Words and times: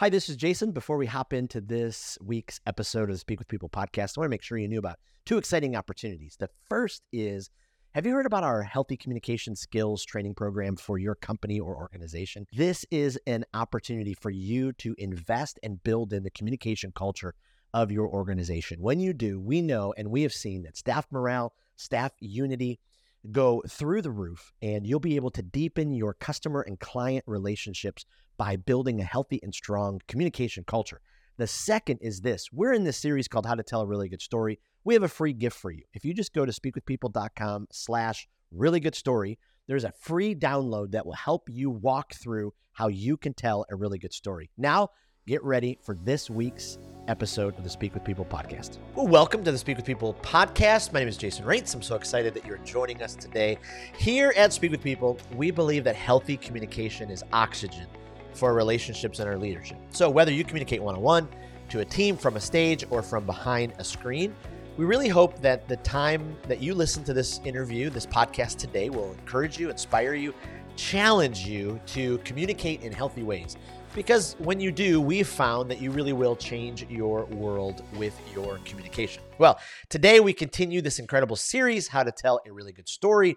Hi, 0.00 0.08
this 0.08 0.30
is 0.30 0.36
Jason. 0.36 0.72
Before 0.72 0.96
we 0.96 1.04
hop 1.04 1.34
into 1.34 1.60
this 1.60 2.16
week's 2.22 2.58
episode 2.64 3.10
of 3.10 3.16
the 3.16 3.18
Speak 3.18 3.38
with 3.38 3.48
People 3.48 3.68
podcast, 3.68 4.16
I 4.16 4.20
want 4.20 4.28
to 4.28 4.30
make 4.30 4.42
sure 4.42 4.56
you 4.56 4.66
knew 4.66 4.78
about 4.78 4.98
two 5.26 5.36
exciting 5.36 5.76
opportunities. 5.76 6.38
The 6.40 6.48
first 6.70 7.02
is 7.12 7.50
have 7.94 8.06
you 8.06 8.14
heard 8.14 8.24
about 8.24 8.42
our 8.42 8.62
healthy 8.62 8.96
communication 8.96 9.54
skills 9.54 10.02
training 10.02 10.36
program 10.36 10.76
for 10.76 10.96
your 10.96 11.16
company 11.16 11.60
or 11.60 11.76
organization? 11.76 12.46
This 12.50 12.86
is 12.90 13.20
an 13.26 13.44
opportunity 13.52 14.14
for 14.14 14.30
you 14.30 14.72
to 14.78 14.94
invest 14.96 15.58
and 15.62 15.82
build 15.82 16.14
in 16.14 16.22
the 16.22 16.30
communication 16.30 16.92
culture 16.92 17.34
of 17.74 17.92
your 17.92 18.08
organization. 18.08 18.80
When 18.80 19.00
you 19.00 19.12
do, 19.12 19.38
we 19.38 19.60
know 19.60 19.92
and 19.98 20.10
we 20.10 20.22
have 20.22 20.32
seen 20.32 20.62
that 20.62 20.78
staff 20.78 21.08
morale, 21.10 21.52
staff 21.76 22.12
unity, 22.20 22.80
go 23.30 23.62
through 23.68 24.02
the 24.02 24.10
roof 24.10 24.52
and 24.62 24.86
you'll 24.86 25.00
be 25.00 25.16
able 25.16 25.30
to 25.30 25.42
deepen 25.42 25.92
your 25.92 26.14
customer 26.14 26.62
and 26.62 26.80
client 26.80 27.24
relationships 27.26 28.06
by 28.36 28.56
building 28.56 29.00
a 29.00 29.04
healthy 29.04 29.40
and 29.42 29.54
strong 29.54 30.00
communication 30.08 30.64
culture. 30.66 31.00
The 31.36 31.46
second 31.46 31.98
is 32.02 32.20
this 32.20 32.48
we're 32.52 32.72
in 32.72 32.84
this 32.84 32.98
series 32.98 33.28
called 33.28 33.46
How 33.46 33.54
to 33.54 33.62
Tell 33.62 33.82
a 33.82 33.86
Really 33.86 34.08
Good 34.08 34.22
Story. 34.22 34.58
We 34.84 34.94
have 34.94 35.02
a 35.02 35.08
free 35.08 35.32
gift 35.32 35.56
for 35.56 35.70
you. 35.70 35.82
If 35.92 36.04
you 36.04 36.14
just 36.14 36.32
go 36.32 36.46
to 36.46 36.52
speakwithpeople.com 36.52 37.68
slash 37.70 38.28
really 38.50 38.80
good 38.80 38.94
story, 38.94 39.38
there's 39.66 39.84
a 39.84 39.92
free 39.92 40.34
download 40.34 40.92
that 40.92 41.06
will 41.06 41.12
help 41.12 41.48
you 41.48 41.70
walk 41.70 42.14
through 42.14 42.52
how 42.72 42.88
you 42.88 43.16
can 43.16 43.34
tell 43.34 43.66
a 43.70 43.76
really 43.76 43.98
good 43.98 44.12
story. 44.12 44.50
Now, 44.56 44.88
get 45.26 45.42
ready 45.44 45.78
for 45.82 45.94
this 45.96 46.30
week's 46.30 46.78
episode 47.06 47.56
of 47.58 47.64
the 47.64 47.70
Speak 47.70 47.92
with 47.92 48.04
People 48.04 48.24
podcast. 48.24 48.78
Well, 48.94 49.06
welcome 49.06 49.44
to 49.44 49.52
the 49.52 49.58
Speak 49.58 49.76
with 49.76 49.84
People 49.84 50.14
podcast. 50.22 50.92
My 50.92 51.00
name 51.00 51.08
is 51.08 51.16
Jason 51.16 51.44
Raitz. 51.44 51.74
I'm 51.74 51.82
so 51.82 51.94
excited 51.94 52.32
that 52.34 52.46
you're 52.46 52.58
joining 52.58 53.02
us 53.02 53.14
today. 53.14 53.58
Here 53.98 54.32
at 54.36 54.52
Speak 54.52 54.70
with 54.70 54.82
People, 54.82 55.18
we 55.36 55.50
believe 55.50 55.84
that 55.84 55.94
healthy 55.94 56.36
communication 56.36 57.10
is 57.10 57.22
oxygen 57.32 57.86
for 58.32 58.54
relationships 58.54 59.18
and 59.18 59.28
our 59.28 59.36
leadership. 59.36 59.76
So, 59.90 60.08
whether 60.08 60.32
you 60.32 60.42
communicate 60.42 60.82
one 60.82 60.94
on 60.94 61.02
one, 61.02 61.28
to 61.68 61.80
a 61.80 61.84
team, 61.84 62.16
from 62.16 62.36
a 62.36 62.40
stage, 62.40 62.84
or 62.90 63.02
from 63.02 63.26
behind 63.26 63.74
a 63.78 63.84
screen, 63.84 64.34
we 64.76 64.84
really 64.84 65.08
hope 65.08 65.40
that 65.42 65.68
the 65.68 65.76
time 65.78 66.36
that 66.48 66.62
you 66.62 66.74
listen 66.74 67.04
to 67.04 67.12
this 67.12 67.40
interview, 67.44 67.90
this 67.90 68.06
podcast 68.06 68.56
today, 68.56 68.88
will 68.88 69.12
encourage 69.12 69.58
you, 69.58 69.68
inspire 69.68 70.14
you, 70.14 70.34
challenge 70.76 71.46
you 71.46 71.78
to 71.86 72.18
communicate 72.18 72.82
in 72.82 72.92
healthy 72.92 73.22
ways. 73.22 73.56
Because 73.94 74.36
when 74.38 74.60
you 74.60 74.70
do, 74.70 75.00
we've 75.00 75.26
found 75.26 75.70
that 75.70 75.80
you 75.80 75.90
really 75.90 76.12
will 76.12 76.36
change 76.36 76.86
your 76.88 77.24
world 77.24 77.82
with 77.96 78.18
your 78.32 78.58
communication. 78.64 79.22
Well, 79.38 79.58
today 79.88 80.20
we 80.20 80.32
continue 80.32 80.80
this 80.80 81.00
incredible 81.00 81.34
series, 81.34 81.88
How 81.88 82.04
to 82.04 82.12
Tell 82.12 82.40
a 82.46 82.52
Really 82.52 82.72
Good 82.72 82.88
Story. 82.88 83.36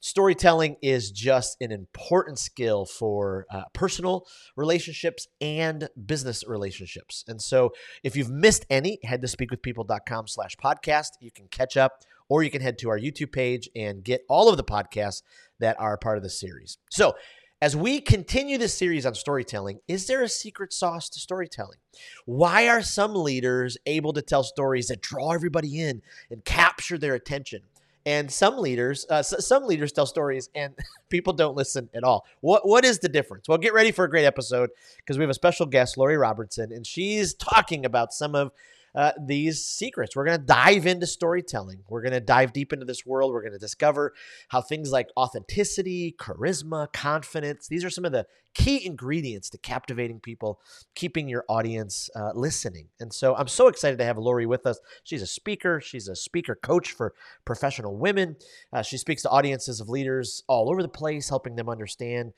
Storytelling 0.00 0.76
is 0.80 1.10
just 1.10 1.56
an 1.60 1.72
important 1.72 2.38
skill 2.38 2.84
for 2.84 3.46
uh, 3.50 3.62
personal 3.72 4.24
relationships 4.54 5.26
and 5.40 5.88
business 6.06 6.44
relationships. 6.46 7.24
And 7.26 7.42
so 7.42 7.72
if 8.04 8.14
you've 8.14 8.30
missed 8.30 8.64
any 8.70 9.00
head 9.02 9.20
to 9.22 9.26
speakwithpeople.com 9.26 10.28
slash 10.28 10.56
podcast. 10.56 11.10
You 11.20 11.32
can 11.32 11.48
catch 11.48 11.76
up 11.76 12.04
or 12.28 12.44
you 12.44 12.50
can 12.50 12.60
head 12.60 12.78
to 12.78 12.90
our 12.90 12.98
youtube 12.98 13.32
page 13.32 13.68
and 13.74 14.04
get 14.04 14.22
all 14.28 14.48
of 14.48 14.56
the 14.56 14.64
podcasts 14.64 15.22
that 15.58 15.78
are 15.80 15.96
part 15.96 16.16
of 16.16 16.22
the 16.22 16.30
series. 16.30 16.78
So 16.90 17.14
as 17.60 17.74
we 17.74 18.00
continue 18.00 18.56
this 18.56 18.74
series 18.74 19.04
on 19.04 19.14
storytelling, 19.14 19.80
is 19.88 20.06
there 20.06 20.22
a 20.22 20.28
secret 20.28 20.72
sauce 20.72 21.08
to 21.10 21.18
storytelling? 21.18 21.78
Why 22.24 22.68
are 22.68 22.82
some 22.82 23.14
leaders 23.14 23.76
able 23.86 24.12
to 24.12 24.22
tell 24.22 24.44
stories 24.44 24.88
that 24.88 25.00
draw 25.00 25.32
everybody 25.32 25.80
in 25.80 26.02
and 26.30 26.44
capture 26.44 26.98
their 26.98 27.14
attention? 27.14 27.62
and 28.06 28.30
some 28.30 28.56
leaders 28.58 29.04
uh, 29.10 29.22
some 29.22 29.66
leaders 29.66 29.92
tell 29.92 30.06
stories 30.06 30.48
and 30.54 30.72
people 31.10 31.32
don't 31.32 31.56
listen 31.56 31.90
at 31.92 32.04
all 32.04 32.24
what 32.40 32.66
what 32.66 32.84
is 32.84 33.00
the 33.00 33.08
difference 33.08 33.48
well 33.48 33.58
get 33.58 33.74
ready 33.74 33.90
for 33.90 34.04
a 34.04 34.10
great 34.10 34.24
episode 34.24 34.70
because 34.98 35.18
we 35.18 35.22
have 35.22 35.30
a 35.30 35.34
special 35.34 35.66
guest 35.66 35.98
lori 35.98 36.16
robertson 36.16 36.72
and 36.72 36.86
she's 36.86 37.34
talking 37.34 37.84
about 37.84 38.12
some 38.12 38.34
of 38.34 38.52
uh, 38.94 39.12
these 39.20 39.64
secrets. 39.64 40.16
We're 40.16 40.24
going 40.24 40.40
to 40.40 40.46
dive 40.46 40.86
into 40.86 41.06
storytelling. 41.06 41.82
We're 41.88 42.02
going 42.02 42.12
to 42.12 42.20
dive 42.20 42.52
deep 42.52 42.72
into 42.72 42.84
this 42.84 43.04
world. 43.06 43.32
We're 43.32 43.42
going 43.42 43.52
to 43.52 43.58
discover 43.58 44.12
how 44.48 44.60
things 44.60 44.90
like 44.90 45.08
authenticity, 45.16 46.14
charisma, 46.18 46.92
confidence, 46.92 47.68
these 47.68 47.84
are 47.84 47.90
some 47.90 48.04
of 48.04 48.12
the 48.12 48.26
key 48.54 48.84
ingredients 48.84 49.50
to 49.50 49.58
captivating 49.58 50.20
people, 50.20 50.60
keeping 50.94 51.28
your 51.28 51.44
audience 51.48 52.10
uh, 52.16 52.32
listening. 52.34 52.88
And 52.98 53.12
so 53.12 53.36
I'm 53.36 53.48
so 53.48 53.68
excited 53.68 53.98
to 53.98 54.04
have 54.04 54.18
Lori 54.18 54.46
with 54.46 54.66
us. 54.66 54.80
She's 55.04 55.22
a 55.22 55.26
speaker, 55.26 55.80
she's 55.80 56.08
a 56.08 56.16
speaker 56.16 56.54
coach 56.54 56.90
for 56.90 57.14
professional 57.44 57.96
women. 57.96 58.36
Uh, 58.72 58.82
she 58.82 58.98
speaks 58.98 59.22
to 59.22 59.30
audiences 59.30 59.80
of 59.80 59.88
leaders 59.88 60.42
all 60.48 60.70
over 60.70 60.82
the 60.82 60.88
place, 60.88 61.28
helping 61.28 61.56
them 61.56 61.68
understand. 61.68 62.32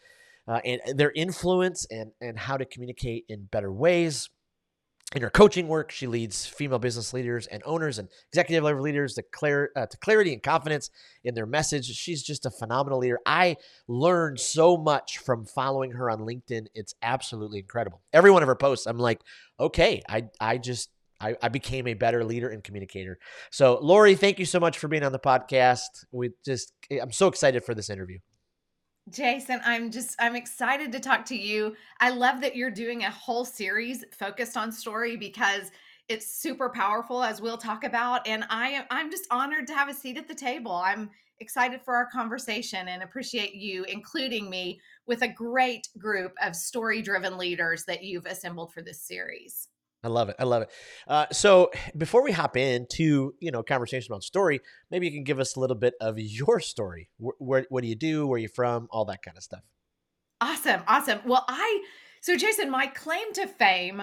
Uh, 0.49 0.61
and 0.65 0.99
their 0.99 1.13
influence 1.13 1.87
and, 1.91 2.13
and 2.21 2.39
how 2.39 2.57
to 2.57 2.65
communicate 2.65 3.25
in 3.29 3.45
better 3.45 3.73
ways 3.73 4.29
in 5.15 5.23
her 5.23 5.31
coaching 5.31 5.67
work, 5.67 5.91
she 5.91 6.07
leads 6.07 6.47
female 6.47 6.79
business 6.79 7.13
leaders 7.13 7.49
and 7.49 7.63
owners 7.67 7.99
and 7.99 8.09
executive 8.33 8.63
level 8.63 8.81
leaders 8.81 9.15
to, 9.15 9.23
clar- 9.23 9.71
uh, 9.75 9.87
to 9.87 9.97
clarity 9.99 10.33
and 10.33 10.43
confidence 10.43 10.91
in 11.25 11.35
their 11.35 11.47
message. 11.47 11.87
She's 11.87 12.23
just 12.23 12.47
a 12.47 12.51
phenomenal 12.51 13.01
leader. 13.01 13.19
I 13.27 13.57
learned 13.89 14.39
so 14.39 14.77
much 14.77 15.19
from 15.19 15.47
following 15.47 15.93
her 15.93 16.09
on 16.11 16.21
LinkedIn. 16.21 16.67
It's 16.75 16.95
absolutely 17.03 17.59
incredible. 17.59 18.01
Every 18.13 18.31
one 18.31 18.43
of 18.43 18.47
her 18.47 18.55
posts, 18.55 18.87
I'm 18.87 18.99
like, 18.99 19.21
okay, 19.59 20.01
I, 20.09 20.29
I 20.41 20.59
just, 20.59 20.91
I, 21.21 21.37
I 21.43 21.49
became 21.49 21.89
a 21.89 21.95
better 21.95 22.25
leader 22.25 22.49
and 22.49 22.63
communicator. 22.63 23.19
So, 23.51 23.79
Lori, 23.83 24.15
thank 24.15 24.39
you 24.39 24.47
so 24.47 24.61
much 24.61 24.79
for 24.79 24.87
being 24.87 25.03
on 25.03 25.13
the 25.13 25.19
podcast. 25.19 26.05
We 26.13 26.31
just, 26.45 26.73
I'm 26.91 27.13
so 27.13 27.27
excited 27.27 27.65
for 27.65 27.75
this 27.75 27.91
interview. 27.91 28.21
Jason, 29.11 29.61
I'm 29.65 29.91
just 29.91 30.15
I'm 30.19 30.37
excited 30.37 30.93
to 30.93 31.01
talk 31.01 31.25
to 31.27 31.37
you. 31.37 31.75
I 32.01 32.11
love 32.11 32.41
that 32.43 32.55
you're 32.55 32.71
doing 32.71 33.03
a 33.03 33.11
whole 33.11 33.45
series 33.45 34.05
focused 34.13 34.57
on 34.57 34.71
story 34.71 35.17
because 35.17 35.71
it's 36.09 36.35
super 36.35 36.69
powerful 36.69 37.23
as 37.23 37.41
we'll 37.41 37.57
talk 37.57 37.85
about 37.85 38.27
and 38.27 38.45
I 38.51 38.69
am 38.69 38.85
I'm 38.91 39.11
just 39.11 39.27
honored 39.31 39.67
to 39.69 39.75
have 39.75 39.89
a 39.89 39.95
seat 39.95 40.17
at 40.17 40.29
the 40.29 40.35
table. 40.35 40.73
I'm 40.73 41.11
excited 41.41 41.81
for 41.83 41.95
our 41.97 42.07
conversation 42.07 42.89
and 42.89 43.03
appreciate 43.03 43.55
you 43.55 43.85
including 43.85 44.49
me 44.49 44.81
with 45.07 45.23
a 45.23 45.29
great 45.29 45.89
group 45.99 46.33
of 46.43 46.55
story-driven 46.55 47.37
leaders 47.37 47.85
that 47.87 48.05
you've 48.05 48.27
assembled 48.27 48.73
for 48.73 48.83
this 48.83 49.03
series. 49.03 49.69
I 50.03 50.09
love 50.09 50.29
it. 50.31 50.37
I 50.39 50.45
love 50.45 50.63
it. 50.63 50.71
Uh, 51.07 51.27
so 51.31 51.71
before 51.97 52.23
we 52.23 52.33
hop 52.33 52.57
into 52.57 53.35
you 53.41 53.51
know 53.51 53.63
conversation 53.63 54.13
about 54.13 54.23
story, 54.23 54.61
maybe 54.91 55.07
you 55.07 55.13
can 55.13 55.25
give 55.25 55.39
us 55.39 55.57
a 55.57 55.61
little 55.61 55.77
bit 55.77 55.95
of 56.01 56.19
your 56.19 56.61
story. 56.61 57.11
Where, 57.19 57.35
where 57.39 57.67
what 57.69 57.83
do 57.83 57.89
you 57.89 57.97
do? 57.97 58.27
Where 58.27 58.37
are 58.37 58.41
you 58.41 58.49
from? 58.49 58.89
All 58.91 59.05
that 59.07 59.23
kind 59.23 59.37
of 59.37 59.43
stuff. 59.43 59.63
Awesome, 60.41 60.83
awesome. 60.89 61.21
Well, 61.27 61.45
I 61.49 61.85
so 62.23 62.37
Jason, 62.37 62.71
my 62.71 62.87
claim 62.87 63.33
to 63.35 63.47
fame 63.47 64.03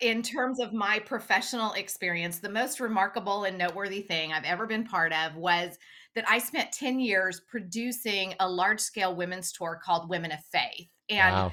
in 0.00 0.22
terms 0.22 0.60
of 0.60 0.72
my 0.72 0.98
professional 0.98 1.72
experience, 1.74 2.38
the 2.38 2.48
most 2.48 2.80
remarkable 2.80 3.44
and 3.44 3.56
noteworthy 3.56 4.00
thing 4.00 4.32
I've 4.32 4.44
ever 4.44 4.66
been 4.66 4.84
part 4.84 5.12
of 5.12 5.36
was 5.36 5.78
that 6.14 6.28
I 6.28 6.38
spent 6.38 6.72
10 6.72 7.00
years 7.00 7.40
producing 7.48 8.34
a 8.40 8.48
large 8.48 8.80
scale 8.80 9.14
women's 9.14 9.52
tour 9.52 9.80
called 9.82 10.08
Women 10.08 10.32
of 10.32 10.40
Faith. 10.52 10.88
And 11.08 11.34
wow 11.34 11.52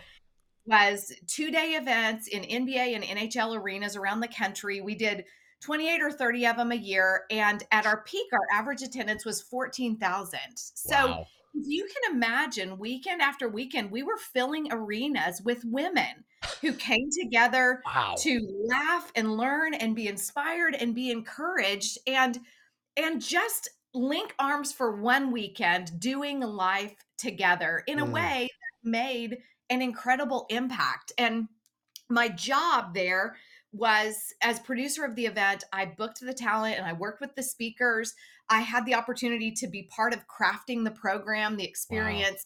was 0.65 1.11
two 1.27 1.51
day 1.51 1.71
events 1.71 2.27
in 2.27 2.43
NBA 2.43 2.95
and 2.95 3.03
NHL 3.03 3.57
arenas 3.57 3.95
around 3.95 4.19
the 4.19 4.27
country. 4.27 4.81
We 4.81 4.95
did 4.95 5.25
28 5.61 6.01
or 6.01 6.11
30 6.11 6.47
of 6.47 6.57
them 6.57 6.71
a 6.71 6.75
year. 6.75 7.23
And 7.29 7.63
at 7.71 7.85
our 7.85 8.03
peak, 8.03 8.27
our 8.33 8.47
average 8.51 8.81
attendance 8.81 9.25
was 9.25 9.41
14,000. 9.41 10.39
So 10.55 10.95
wow. 10.95 11.25
you 11.53 11.85
can 11.85 12.15
imagine, 12.15 12.77
weekend 12.77 13.21
after 13.21 13.47
weekend, 13.47 13.91
we 13.91 14.03
were 14.03 14.17
filling 14.17 14.67
arenas 14.71 15.41
with 15.43 15.63
women 15.63 16.25
who 16.61 16.73
came 16.73 17.09
together 17.21 17.81
wow. 17.85 18.15
to 18.19 18.65
laugh 18.67 19.11
and 19.15 19.37
learn 19.37 19.73
and 19.75 19.95
be 19.95 20.07
inspired 20.07 20.75
and 20.75 20.95
be 20.95 21.11
encouraged 21.11 21.97
and 22.07 22.39
and 22.97 23.21
just 23.21 23.69
link 23.93 24.35
arms 24.37 24.73
for 24.73 24.99
one 24.99 25.31
weekend 25.31 25.97
doing 25.99 26.41
life 26.41 26.93
together 27.17 27.83
in 27.87 27.99
a 27.99 28.05
mm. 28.05 28.11
way 28.11 28.49
that 28.49 28.89
made 28.89 29.37
an 29.71 29.81
incredible 29.81 30.45
impact. 30.49 31.13
And 31.17 31.47
my 32.09 32.27
job 32.27 32.93
there 32.93 33.37
was 33.73 34.33
as 34.41 34.59
producer 34.59 35.05
of 35.05 35.15
the 35.15 35.25
event, 35.25 35.63
I 35.71 35.85
booked 35.85 36.19
the 36.19 36.33
talent 36.33 36.77
and 36.77 36.85
I 36.85 36.93
worked 36.93 37.21
with 37.21 37.33
the 37.35 37.41
speakers. 37.41 38.13
I 38.49 38.59
had 38.59 38.85
the 38.85 38.95
opportunity 38.95 39.49
to 39.53 39.67
be 39.67 39.83
part 39.83 40.13
of 40.13 40.25
crafting 40.27 40.83
the 40.83 40.91
program, 40.91 41.55
the 41.55 41.63
experience 41.63 42.45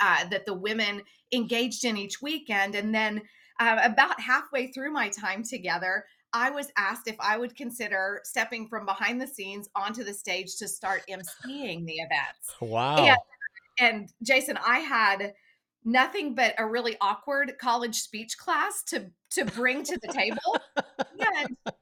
wow. 0.00 0.14
that 0.18 0.24
uh, 0.26 0.28
that 0.30 0.44
the 0.44 0.54
women 0.54 1.02
engaged 1.32 1.84
in 1.84 1.96
each 1.96 2.20
weekend, 2.20 2.74
and 2.74 2.92
then 2.92 3.22
uh, 3.60 3.78
about 3.84 4.20
halfway 4.20 4.66
through 4.66 4.92
my 4.92 5.08
time 5.08 5.44
together, 5.44 6.04
I 6.32 6.50
was 6.50 6.72
asked 6.76 7.06
if 7.06 7.16
I 7.20 7.38
would 7.38 7.54
consider 7.54 8.20
stepping 8.24 8.66
from 8.66 8.86
behind 8.86 9.20
the 9.20 9.26
scenes 9.28 9.68
onto 9.76 10.02
the 10.02 10.12
stage 10.12 10.56
to 10.56 10.66
start 10.66 11.02
emceeing 11.08 11.86
the 11.86 11.94
events. 11.94 12.56
Wow! 12.60 12.96
And, 12.96 13.18
and 13.78 14.12
Jason, 14.24 14.58
I 14.66 14.80
had 14.80 15.32
nothing 15.86 16.34
but 16.34 16.54
a 16.58 16.66
really 16.66 16.96
awkward 17.00 17.54
college 17.58 17.94
speech 18.00 18.36
class 18.36 18.82
to 18.82 19.10
to 19.30 19.44
bring 19.46 19.82
to 19.84 19.98
the 20.02 20.12
table. 20.12 20.58
and 21.38 21.56
the 21.64 21.72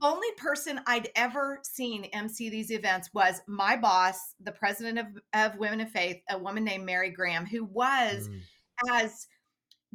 only 0.00 0.28
person 0.36 0.80
I'd 0.86 1.10
ever 1.14 1.60
seen 1.62 2.04
MC 2.04 2.48
these 2.48 2.70
events 2.70 3.10
was 3.12 3.42
my 3.46 3.76
boss, 3.76 4.34
the 4.42 4.52
president 4.52 4.98
of, 4.98 5.06
of 5.34 5.58
Women 5.58 5.80
of 5.80 5.90
Faith, 5.90 6.22
a 6.30 6.38
woman 6.38 6.64
named 6.64 6.86
Mary 6.86 7.10
Graham, 7.10 7.44
who 7.44 7.64
was 7.64 8.28
mm. 8.28 8.40
as 8.90 9.26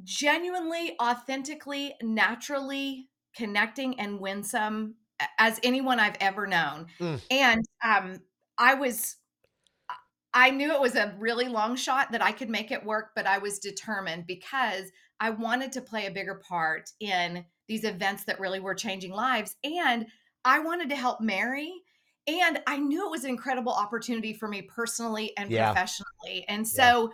genuinely, 0.03 0.95
authentically, 1.01 1.95
naturally 2.01 3.09
connecting 3.35 3.99
and 3.99 4.19
winsome 4.19 4.95
as 5.39 5.59
anyone 5.63 5.99
I've 5.99 6.17
ever 6.19 6.45
known. 6.45 6.87
Mm. 6.99 7.21
And 7.31 7.65
um, 7.83 8.21
I 8.57 8.73
was, 8.73 9.15
I 10.35 10.51
knew 10.51 10.73
it 10.73 10.81
was 10.81 10.95
a 10.95 11.15
really 11.17 11.47
long 11.47 11.77
shot 11.77 12.11
that 12.11 12.21
I 12.21 12.33
could 12.33 12.49
make 12.49 12.69
it 12.69 12.85
work, 12.85 13.11
but 13.15 13.25
I 13.25 13.37
was 13.37 13.57
determined 13.57 14.27
because 14.27 14.91
I 15.21 15.29
wanted 15.29 15.71
to 15.71 15.81
play 15.81 16.05
a 16.05 16.11
bigger 16.11 16.35
part 16.35 16.91
in 16.99 17.45
these 17.69 17.85
events 17.85 18.25
that 18.25 18.39
really 18.39 18.59
were 18.59 18.75
changing 18.75 19.11
lives. 19.11 19.55
And 19.63 20.07
I 20.43 20.59
wanted 20.59 20.89
to 20.89 20.95
help 20.95 21.21
Mary. 21.21 21.73
And 22.27 22.59
I 22.67 22.77
knew 22.77 23.05
it 23.05 23.11
was 23.11 23.23
an 23.23 23.29
incredible 23.29 23.71
opportunity 23.71 24.33
for 24.33 24.49
me 24.49 24.61
personally 24.63 25.31
and 25.37 25.49
yeah. 25.49 25.71
professionally. 25.71 26.45
And 26.49 26.67
so, 26.67 27.11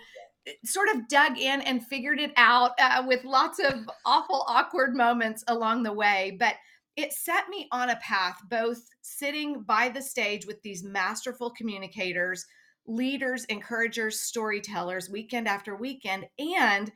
yeah. 0.48 0.54
sort 0.66 0.90
of 0.90 1.08
dug 1.08 1.38
in 1.38 1.62
and 1.62 1.86
figured 1.86 2.20
it 2.20 2.32
out 2.38 2.72
uh, 2.80 3.04
with 3.06 3.24
lots 3.24 3.60
of 3.60 3.88
awful, 4.06 4.44
awkward 4.48 4.96
moments 4.96 5.44
along 5.48 5.84
the 5.84 5.94
way. 5.94 6.38
But 6.40 6.56
it 6.96 7.14
set 7.14 7.50
me 7.50 7.68
on 7.72 7.90
a 7.90 7.98
path, 7.98 8.38
both 8.50 8.82
sitting 9.02 9.62
by 9.62 9.90
the 9.90 10.02
stage 10.02 10.48
with 10.48 10.62
these 10.64 10.84
masterful 10.84 11.52
communicators, 11.52 12.46
leaders, 12.88 13.46
encouragers, 13.46 14.22
storytellers, 14.22 15.10
weekend 15.10 15.48
after 15.48 15.76
weekend, 15.76 16.26
and 16.40 16.92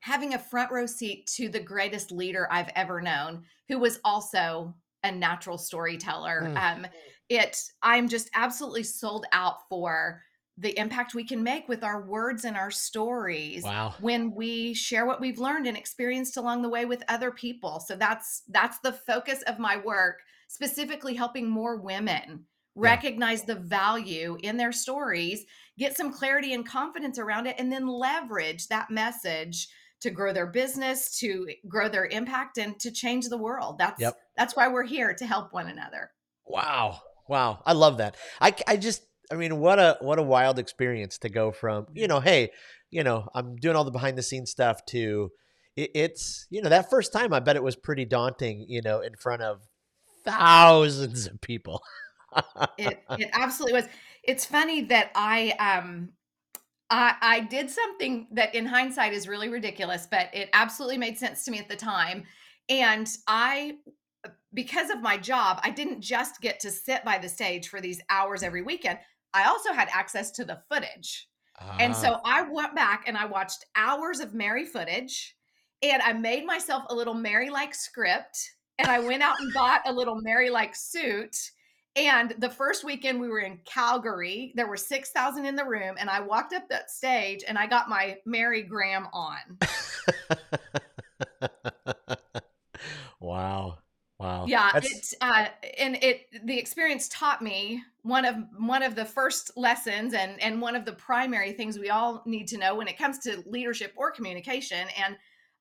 having 0.00 0.34
a 0.34 0.38
front 0.38 0.70
row 0.70 0.86
seat 0.86 1.26
to 1.36 1.48
the 1.48 1.60
greatest 1.60 2.10
leader 2.12 2.48
I've 2.50 2.70
ever 2.74 3.00
known, 3.00 3.44
who 3.68 3.78
was 3.78 4.00
also 4.04 4.74
a 5.04 5.12
natural 5.12 5.58
storyteller. 5.58 6.42
Mm. 6.46 6.56
Um, 6.56 6.86
it, 7.28 7.56
I'm 7.82 8.08
just 8.08 8.30
absolutely 8.34 8.82
sold 8.82 9.26
out 9.32 9.68
for 9.68 10.22
the 10.58 10.78
impact 10.78 11.14
we 11.14 11.24
can 11.24 11.42
make 11.42 11.68
with 11.68 11.82
our 11.82 12.02
words 12.02 12.44
and 12.44 12.56
our 12.56 12.70
stories 12.70 13.62
wow. 13.62 13.94
when 14.00 14.34
we 14.34 14.74
share 14.74 15.06
what 15.06 15.20
we've 15.20 15.38
learned 15.38 15.66
and 15.66 15.76
experienced 15.76 16.36
along 16.36 16.62
the 16.62 16.68
way 16.68 16.84
with 16.84 17.02
other 17.08 17.30
people 17.30 17.80
so 17.80 17.96
that's 17.96 18.42
that's 18.48 18.78
the 18.80 18.92
focus 18.92 19.40
of 19.46 19.58
my 19.58 19.78
work 19.78 20.20
specifically 20.48 21.14
helping 21.14 21.48
more 21.48 21.80
women 21.80 22.44
recognize 22.74 23.40
yeah. 23.40 23.54
the 23.54 23.60
value 23.60 24.36
in 24.42 24.56
their 24.56 24.72
stories 24.72 25.44
get 25.78 25.96
some 25.96 26.12
clarity 26.12 26.52
and 26.52 26.66
confidence 26.66 27.18
around 27.18 27.46
it 27.46 27.56
and 27.58 27.72
then 27.72 27.86
leverage 27.86 28.68
that 28.68 28.90
message 28.90 29.68
to 30.00 30.10
grow 30.10 30.32
their 30.32 30.46
business 30.46 31.18
to 31.18 31.46
grow 31.68 31.88
their 31.88 32.06
impact 32.06 32.58
and 32.58 32.78
to 32.78 32.90
change 32.90 33.28
the 33.28 33.38
world 33.38 33.76
that's 33.78 34.00
yep. 34.00 34.14
that's 34.36 34.56
why 34.56 34.68
we're 34.68 34.84
here 34.84 35.14
to 35.14 35.26
help 35.26 35.52
one 35.52 35.68
another 35.68 36.10
wow 36.46 36.98
wow 37.28 37.62
i 37.66 37.72
love 37.72 37.98
that 37.98 38.16
i 38.40 38.54
i 38.66 38.76
just 38.76 39.02
I 39.32 39.34
mean, 39.34 39.58
what 39.60 39.78
a 39.78 39.96
what 40.00 40.18
a 40.18 40.22
wild 40.22 40.58
experience 40.58 41.16
to 41.18 41.30
go 41.30 41.52
from 41.52 41.86
you 41.94 42.06
know, 42.06 42.20
hey, 42.20 42.50
you 42.90 43.02
know, 43.02 43.28
I'm 43.34 43.56
doing 43.56 43.76
all 43.76 43.84
the 43.84 43.90
behind 43.90 44.18
the 44.18 44.22
scenes 44.22 44.50
stuff 44.50 44.84
to 44.86 45.30
it, 45.74 45.90
it's 45.94 46.46
you 46.50 46.60
know 46.60 46.68
that 46.68 46.90
first 46.90 47.12
time 47.12 47.32
I 47.32 47.40
bet 47.40 47.56
it 47.56 47.62
was 47.62 47.74
pretty 47.74 48.04
daunting, 48.04 48.66
you 48.68 48.82
know, 48.82 49.00
in 49.00 49.14
front 49.16 49.40
of 49.40 49.62
thousands 50.24 51.26
of 51.26 51.40
people. 51.40 51.80
It 52.78 53.02
it 53.10 53.30
absolutely 53.32 53.74
was. 53.74 53.88
It's 54.22 54.44
funny 54.44 54.82
that 54.82 55.10
I 55.14 55.50
um 55.58 56.10
I, 56.90 57.14
I 57.20 57.40
did 57.40 57.70
something 57.70 58.26
that 58.32 58.54
in 58.54 58.66
hindsight 58.66 59.12
is 59.12 59.26
really 59.26 59.48
ridiculous, 59.48 60.06
but 60.10 60.28
it 60.34 60.50
absolutely 60.52 60.98
made 60.98 61.18
sense 61.18 61.44
to 61.44 61.50
me 61.50 61.58
at 61.58 61.68
the 61.68 61.76
time. 61.76 62.24
And 62.68 63.08
I 63.26 63.78
because 64.54 64.90
of 64.90 65.00
my 65.00 65.16
job, 65.16 65.60
I 65.62 65.70
didn't 65.70 66.00
just 66.00 66.40
get 66.40 66.60
to 66.60 66.70
sit 66.70 67.04
by 67.04 67.18
the 67.18 67.28
stage 67.28 67.68
for 67.68 67.80
these 67.80 68.00
hours 68.10 68.42
every 68.42 68.62
weekend. 68.62 68.98
I 69.34 69.44
also 69.44 69.72
had 69.72 69.88
access 69.90 70.30
to 70.32 70.44
the 70.44 70.60
footage. 70.70 71.28
And 71.78 71.94
so 71.94 72.14
ah. 72.14 72.20
I 72.24 72.42
went 72.42 72.74
back 72.74 73.04
and 73.06 73.16
I 73.16 73.24
watched 73.24 73.64
hours 73.76 74.20
of 74.20 74.34
Mary 74.34 74.64
footage 74.64 75.36
and 75.82 76.02
I 76.02 76.12
made 76.12 76.44
myself 76.44 76.84
a 76.88 76.94
little 76.94 77.14
Mary 77.14 77.50
like 77.50 77.74
script 77.74 78.38
and 78.78 78.88
I 78.88 78.98
went 78.98 79.22
out 79.22 79.40
and 79.40 79.52
bought 79.52 79.82
a 79.86 79.92
little 79.92 80.20
Mary 80.20 80.50
like 80.50 80.74
suit. 80.74 81.36
And 81.94 82.34
the 82.38 82.48
first 82.48 82.84
weekend 82.84 83.20
we 83.20 83.28
were 83.28 83.40
in 83.40 83.58
Calgary, 83.64 84.52
there 84.54 84.66
were 84.66 84.78
6,000 84.78 85.44
in 85.44 85.56
the 85.56 85.64
room 85.64 85.96
and 85.98 86.08
I 86.08 86.20
walked 86.20 86.54
up 86.54 86.68
that 86.68 86.90
stage 86.90 87.44
and 87.46 87.58
I 87.58 87.66
got 87.66 87.90
my 87.90 88.18
Mary 88.24 88.62
Graham 88.62 89.08
on. 89.12 89.58
wow. 93.20 93.78
Wow. 94.18 94.46
Yeah, 94.46 94.70
it's 94.76 95.16
uh, 95.20 95.46
and 95.78 95.96
it 95.96 96.28
the 96.44 96.56
experience 96.56 97.08
taught 97.08 97.42
me 97.42 97.82
one 98.02 98.24
of 98.24 98.36
one 98.56 98.84
of 98.84 98.94
the 98.94 99.04
first 99.04 99.50
lessons 99.56 100.14
and 100.14 100.40
and 100.40 100.60
one 100.60 100.76
of 100.76 100.84
the 100.84 100.92
primary 100.92 101.52
things 101.52 101.76
we 101.76 101.90
all 101.90 102.22
need 102.24 102.46
to 102.48 102.56
know 102.56 102.76
when 102.76 102.86
it 102.86 102.96
comes 102.96 103.18
to 103.20 103.42
leadership 103.46 103.92
or 103.96 104.12
communication. 104.12 104.86
And 105.04 105.16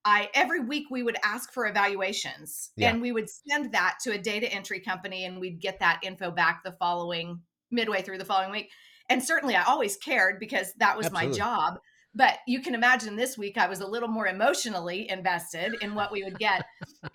I 0.05 0.29
every 0.33 0.59
week 0.61 0.87
we 0.89 1.03
would 1.03 1.17
ask 1.23 1.53
for 1.53 1.67
evaluations 1.67 2.71
yeah. 2.75 2.89
and 2.89 3.01
we 3.01 3.11
would 3.11 3.29
send 3.29 3.71
that 3.73 3.97
to 4.03 4.11
a 4.11 4.17
data 4.17 4.51
entry 4.51 4.79
company 4.79 5.25
and 5.25 5.39
we'd 5.39 5.61
get 5.61 5.79
that 5.79 5.99
info 6.03 6.31
back 6.31 6.63
the 6.63 6.71
following 6.73 7.41
midway 7.69 8.01
through 8.01 8.17
the 8.17 8.25
following 8.25 8.51
week. 8.51 8.69
And 9.09 9.23
certainly 9.23 9.55
I 9.55 9.63
always 9.63 9.97
cared 9.97 10.39
because 10.39 10.73
that 10.77 10.97
was 10.97 11.07
Absolutely. 11.07 11.29
my 11.29 11.37
job. 11.37 11.79
But 12.13 12.39
you 12.45 12.61
can 12.61 12.75
imagine 12.75 13.15
this 13.15 13.37
week 13.37 13.57
I 13.57 13.67
was 13.67 13.79
a 13.79 13.87
little 13.87 14.09
more 14.09 14.27
emotionally 14.27 15.09
invested 15.09 15.75
in 15.81 15.95
what 15.95 16.11
we 16.11 16.23
would 16.23 16.37
get. 16.39 16.65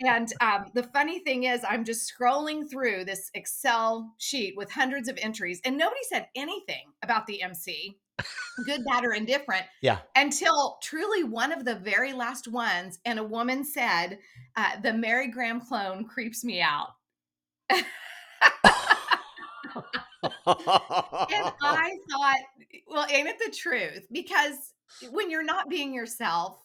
and 0.01 0.33
um, 0.41 0.71
the 0.75 0.85
funny 0.85 1.19
thing 1.19 1.45
is, 1.45 1.63
I'm 1.69 1.85
just 1.85 2.11
scrolling 2.11 2.69
through 2.71 3.05
this 3.05 3.31
Excel 3.35 4.15
sheet 4.19 4.55
with 4.57 4.71
hundreds 4.71 5.09
of 5.09 5.19
entries, 5.21 5.61
and 5.67 5.77
nobody 5.77 6.01
said 6.09 6.29
anything 6.35 6.93
about 7.03 7.27
the 7.27 7.43
MC, 7.43 7.99
good, 8.65 8.85
bad, 8.85 9.05
or 9.05 9.13
indifferent. 9.13 9.65
Yeah. 9.83 9.99
Until 10.15 10.79
truly 10.83 11.23
one 11.23 11.53
of 11.53 11.65
the 11.65 11.77
very 11.77 12.13
last 12.13 12.49
ones, 12.49 12.99
and 13.05 13.19
a 13.19 13.25
woman 13.25 13.65
said, 13.65 14.19
uh, 14.57 14.81
"The 14.83 14.93
Mary 14.93 15.29
Graham 15.29 15.61
clone 15.61 16.05
creeps 16.05 16.45
me 16.45 16.61
out." 16.61 16.89
and 17.71 17.85
I 21.63 21.97
thought, 22.11 22.39
well, 22.89 23.07
ain't 23.11 23.29
it 23.29 23.39
the 23.39 23.55
truth? 23.57 24.07
Because 24.11 24.73
when 25.11 25.31
you're 25.31 25.45
not 25.45 25.69
being 25.69 25.95
yourself, 25.95 26.59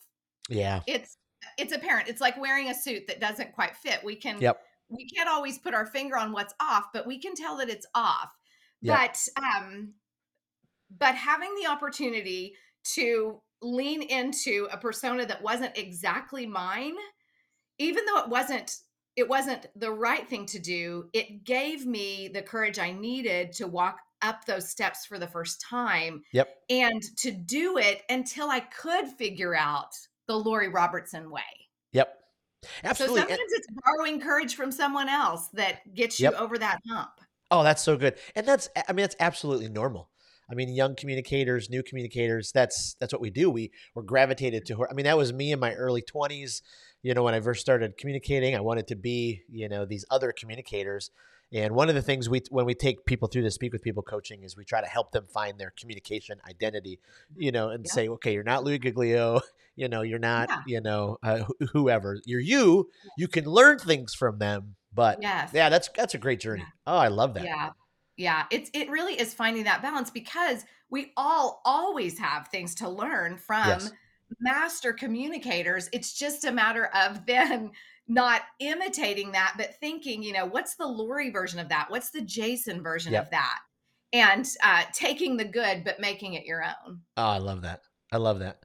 yeah, 0.50 0.82
it's 0.88 1.18
it's 1.58 1.74
apparent. 1.74 2.08
It's 2.08 2.22
like 2.22 2.40
wearing 2.40 2.70
a 2.70 2.76
suit 2.76 3.08
that 3.08 3.20
doesn't 3.20 3.54
quite 3.54 3.76
fit. 3.76 4.00
We 4.04 4.16
can 4.16 4.40
yep. 4.40 4.62
we 4.90 5.08
can't 5.08 5.30
always 5.30 5.58
put 5.58 5.74
our 5.74 5.86
finger 5.86 6.18
on 6.18 6.32
what's 6.32 6.54
off, 6.60 6.86
but 6.94 7.06
we 7.06 7.20
can 7.20 7.36
tell 7.36 7.58
that 7.58 7.70
it's 7.70 7.88
off. 7.96 8.30
Yep. 8.82 8.98
But 8.98 9.44
um 9.44 9.94
but 10.98 11.16
having 11.16 11.54
the 11.56 11.70
opportunity 11.70 12.56
to 12.84 13.42
lean 13.62 14.02
into 14.02 14.68
a 14.72 14.78
persona 14.78 15.26
that 15.26 15.42
wasn't 15.42 15.78
exactly 15.78 16.46
mine, 16.46 16.96
even 17.78 18.06
though 18.06 18.20
it 18.20 18.30
wasn't 18.30 18.78
it 19.18 19.28
wasn't 19.28 19.68
the 19.76 19.92
right 19.92 20.28
thing 20.28 20.46
to 20.46 20.60
do, 20.60 21.10
it 21.14 21.44
gave 21.44 21.86
me 21.86 22.30
the 22.34 22.42
courage 22.42 22.80
I 22.80 22.92
needed 22.92 23.52
to 23.54 23.68
walk 23.68 24.00
up 24.22 24.46
those 24.46 24.70
steps 24.70 25.06
for 25.06 25.20
the 25.20 25.28
first 25.28 25.60
time. 25.62 26.24
Yep. 26.32 26.50
And 26.70 27.02
to 27.18 27.32
do 27.32 27.78
it 27.78 28.04
until 28.10 28.50
I 28.50 28.62
could 28.62 29.08
figure 29.08 29.56
out 29.56 29.90
the 30.28 30.36
Lori 30.36 30.70
Robertson 30.70 31.30
way. 31.30 31.42
Yep. 31.92 32.18
Absolutely. 32.84 33.22
So 33.22 33.28
sometimes 33.28 33.52
it's 33.52 33.68
borrowing 33.84 34.22
courage 34.22 34.56
from 34.56 34.72
someone 34.72 35.10
else 35.10 35.50
that 35.50 35.94
gets 35.94 36.20
you 36.20 36.26
yep. 36.26 36.40
over 36.40 36.58
that 36.58 36.80
hump. 36.88 37.12
Oh, 37.50 37.64
that's 37.64 37.82
so 37.82 37.98
good. 37.98 38.16
And 38.36 38.48
that's 38.48 38.70
I 38.88 38.94
mean 38.94 39.04
that's 39.04 39.16
absolutely 39.20 39.68
normal. 39.68 40.10
I 40.52 40.56
mean, 40.56 40.70
young 40.70 40.96
communicators, 40.96 41.70
new 41.70 41.84
communicators, 41.84 42.52
that's 42.52 42.96
that's 43.00 43.14
what 43.14 43.22
we 43.22 43.30
do. 43.30 43.50
We 43.50 43.72
were 43.96 44.04
gravitated 44.04 44.66
to 44.68 44.78
her. 44.78 44.92
I 44.92 44.94
mean, 44.94 45.06
that 45.06 45.18
was 45.18 45.32
me 45.32 45.52
in 45.52 45.60
my 45.60 45.74
early 45.74 46.02
20s, 46.02 46.62
you 47.02 47.14
know, 47.14 47.24
when 47.24 47.34
I 47.34 47.40
first 47.40 47.62
started 47.62 47.98
communicating, 47.98 48.56
I 48.56 48.62
wanted 48.62 48.88
to 48.88 48.96
be, 48.96 49.44
you 49.50 49.70
know, 49.70 49.86
these 49.86 50.06
other 50.12 50.32
communicators 50.32 51.10
and 51.54 51.76
one 51.76 51.90
of 51.90 51.96
the 51.96 52.02
things 52.02 52.30
we 52.30 52.42
when 52.50 52.66
we 52.66 52.74
take 52.74 53.06
people 53.06 53.28
through 53.28 53.44
the 53.44 53.52
speak 53.52 53.74
with 53.74 53.82
people 53.82 54.04
coaching 54.04 54.44
is 54.44 54.56
we 54.56 54.64
try 54.64 54.80
to 54.80 54.88
help 54.88 55.12
them 55.12 55.26
find 55.26 55.60
their 55.60 55.74
communication 55.78 56.40
identity, 56.50 57.00
you 57.36 57.52
know, 57.52 57.70
and 57.70 57.86
yeah. 57.86 57.92
say, 57.92 58.08
okay, 58.08 58.34
you're 58.34 58.44
not 58.44 58.64
Louie 58.64 58.80
Giglio, 58.80 59.42
you 59.76 59.90
know, 59.90 60.02
you're 60.02 60.20
not, 60.20 60.50
yeah. 60.50 60.62
you 60.66 60.82
know, 60.82 61.18
uh, 61.24 61.40
wh- 61.40 61.66
whoever. 61.74 62.20
You're 62.26 62.40
you. 62.40 62.90
You 63.18 63.28
can 63.28 63.44
learn 63.46 63.80
things 63.80 64.14
from 64.14 64.40
them, 64.40 64.76
but 64.94 65.22
yes. 65.22 65.52
yeah, 65.54 65.68
that's 65.68 65.90
that's 65.96 66.14
a 66.14 66.18
great 66.18 66.40
journey. 66.40 66.62
Yeah. 66.62 66.94
Oh, 66.94 66.98
I 66.98 67.10
love 67.10 67.34
that. 67.34 67.44
Yeah. 67.44 67.72
Yeah, 68.22 68.46
it's 68.52 68.70
it 68.74 68.90
really 68.90 69.20
is 69.20 69.34
finding 69.34 69.64
that 69.64 69.82
balance 69.82 70.12
because 70.12 70.64
we 70.92 71.12
all 71.18 71.62
always 71.66 72.20
have 72.20 72.48
things 72.50 72.76
to 72.76 72.90
learn 72.90 73.38
from 73.38 73.68
yes. 73.68 73.92
master 74.40 74.94
communicators. 74.94 75.90
It's 75.92 76.14
just 76.14 76.46
a 76.46 76.52
matter 76.52 76.92
of 76.94 77.26
then 77.28 77.72
not 78.08 78.42
imitating 78.60 79.32
that, 79.32 79.56
but 79.58 79.76
thinking, 79.80 80.22
you 80.22 80.34
know, 80.34 80.46
what's 80.46 80.76
the 80.76 80.86
Lori 80.86 81.32
version 81.32 81.60
of 81.60 81.70
that? 81.70 81.90
What's 81.90 82.12
the 82.12 82.22
Jason 82.22 82.84
version 82.84 83.14
yep. 83.14 83.26
of 83.26 83.32
that? 83.32 83.60
And 84.14 84.48
uh, 84.62 84.84
taking 84.94 85.38
the 85.38 85.46
good, 85.46 85.84
but 85.84 86.00
making 86.00 86.34
it 86.34 86.46
your 86.46 86.64
own. 86.64 87.02
Oh, 87.18 87.24
I 87.24 87.38
love 87.38 87.62
that. 87.62 87.82
I 88.12 88.18
love 88.18 88.40
that. 88.40 88.60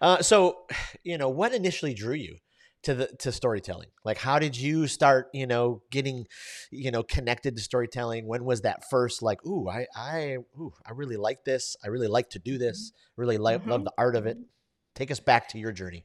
Uh, 0.00 0.22
so, 0.22 0.66
you 1.02 1.18
know, 1.18 1.30
what 1.30 1.52
initially 1.52 1.94
drew 1.94 2.14
you 2.14 2.36
to 2.84 2.94
the 2.94 3.06
to 3.18 3.32
storytelling? 3.32 3.88
Like, 4.04 4.18
how 4.18 4.38
did 4.38 4.56
you 4.56 4.86
start? 4.86 5.28
You 5.32 5.46
know, 5.46 5.82
getting, 5.90 6.26
you 6.70 6.90
know, 6.90 7.02
connected 7.02 7.56
to 7.56 7.62
storytelling. 7.62 8.26
When 8.26 8.44
was 8.44 8.62
that 8.62 8.84
first? 8.90 9.22
Like, 9.22 9.44
ooh, 9.46 9.68
I, 9.68 9.86
I, 9.96 10.36
ooh, 10.58 10.72
I 10.86 10.92
really 10.92 11.16
like 11.16 11.44
this. 11.44 11.76
I 11.84 11.88
really 11.88 12.08
like 12.08 12.30
to 12.30 12.38
do 12.38 12.58
this. 12.58 12.92
Really 13.16 13.38
like 13.38 13.60
mm-hmm. 13.60 13.70
love 13.70 13.84
the 13.84 13.92
art 13.98 14.16
of 14.16 14.26
it. 14.26 14.38
Take 14.94 15.10
us 15.10 15.20
back 15.20 15.48
to 15.48 15.58
your 15.58 15.72
journey. 15.72 16.04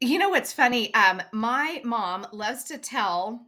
You 0.00 0.18
know 0.18 0.30
what's 0.30 0.52
funny? 0.52 0.92
Um, 0.94 1.22
my 1.32 1.80
mom 1.84 2.26
loves 2.32 2.64
to 2.64 2.78
tell 2.78 3.46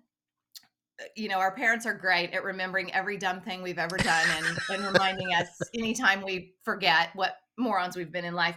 uh, 1.00 1.04
you 1.16 1.28
know, 1.28 1.38
our 1.38 1.54
parents 1.54 1.87
are 1.87 1.94
great 1.94 2.32
at 2.32 2.44
remembering 2.44 2.92
every 2.92 3.16
dumb 3.16 3.40
thing 3.40 3.62
we've 3.62 3.78
ever 3.78 3.97
done 3.97 4.26
and, 4.37 4.59
and 4.71 4.85
reminding 4.92 5.32
us 5.32 5.49
anytime 5.75 6.23
we 6.23 6.54
forget 6.64 7.11
what 7.14 7.37
morons 7.59 7.97
we've 7.97 8.12
been 8.12 8.25
in 8.25 8.35
life. 8.35 8.56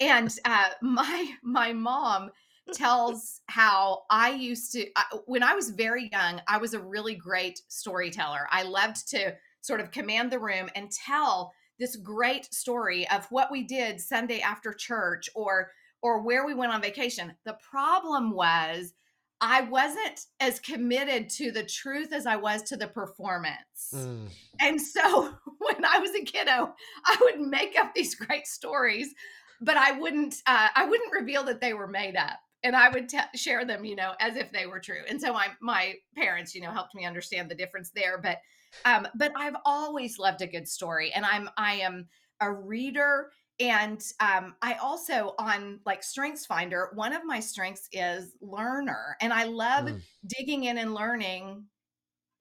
And 0.00 0.34
uh, 0.44 0.70
my 0.82 1.32
my 1.42 1.72
mom 1.72 2.30
tells 2.72 3.40
how 3.48 4.02
I 4.10 4.30
used 4.32 4.72
to 4.72 4.86
I, 4.96 5.04
when 5.26 5.42
I 5.42 5.54
was 5.54 5.70
very 5.70 6.08
young, 6.12 6.40
I 6.48 6.58
was 6.58 6.74
a 6.74 6.80
really 6.80 7.14
great 7.14 7.60
storyteller. 7.68 8.46
I 8.50 8.62
loved 8.62 9.08
to 9.10 9.34
sort 9.60 9.80
of 9.80 9.90
command 9.90 10.30
the 10.30 10.38
room 10.38 10.68
and 10.74 10.90
tell 10.90 11.52
this 11.78 11.96
great 11.96 12.52
story 12.54 13.08
of 13.10 13.26
what 13.30 13.50
we 13.50 13.64
did 13.64 14.00
Sunday 14.00 14.40
after 14.40 14.72
church 14.72 15.28
or 15.34 15.70
or 16.02 16.20
where 16.20 16.44
we 16.46 16.54
went 16.54 16.72
on 16.72 16.82
vacation. 16.82 17.34
The 17.44 17.56
problem 17.70 18.32
was 18.32 18.92
I 19.40 19.62
wasn't 19.62 20.20
as 20.40 20.60
committed 20.60 21.28
to 21.30 21.50
the 21.50 21.64
truth 21.64 22.12
as 22.12 22.26
I 22.26 22.36
was 22.36 22.62
to 22.64 22.76
the 22.76 22.86
performance. 22.86 23.92
Mm. 23.94 24.28
And 24.60 24.80
so 24.80 25.34
when 25.58 25.84
I 25.84 25.98
was 25.98 26.10
a 26.14 26.24
kiddo, 26.24 26.74
I 27.04 27.16
would 27.20 27.40
make 27.40 27.78
up 27.78 27.94
these 27.94 28.14
great 28.14 28.46
stories, 28.46 29.14
but 29.60 29.76
I 29.76 29.92
wouldn't 29.92 30.36
uh, 30.46 30.68
I 30.74 30.86
wouldn't 30.86 31.12
reveal 31.12 31.44
that 31.44 31.60
they 31.60 31.74
were 31.74 31.88
made 31.88 32.16
up. 32.16 32.38
And 32.64 32.74
I 32.74 32.88
would 32.88 33.08
t- 33.08 33.18
share 33.36 33.64
them, 33.64 33.84
you 33.84 33.94
know, 33.94 34.14
as 34.20 34.36
if 34.36 34.50
they 34.50 34.66
were 34.66 34.80
true. 34.80 35.02
And 35.08 35.20
so 35.20 35.32
my 35.32 35.48
my 35.60 35.94
parents, 36.16 36.54
you 36.54 36.62
know, 36.62 36.72
helped 36.72 36.94
me 36.94 37.04
understand 37.04 37.50
the 37.50 37.54
difference 37.54 37.90
there. 37.94 38.18
But 38.18 38.38
um, 38.84 39.06
but 39.14 39.32
I've 39.36 39.56
always 39.64 40.18
loved 40.18 40.42
a 40.42 40.46
good 40.46 40.66
story, 40.66 41.12
and 41.12 41.24
I'm 41.24 41.48
I 41.56 41.74
am 41.74 42.08
a 42.40 42.50
reader 42.52 43.30
and 43.60 44.02
um, 44.20 44.54
i 44.62 44.74
also 44.74 45.34
on 45.38 45.78
like 45.86 46.02
strengths 46.02 46.46
finder 46.46 46.90
one 46.94 47.12
of 47.12 47.24
my 47.24 47.38
strengths 47.38 47.88
is 47.92 48.32
learner 48.40 49.16
and 49.20 49.32
i 49.32 49.44
love 49.44 49.86
mm. 49.86 50.00
digging 50.26 50.64
in 50.64 50.78
and 50.78 50.94
learning 50.94 51.64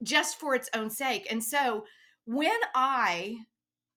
just 0.01 0.39
for 0.39 0.55
its 0.55 0.69
own 0.73 0.89
sake 0.89 1.27
and 1.29 1.43
so 1.43 1.85
when 2.25 2.51
i 2.73 3.37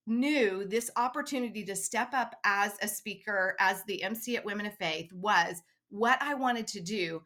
knew 0.05 0.65
this 0.67 0.89
opportunity 0.95 1.65
to 1.65 1.75
step 1.75 2.13
up 2.13 2.35
as 2.45 2.77
a 2.81 2.87
speaker 2.87 3.55
as 3.59 3.83
the 3.85 4.03
mc 4.03 4.37
at 4.37 4.45
women 4.45 4.65
of 4.65 4.75
faith 4.75 5.11
was 5.11 5.61
what 5.89 6.21
i 6.21 6.33
wanted 6.33 6.67
to 6.67 6.81
do 6.81 7.21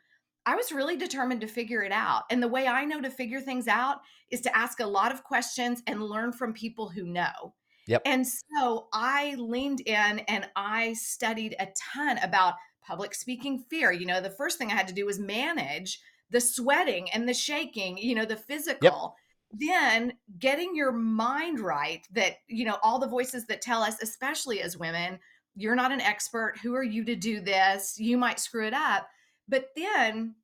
i 0.46 0.56
was 0.56 0.72
really 0.72 0.98
determined 0.98 1.42
to 1.42 1.48
figure 1.48 1.84
it 1.84 1.92
out 1.92 2.24
and 2.30 2.42
the 2.42 2.48
way 2.48 2.68
i 2.68 2.86
know 2.86 3.02
to 3.02 3.10
figure 3.10 3.42
things 3.42 3.68
out 3.68 3.98
is 4.30 4.42
to 4.42 4.58
ask 4.58 4.80
a 4.80 4.86
lot 4.86 5.12
of 5.12 5.24
questions 5.24 5.82
and 5.88 6.04
learn 6.04 6.32
from 6.32 6.54
people 6.54 6.90
who 6.90 7.04
know 7.04 7.54
Yep. 7.88 8.04
And 8.06 8.26
so 8.26 8.88
I 8.94 9.36
leaned 9.36 9.82
in 9.82 10.20
and 10.20 10.48
I 10.56 10.94
studied 10.94 11.56
a 11.60 11.68
ton 11.94 12.20
about 12.20 12.54
public 12.86 13.14
speaking 13.14 13.64
fear. 13.70 13.92
You 13.92 14.06
know, 14.06 14.22
the 14.22 14.30
first 14.30 14.58
thing 14.58 14.72
I 14.72 14.76
had 14.76 14.88
to 14.88 14.94
do 14.94 15.06
was 15.06 15.20
manage 15.20 16.00
the 16.30 16.42
sweating 16.42 17.10
and 17.12 17.28
the 17.28 17.34
shaking, 17.34 17.98
you 17.98 18.16
know, 18.16 18.26
the 18.26 18.38
physical. 18.38 19.16
Yep. 19.52 19.60
Then 19.70 20.14
getting 20.40 20.76
your 20.76 20.94
mind 20.94 21.60
right 21.60 22.08
that, 22.14 22.36
you 22.48 22.64
know, 22.64 22.78
all 22.82 23.00
the 23.00 23.08
voices 23.08 23.46
that 23.48 23.62
tell 23.62 23.82
us, 23.82 24.02
especially 24.02 24.62
as 24.62 24.78
women, 24.78 25.20
you're 25.56 25.76
not 25.76 25.92
an 25.92 26.02
expert. 26.02 26.56
Who 26.62 26.76
are 26.76 26.84
you 26.84 27.04
to 27.06 27.16
do 27.16 27.42
this? 27.42 27.96
You 27.98 28.18
might 28.18 28.40
screw 28.40 28.66
it 28.66 28.74
up. 28.74 29.08
But 29.48 29.68
then 29.76 30.36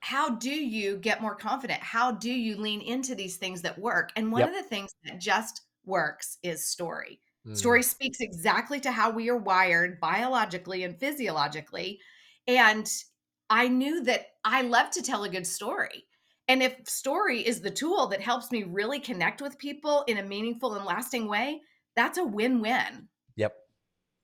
how 0.00 0.30
do 0.30 0.50
you 0.50 0.96
get 0.96 1.22
more 1.22 1.34
confident? 1.34 1.80
How 1.80 2.12
do 2.12 2.30
you 2.30 2.56
lean 2.56 2.80
into 2.80 3.14
these 3.14 3.36
things 3.36 3.62
that 3.62 3.78
work? 3.78 4.10
And 4.16 4.32
one 4.32 4.40
yep. 4.40 4.50
of 4.50 4.54
the 4.54 4.62
things 4.62 4.94
that 5.04 5.20
just 5.20 5.62
works 5.84 6.38
is 6.42 6.66
story. 6.66 7.20
Mm. 7.46 7.56
Story 7.56 7.82
speaks 7.82 8.18
exactly 8.20 8.80
to 8.80 8.90
how 8.90 9.10
we 9.10 9.28
are 9.28 9.36
wired 9.36 10.00
biologically 10.00 10.84
and 10.84 10.98
physiologically. 10.98 12.00
And 12.46 12.90
I 13.48 13.68
knew 13.68 14.02
that 14.04 14.26
I 14.44 14.62
love 14.62 14.90
to 14.92 15.02
tell 15.02 15.24
a 15.24 15.28
good 15.28 15.46
story. 15.46 16.04
And 16.48 16.62
if 16.62 16.88
story 16.88 17.46
is 17.46 17.60
the 17.60 17.70
tool 17.70 18.08
that 18.08 18.20
helps 18.20 18.50
me 18.50 18.64
really 18.64 19.00
connect 19.00 19.40
with 19.40 19.58
people 19.58 20.02
in 20.08 20.18
a 20.18 20.22
meaningful 20.22 20.74
and 20.74 20.84
lasting 20.84 21.28
way, 21.28 21.60
that's 21.94 22.18
a 22.18 22.24
win 22.24 22.60
win. 22.60 23.08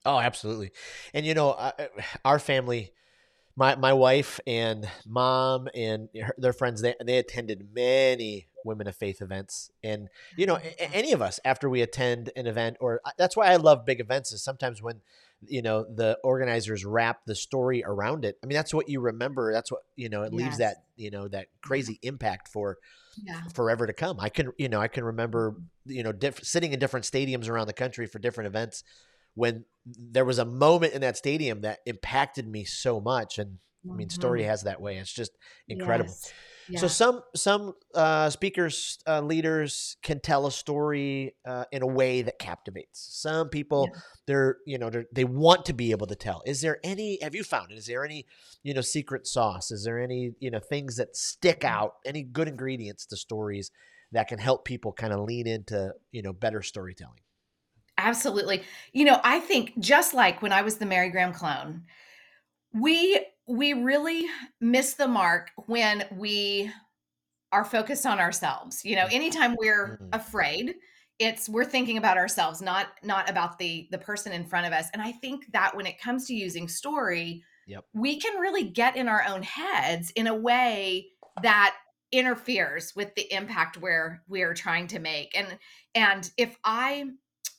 Oh, 0.07 0.19
absolutely. 0.19 0.71
And, 1.13 1.27
you 1.27 1.35
know, 1.35 1.51
uh, 1.51 1.73
our 2.25 2.39
family, 2.39 2.93
my 3.57 3.75
my 3.75 3.93
wife 3.93 4.39
and 4.47 4.89
mom 5.07 5.69
and 5.75 6.09
her, 6.15 6.35
their 6.39 6.53
friends 6.53 6.83
they 6.83 6.95
they 7.05 7.17
attended 7.17 7.69
many 7.75 8.49
women 8.67 8.87
of 8.87 8.95
faith 8.95 9.23
events 9.23 9.71
and 9.83 10.09
you 10.37 10.45
know 10.45 10.59
any 10.93 11.13
of 11.13 11.23
us 11.23 11.41
after 11.45 11.71
we 11.71 11.81
attend 11.81 12.31
an 12.37 12.47
event 12.47 12.77
or 12.81 13.01
uh, 13.07 13.13
that's 13.17 13.35
why 13.35 13.47
I 13.47 13.57
love 13.57 13.87
big 13.87 13.99
events 13.99 14.31
is 14.31 14.45
sometimes 14.45 14.83
when 14.83 15.01
you 15.47 15.63
know 15.63 15.85
the 15.85 16.19
organizers 16.25 16.85
wrap 16.85 17.21
the 17.27 17.35
story 17.35 17.85
around 17.85 18.25
it 18.25 18.37
i 18.43 18.47
mean 18.47 18.57
that's 18.57 18.73
what 18.73 18.89
you 18.89 19.01
remember 19.01 19.53
that's 19.53 19.71
what 19.71 19.83
you 19.95 20.09
know 20.09 20.23
it 20.23 20.33
yes. 20.33 20.43
leaves 20.43 20.59
that 20.59 20.77
you 20.97 21.11
know 21.11 21.29
that 21.29 21.49
crazy 21.61 21.99
impact 22.03 22.49
for 22.49 22.79
yeah. 23.23 23.41
forever 23.55 23.87
to 23.87 23.93
come 23.93 24.19
i 24.19 24.29
can 24.29 24.51
you 24.59 24.69
know 24.69 24.81
i 24.81 24.89
can 24.89 25.05
remember 25.05 25.57
you 25.85 26.03
know 26.03 26.13
diff- 26.13 26.43
sitting 26.43 26.73
in 26.73 26.79
different 26.79 27.05
stadiums 27.05 27.49
around 27.49 27.67
the 27.67 27.73
country 27.73 28.07
for 28.07 28.19
different 28.19 28.47
events 28.47 28.83
when 29.37 29.65
there 29.87 30.25
was 30.25 30.39
a 30.41 30.45
moment 30.45 30.95
in 30.95 31.01
that 31.03 31.17
stadium 31.17 31.61
that 31.61 31.79
impacted 31.87 32.49
me 32.49 32.65
so 32.65 33.01
much 33.01 33.39
and 33.39 33.51
mm-hmm. 33.51 33.93
i 33.93 33.97
mean 33.97 34.11
story 34.11 34.41
mm-hmm. 34.41 34.51
has 34.51 34.65
that 34.65 34.81
way 34.81 34.97
it's 34.97 35.13
just 35.13 35.31
incredible 35.69 36.11
yes. 36.11 36.33
yeah. 36.69 36.81
so 36.81 36.89
some 36.89 37.23
some 37.37 37.73
uh, 37.95 38.29
speakers 38.29 38.99
uh, 39.07 39.21
leaders 39.21 39.97
can 40.03 40.19
tell 40.19 40.47
a 40.47 40.51
story 40.51 41.37
uh, 41.47 41.65
in 41.71 41.83
a 41.83 41.87
way 41.87 42.23
that 42.23 42.39
captivates 42.41 43.07
some 43.13 43.49
people 43.49 43.89
yeah. 43.93 44.01
they're 44.27 44.57
you 44.67 44.77
know 44.77 44.91
they're, 44.91 45.07
they 45.13 45.25
want 45.25 45.65
to 45.65 45.73
be 45.73 45.93
able 45.93 46.09
to 46.09 46.17
tell 46.17 46.43
is 46.45 46.61
there 46.61 46.79
any 46.83 47.19
have 47.23 47.35
you 47.35 47.45
found 47.45 47.71
it 47.71 47.79
is 47.79 47.87
there 47.87 48.05
any 48.05 48.27
you 48.65 48.75
know 48.75 48.81
secret 48.81 49.27
sauce 49.27 49.71
is 49.71 49.85
there 49.85 50.01
any 50.01 50.33
you 50.41 50.51
know 50.51 50.61
things 50.61 50.97
that 50.97 51.17
stick 51.17 51.61
mm. 51.61 51.69
out 51.69 51.93
any 52.05 52.25
good 52.25 52.49
ingredients 52.49 53.07
to 53.07 53.17
stories 53.17 53.71
that 54.13 54.29
can 54.29 54.39
help 54.39 54.65
people 54.65 54.93
kind 54.93 55.13
of 55.13 55.21
lean 55.21 55.47
into 55.47 55.93
you 56.11 56.23
know 56.23 56.33
better 56.33 56.63
storytelling 56.63 57.21
Absolutely. 57.99 58.63
You 58.93 59.05
know, 59.05 59.21
I 59.25 59.41
think 59.41 59.79
just 59.79 60.13
like 60.13 60.43
when 60.43 60.53
I 60.53 60.63
was 60.63 60.77
the 60.77 60.87
Mary 60.87 61.11
Graham 61.11 61.33
clone, 61.33 61.83
we 62.73 63.25
we 63.49 63.73
really 63.73 64.27
miss 64.61 64.95
the 64.95 65.09
mark 65.09 65.51
when 65.67 66.05
we 66.13 66.71
are 67.53 67.65
focused 67.65 68.05
on 68.05 68.19
ourselves. 68.19 68.85
You 68.85 68.97
know, 68.97 69.07
anytime 69.11 69.57
we're 69.59 69.99
mm-hmm. 70.03 70.09
afraid, 70.13 70.75
it's 71.19 71.49
we're 71.49 71.65
thinking 71.65 71.97
about 71.97 72.19
ourselves, 72.19 72.61
not 72.61 72.89
not 73.03 73.31
about 73.31 73.59
the 73.59 73.89
the 73.91 73.99
person 73.99 74.33
in 74.33 74.45
front 74.45 74.67
of 74.67 74.73
us. 74.73 74.89
And 74.93 75.01
I 75.01 75.13
think 75.13 75.51
that 75.53 75.75
when 75.75 75.87
it 75.87 76.01
comes 76.01 76.27
to 76.27 76.35
using 76.35 76.69
story, 76.69 77.43
yep. 77.67 77.85
we 77.95 78.19
can 78.19 78.39
really 78.41 78.65
get 78.65 78.97
in 78.97 79.09
our 79.09 79.25
own 79.27 79.43
heads 79.43 80.11
in 80.17 80.27
a 80.27 80.35
way 80.35 81.07
that 81.43 81.77
interferes 82.13 82.95
with 82.95 83.15
the 83.15 83.33
impact 83.33 83.79
where 83.79 84.23
we're 84.29 84.55
trying 84.55 84.87
to 84.89 84.99
make. 84.99 85.37
And 85.37 85.59
and 85.95 86.31
if 86.37 86.57
I 86.65 87.07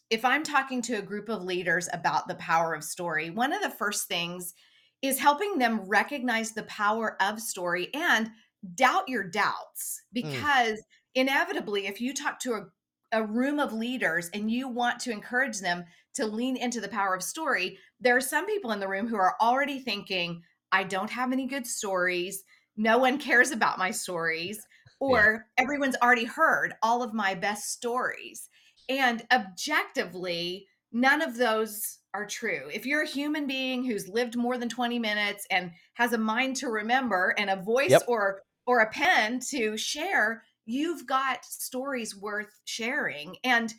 if 0.10 0.24
I'm 0.24 0.44
talking 0.44 0.82
to 0.84 0.94
a 0.94 1.02
group 1.02 1.30
of 1.30 1.44
leaders 1.44 1.90
about 1.92 2.28
the 2.28 2.36
power 2.36 2.74
of 2.74 2.84
story, 2.84 3.30
one 3.30 3.54
of 3.54 3.62
the 3.62 3.70
first 3.70 4.08
things 4.08 4.54
is 5.02 5.20
helping 5.20 5.58
them 5.58 5.82
recognize 5.88 6.52
the 6.52 6.64
power 6.64 7.22
of 7.22 7.40
story 7.40 7.90
and 7.94 8.30
doubt 8.76 9.08
your 9.08 9.24
doubts 9.24 10.02
mm. 10.16 10.24
because 10.24 10.80
mm. 10.80 10.84
inevitably 11.16 11.88
if 11.88 12.02
you 12.02 12.14
talk 12.14 12.40
to 12.40 12.54
a, 12.54 12.66
a 13.12 13.24
room 13.24 13.60
of 13.60 13.74
leaders 13.74 14.30
and 14.34 14.50
you 14.50 14.68
want 14.68 15.00
to 15.00 15.12
encourage 15.12 15.60
them 15.60 15.86
to 16.16 16.26
lean 16.26 16.58
into 16.58 16.82
the 16.82 16.88
power 16.88 17.14
of 17.14 17.22
story 17.24 17.78
there 18.00 18.16
are 18.16 18.22
some 18.22 18.46
people 18.46 18.72
in 18.72 18.80
the 18.80 18.88
room 18.88 19.08
who 19.08 19.16
are 19.16 19.36
already 19.40 19.80
thinking 19.80 20.42
i 20.72 20.84
don't 20.84 21.12
have 21.12 21.32
any 21.32 21.46
good 21.46 21.66
stories 21.66 22.44
no 22.76 22.98
one 22.98 23.18
cares 23.18 23.52
about 23.52 23.78
my 23.78 23.92
stories 23.92 24.66
or 25.00 25.46
yeah. 25.58 25.64
everyone's 25.64 25.96
already 26.02 26.26
heard 26.26 26.74
all 26.82 27.04
of 27.04 27.14
my 27.14 27.36
best 27.36 27.72
stories 27.72 28.50
and 28.90 29.26
objectively, 29.32 30.68
none 30.92 31.22
of 31.22 31.38
those 31.38 32.00
are 32.14 32.26
true. 32.26 32.70
If 32.74 32.86
you're 32.86 33.04
a 33.04 33.08
human 33.08 33.48
being 33.48 33.84
who's 33.84 34.08
lived 34.08 34.36
more 34.36 34.58
than 34.58 34.70
20 34.70 34.98
minutes 35.00 35.46
and 35.52 35.72
has 35.94 36.14
a 36.14 36.18
mind 36.18 36.56
to 36.58 36.70
remember 36.70 37.36
and 37.38 37.50
a 37.50 37.56
voice 37.56 37.92
yep. 37.92 38.04
or 38.08 38.42
or 38.66 38.80
a 38.80 38.90
pen 38.90 39.40
to 39.52 39.78
share, 39.78 40.44
you've 40.66 41.06
got 41.06 41.46
stories 41.46 42.16
worth 42.16 42.60
sharing. 42.66 43.36
And 43.44 43.74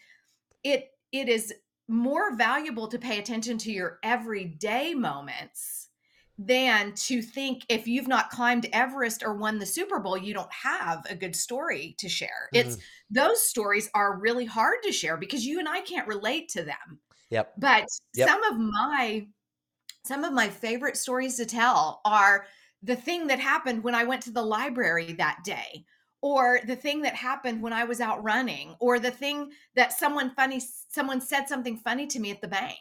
it 0.63 0.91
it 1.13 1.29
is 1.29 1.53
more 1.89 2.37
valuable 2.37 2.87
to 2.89 2.99
pay 2.99 3.19
attention 3.19 3.59
to 3.59 3.73
your 3.73 3.99
everyday 4.03 4.95
moments 4.95 5.88
than 6.39 6.93
to 6.95 7.21
think 7.21 7.65
if 7.69 7.89
you've 7.89 8.07
not 8.07 8.31
climbed 8.31 8.69
Everest 8.73 9.25
or 9.25 9.35
won 9.35 9.59
the 9.59 9.67
Super 9.67 9.99
Bowl, 9.99 10.17
you 10.17 10.33
don't 10.33 10.53
have 10.53 11.05
a 11.11 11.17
good 11.17 11.35
story 11.35 11.97
to 11.99 12.09
share. 12.09 12.49
Mm-hmm. 12.55 12.69
It's 12.69 12.79
those 13.11 13.43
stories 13.43 13.91
are 13.95 14.19
really 14.19 14.45
hard 14.45 14.77
to 14.85 14.93
share 14.93 15.17
because 15.17 15.45
you 15.45 15.59
and 15.59 15.69
I 15.69 15.81
can't 15.81 16.07
relate 16.07 16.49
to 16.51 16.63
them. 16.63 17.01
Yep. 17.31 17.55
But 17.59 17.87
yep. 18.15 18.29
some 18.29 18.43
of 18.45 18.59
my 18.59 19.27
some 20.05 20.25
of 20.25 20.33
my 20.33 20.49
favorite 20.49 20.97
stories 20.97 21.37
to 21.37 21.45
tell 21.45 22.01
are 22.05 22.47
the 22.83 22.97
thing 22.97 23.27
that 23.27 23.41
happened 23.41 23.83
when 23.83 23.95
I 23.95 24.05
went 24.05 24.23
to 24.23 24.31
the 24.31 24.43
library 24.43 25.13
that 25.15 25.41
day 25.45 25.85
or 26.23 26.61
the 26.67 26.77
thing 26.77 27.03
that 27.03 27.15
happened 27.15 27.61
when 27.61 27.73
I 27.73 27.85
was 27.85 28.01
out 28.01 28.23
running 28.23 28.75
or 28.79 28.99
the 28.99 29.11
thing 29.11 29.51
that 29.75 29.93
someone 29.93 30.31
funny 30.31 30.63
someone 30.89 31.21
said 31.21 31.49
something 31.49 31.77
funny 31.77 32.07
to 32.07 32.21
me 32.21 32.31
at 32.31 32.41
the 32.41 32.49
bank. 32.49 32.79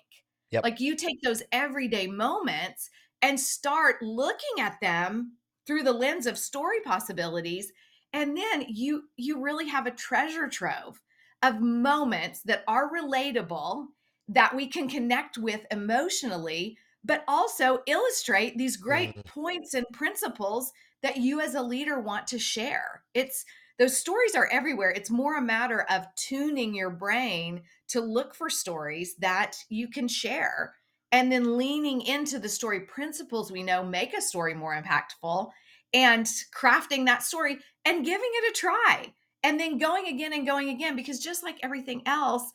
Yep. 0.51 0.63
Like 0.63 0.79
you 0.79 0.95
take 0.95 1.21
those 1.23 1.41
everyday 1.51 2.07
moments 2.07 2.89
and 3.21 3.39
start 3.39 4.01
looking 4.01 4.59
at 4.59 4.79
them 4.81 5.33
through 5.65 5.83
the 5.83 5.93
lens 5.93 6.25
of 6.25 6.37
story 6.37 6.79
possibilities 6.85 7.71
and 8.13 8.37
then 8.37 8.65
you 8.69 9.03
you 9.17 9.41
really 9.41 9.67
have 9.67 9.85
a 9.85 9.91
treasure 9.91 10.47
trove 10.47 11.01
of 11.43 11.61
moments 11.61 12.41
that 12.43 12.63
are 12.67 12.91
relatable 12.91 13.85
that 14.27 14.55
we 14.55 14.67
can 14.67 14.87
connect 14.87 15.37
with 15.37 15.65
emotionally 15.71 16.77
but 17.07 17.23
also 17.27 17.79
illustrate 17.87 18.57
these 18.57 18.75
great 18.75 19.11
mm-hmm. 19.11 19.41
points 19.41 19.73
and 19.73 19.85
principles 19.93 20.73
that 21.01 21.17
you 21.17 21.39
as 21.39 21.55
a 21.55 21.61
leader 21.61 21.99
want 21.99 22.27
to 22.27 22.37
share. 22.37 23.03
It's 23.13 23.45
those 23.79 23.97
stories 23.97 24.35
are 24.35 24.49
everywhere. 24.51 24.89
It's 24.89 25.11
more 25.11 25.37
a 25.37 25.41
matter 25.41 25.83
of 25.89 26.07
tuning 26.15 26.73
your 26.73 26.89
brain 26.89 27.61
to 27.89 28.01
look 28.01 28.33
for 28.33 28.49
stories 28.49 29.15
that 29.17 29.55
you 29.69 29.87
can 29.87 30.07
share 30.07 30.73
and 31.11 31.31
then 31.31 31.57
leaning 31.57 32.01
into 32.01 32.39
the 32.39 32.49
story 32.49 32.81
principles 32.81 33.51
we 33.51 33.63
know 33.63 33.83
make 33.83 34.15
a 34.15 34.21
story 34.21 34.53
more 34.53 34.79
impactful 34.79 35.49
and 35.93 36.27
crafting 36.55 37.05
that 37.05 37.23
story 37.23 37.57
and 37.85 38.05
giving 38.05 38.29
it 38.33 38.51
a 38.51 38.59
try 38.59 39.13
and 39.43 39.59
then 39.59 39.77
going 39.77 40.07
again 40.07 40.33
and 40.33 40.45
going 40.45 40.69
again 40.69 40.95
because 40.95 41.19
just 41.19 41.43
like 41.43 41.57
everything 41.63 42.01
else 42.05 42.51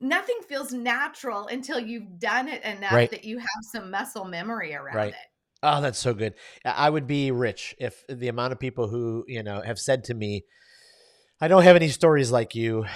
nothing 0.00 0.38
feels 0.48 0.72
natural 0.72 1.46
until 1.46 1.78
you've 1.78 2.18
done 2.18 2.48
it 2.48 2.62
enough 2.64 2.92
right. 2.92 3.10
that 3.10 3.24
you 3.24 3.38
have 3.38 3.62
some 3.70 3.90
muscle 3.90 4.24
memory 4.24 4.74
around 4.74 4.96
right. 4.96 5.12
it 5.12 5.28
oh 5.62 5.80
that's 5.80 5.98
so 5.98 6.12
good 6.12 6.34
i 6.64 6.90
would 6.90 7.06
be 7.06 7.30
rich 7.30 7.74
if 7.78 8.04
the 8.08 8.28
amount 8.28 8.52
of 8.52 8.58
people 8.58 8.88
who 8.88 9.24
you 9.28 9.42
know 9.42 9.60
have 9.60 9.78
said 9.78 10.02
to 10.02 10.14
me 10.14 10.42
I 11.42 11.48
don't 11.48 11.64
have 11.64 11.74
any 11.74 11.88
stories 11.88 12.30
like 12.30 12.54
you. 12.54 12.86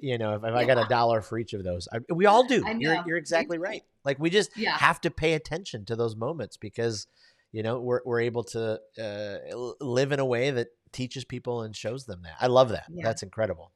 You 0.00 0.16
know, 0.18 0.34
if, 0.34 0.42
if 0.42 0.50
yeah. 0.50 0.56
I 0.56 0.64
got 0.64 0.78
a 0.78 0.88
dollar 0.88 1.20
for 1.20 1.38
each 1.38 1.52
of 1.52 1.62
those, 1.64 1.86
I, 1.92 1.98
we 2.12 2.24
all 2.24 2.46
do. 2.46 2.64
You're, 2.78 3.02
you're 3.06 3.16
exactly 3.18 3.58
right. 3.58 3.82
Like 4.04 4.18
we 4.18 4.30
just 4.30 4.56
yeah. 4.56 4.78
have 4.78 5.00
to 5.02 5.10
pay 5.10 5.34
attention 5.34 5.84
to 5.86 5.96
those 5.96 6.16
moments 6.16 6.56
because, 6.56 7.06
you 7.52 7.62
know, 7.62 7.80
we're, 7.80 8.00
we're 8.06 8.20
able 8.20 8.44
to 8.44 8.80
uh, 8.98 9.36
live 9.80 10.12
in 10.12 10.20
a 10.20 10.24
way 10.24 10.50
that 10.50 10.68
teaches 10.92 11.24
people 11.24 11.62
and 11.62 11.76
shows 11.76 12.06
them 12.06 12.22
that. 12.22 12.36
I 12.40 12.46
love 12.46 12.70
that. 12.70 12.84
Yeah. 12.88 13.04
That's 13.04 13.22
incredible. 13.22 13.72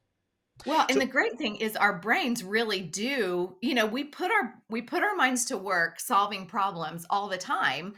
Well, 0.65 0.85
and 0.89 1.01
the 1.01 1.05
great 1.05 1.37
thing 1.37 1.57
is 1.57 1.75
our 1.75 1.99
brains 1.99 2.43
really 2.43 2.81
do, 2.81 3.57
you 3.61 3.75
know, 3.75 3.85
we 3.85 4.05
put 4.05 4.31
our 4.31 4.55
we 4.69 4.81
put 4.81 5.03
our 5.03 5.15
minds 5.15 5.45
to 5.45 5.57
work 5.57 5.99
solving 5.99 6.47
problems 6.47 7.05
all 7.09 7.27
the 7.27 7.37
time. 7.37 7.93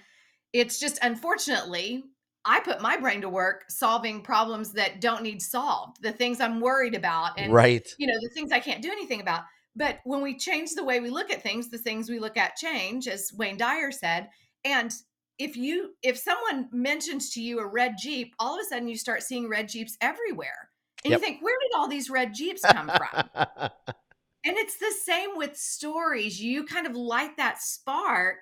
It's 0.54 0.80
just 0.80 0.98
unfortunately 1.04 2.04
I 2.48 2.62
put 2.62 2.82
my 2.82 2.96
brain 2.96 3.20
to 3.22 3.30
work 3.30 3.66
solving 3.68 4.22
problems 4.22 4.72
that 4.72 5.02
don't 5.02 5.22
need 5.22 5.42
solved, 5.42 6.02
the 6.02 6.14
things 6.14 6.40
I'm 6.40 6.62
worried 6.62 6.96
about, 6.96 7.38
and 7.38 7.52
right. 7.52 7.86
you 8.00 8.08
know, 8.08 8.18
the 8.22 8.30
things 8.34 8.54
I 8.54 8.60
can't 8.60 8.82
do 8.82 8.90
anything 8.90 9.20
about. 9.20 9.44
But 9.76 10.00
when 10.06 10.22
we 10.22 10.38
change 10.38 10.72
the 10.72 10.84
way 10.84 11.02
we 11.02 11.10
look 11.10 11.30
at 11.30 11.44
things, 11.44 11.70
the 11.70 11.78
things 11.78 12.10
we 12.10 12.20
look 12.20 12.38
at 12.38 12.56
change, 12.56 13.08
as 13.08 13.32
Wayne 13.38 13.58
Dyer 13.58 13.92
said. 13.92 14.30
And 14.64 14.94
if 15.38 15.58
you 15.58 15.92
if 16.02 16.18
someone 16.18 16.70
mentions 16.72 17.32
to 17.32 17.42
you 17.42 17.60
a 17.60 17.68
red 17.68 17.96
Jeep, 18.00 18.34
all 18.40 18.56
of 18.56 18.62
a 18.62 18.66
sudden 18.66 18.88
you 18.88 18.98
start 18.98 19.24
seeing 19.24 19.50
red 19.50 19.68
Jeeps 19.68 19.98
everywhere. 20.00 20.70
And 21.04 21.12
yep. 21.12 21.20
you 21.20 21.26
think, 21.26 21.44
where 21.44 21.58
did 21.62 21.78
all 21.78 21.90
these 21.90 22.10
red 22.10 22.34
Jeeps 22.34 22.62
come 22.62 22.90
from? 22.90 23.30
and 24.46 24.58
it's 24.58 24.78
the 24.80 24.94
same 25.04 25.32
with 25.36 25.56
stories. 25.58 26.42
You 26.42 26.66
kind 26.66 26.88
of 26.88 26.96
light 26.96 27.36
that 27.38 27.62
spark, 27.62 28.42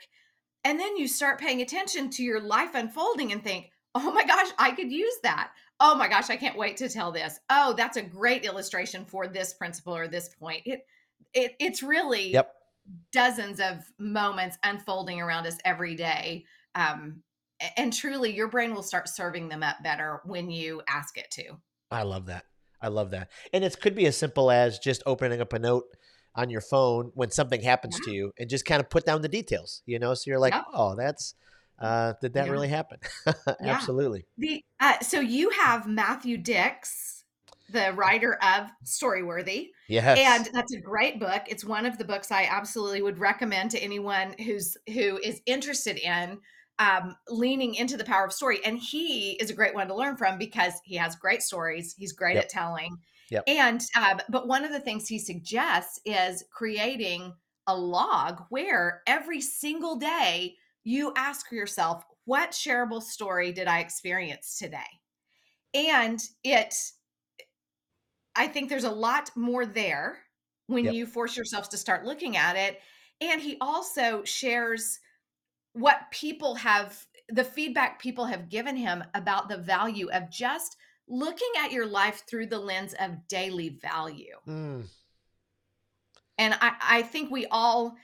and 0.63 0.79
then 0.79 0.95
you 0.95 1.07
start 1.07 1.39
paying 1.39 1.61
attention 1.61 2.11
to 2.11 2.23
your 2.23 2.39
life 2.39 2.75
unfolding 2.75 3.33
and 3.33 3.43
think, 3.43 3.71
oh 3.95 4.11
my 4.11 4.25
gosh, 4.25 4.47
I 4.57 4.71
could 4.71 4.91
use 4.91 5.15
that. 5.23 5.51
Oh 5.79 5.95
my 5.95 6.07
gosh, 6.07 6.29
I 6.29 6.35
can't 6.35 6.57
wait 6.57 6.77
to 6.77 6.89
tell 6.89 7.11
this. 7.11 7.39
Oh, 7.49 7.73
that's 7.75 7.97
a 7.97 8.01
great 8.01 8.45
illustration 8.45 9.05
for 9.05 9.27
this 9.27 9.53
principle 9.53 9.95
or 9.95 10.07
this 10.07 10.29
point. 10.29 10.61
It 10.65 10.85
it 11.33 11.55
it's 11.59 11.81
really 11.81 12.31
yep. 12.31 12.53
dozens 13.11 13.59
of 13.59 13.83
moments 13.97 14.57
unfolding 14.63 15.21
around 15.21 15.47
us 15.47 15.57
every 15.65 15.95
day. 15.95 16.45
Um, 16.75 17.23
and 17.77 17.93
truly 17.93 18.35
your 18.35 18.49
brain 18.49 18.73
will 18.73 18.83
start 18.83 19.07
serving 19.07 19.47
them 19.47 19.63
up 19.63 19.77
better 19.81 20.21
when 20.25 20.51
you 20.51 20.81
ask 20.87 21.17
it 21.17 21.31
to. 21.31 21.57
I 21.89 22.03
love 22.03 22.25
that. 22.27 22.43
I 22.81 22.89
love 22.89 23.11
that. 23.11 23.29
And 23.53 23.63
it 23.63 23.79
could 23.81 23.95
be 23.95 24.05
as 24.05 24.17
simple 24.17 24.51
as 24.51 24.77
just 24.79 25.01
opening 25.05 25.39
up 25.39 25.53
a 25.53 25.59
note 25.59 25.85
on 26.35 26.49
your 26.49 26.61
phone 26.61 27.11
when 27.15 27.31
something 27.31 27.61
happens 27.61 27.97
yeah. 27.99 28.05
to 28.05 28.11
you 28.11 28.31
and 28.37 28.49
just 28.49 28.65
kind 28.65 28.81
of 28.81 28.89
put 28.89 29.05
down 29.05 29.21
the 29.21 29.29
details, 29.29 29.81
you 29.85 29.97
know? 29.97 30.13
So 30.13 30.29
you're 30.29 30.39
like, 30.39 30.53
oh, 30.73 30.95
that's 30.95 31.33
uh, 31.79 32.13
did 32.21 32.33
that 32.33 32.47
yeah. 32.47 32.51
really 32.51 32.67
happen? 32.67 32.99
Absolutely. 33.61 34.25
The 34.37 34.63
uh, 34.79 34.99
so 35.01 35.19
you 35.19 35.49
have 35.51 35.87
Matthew 35.87 36.37
Dicks, 36.37 37.23
the 37.69 37.93
writer 37.93 38.37
of 38.43 38.67
Storyworthy. 38.85 39.69
Yes. 39.87 40.19
And 40.19 40.49
that's 40.53 40.73
a 40.73 40.79
great 40.79 41.19
book. 41.19 41.43
It's 41.47 41.65
one 41.65 41.85
of 41.85 41.97
the 41.97 42.05
books 42.05 42.31
I 42.31 42.43
absolutely 42.43 43.01
would 43.01 43.19
recommend 43.19 43.71
to 43.71 43.79
anyone 43.79 44.35
who's 44.43 44.77
who 44.87 45.19
is 45.23 45.41
interested 45.45 45.97
in 45.97 46.39
um, 46.79 47.15
leaning 47.29 47.75
into 47.75 47.97
the 47.97 48.03
power 48.03 48.25
of 48.25 48.33
story. 48.33 48.59
And 48.65 48.77
he 48.77 49.31
is 49.33 49.49
a 49.49 49.53
great 49.53 49.73
one 49.73 49.87
to 49.87 49.95
learn 49.95 50.17
from 50.17 50.37
because 50.37 50.73
he 50.83 50.95
has 50.95 51.15
great 51.15 51.41
stories. 51.41 51.95
He's 51.97 52.13
great 52.13 52.35
yep. 52.35 52.45
at 52.45 52.49
telling. 52.49 52.97
Yep. 53.31 53.43
And 53.47 53.81
uh, 53.95 54.19
but 54.29 54.47
one 54.47 54.63
of 54.63 54.71
the 54.71 54.79
things 54.79 55.07
he 55.07 55.19
suggests 55.19 55.99
is 56.05 56.43
creating 56.51 57.33
a 57.67 57.75
log 57.75 58.43
where 58.49 59.01
every 59.07 59.41
single 59.41 59.95
day 59.95 60.55
you 60.85 61.11
ask 61.17 61.51
yourself, 61.51 62.05
what 62.23 62.51
shareable 62.51 63.01
story 63.01 63.51
did 63.51 63.67
I 63.67 63.79
experience 63.79 64.57
today? 64.57 64.79
And 65.73 66.21
it, 66.43 66.73
I 68.35 68.47
think 68.47 68.69
there's 68.69 68.85
a 68.85 68.89
lot 68.89 69.29
more 69.35 69.65
there 69.65 70.19
when 70.67 70.85
yep. 70.85 70.93
you 70.93 71.05
force 71.05 71.35
yourselves 71.35 71.67
to 71.69 71.77
start 71.77 72.05
looking 72.05 72.37
at 72.37 72.55
it. 72.55 72.79
And 73.19 73.41
he 73.41 73.57
also 73.59 74.23
shares 74.23 74.99
what 75.73 76.09
people 76.11 76.55
have, 76.55 77.05
the 77.29 77.43
feedback 77.43 77.99
people 77.99 78.25
have 78.25 78.49
given 78.49 78.77
him 78.77 79.03
about 79.13 79.49
the 79.49 79.57
value 79.57 80.09
of 80.11 80.29
just 80.29 80.77
looking 81.07 81.51
at 81.59 81.71
your 81.71 81.85
life 81.85 82.23
through 82.27 82.47
the 82.47 82.59
lens 82.59 82.95
of 82.99 83.27
daily 83.27 83.69
value. 83.69 84.35
Mm. 84.47 84.85
And 86.37 86.53
I, 86.61 86.73
I 86.81 87.01
think 87.01 87.31
we 87.31 87.45
all 87.47 87.95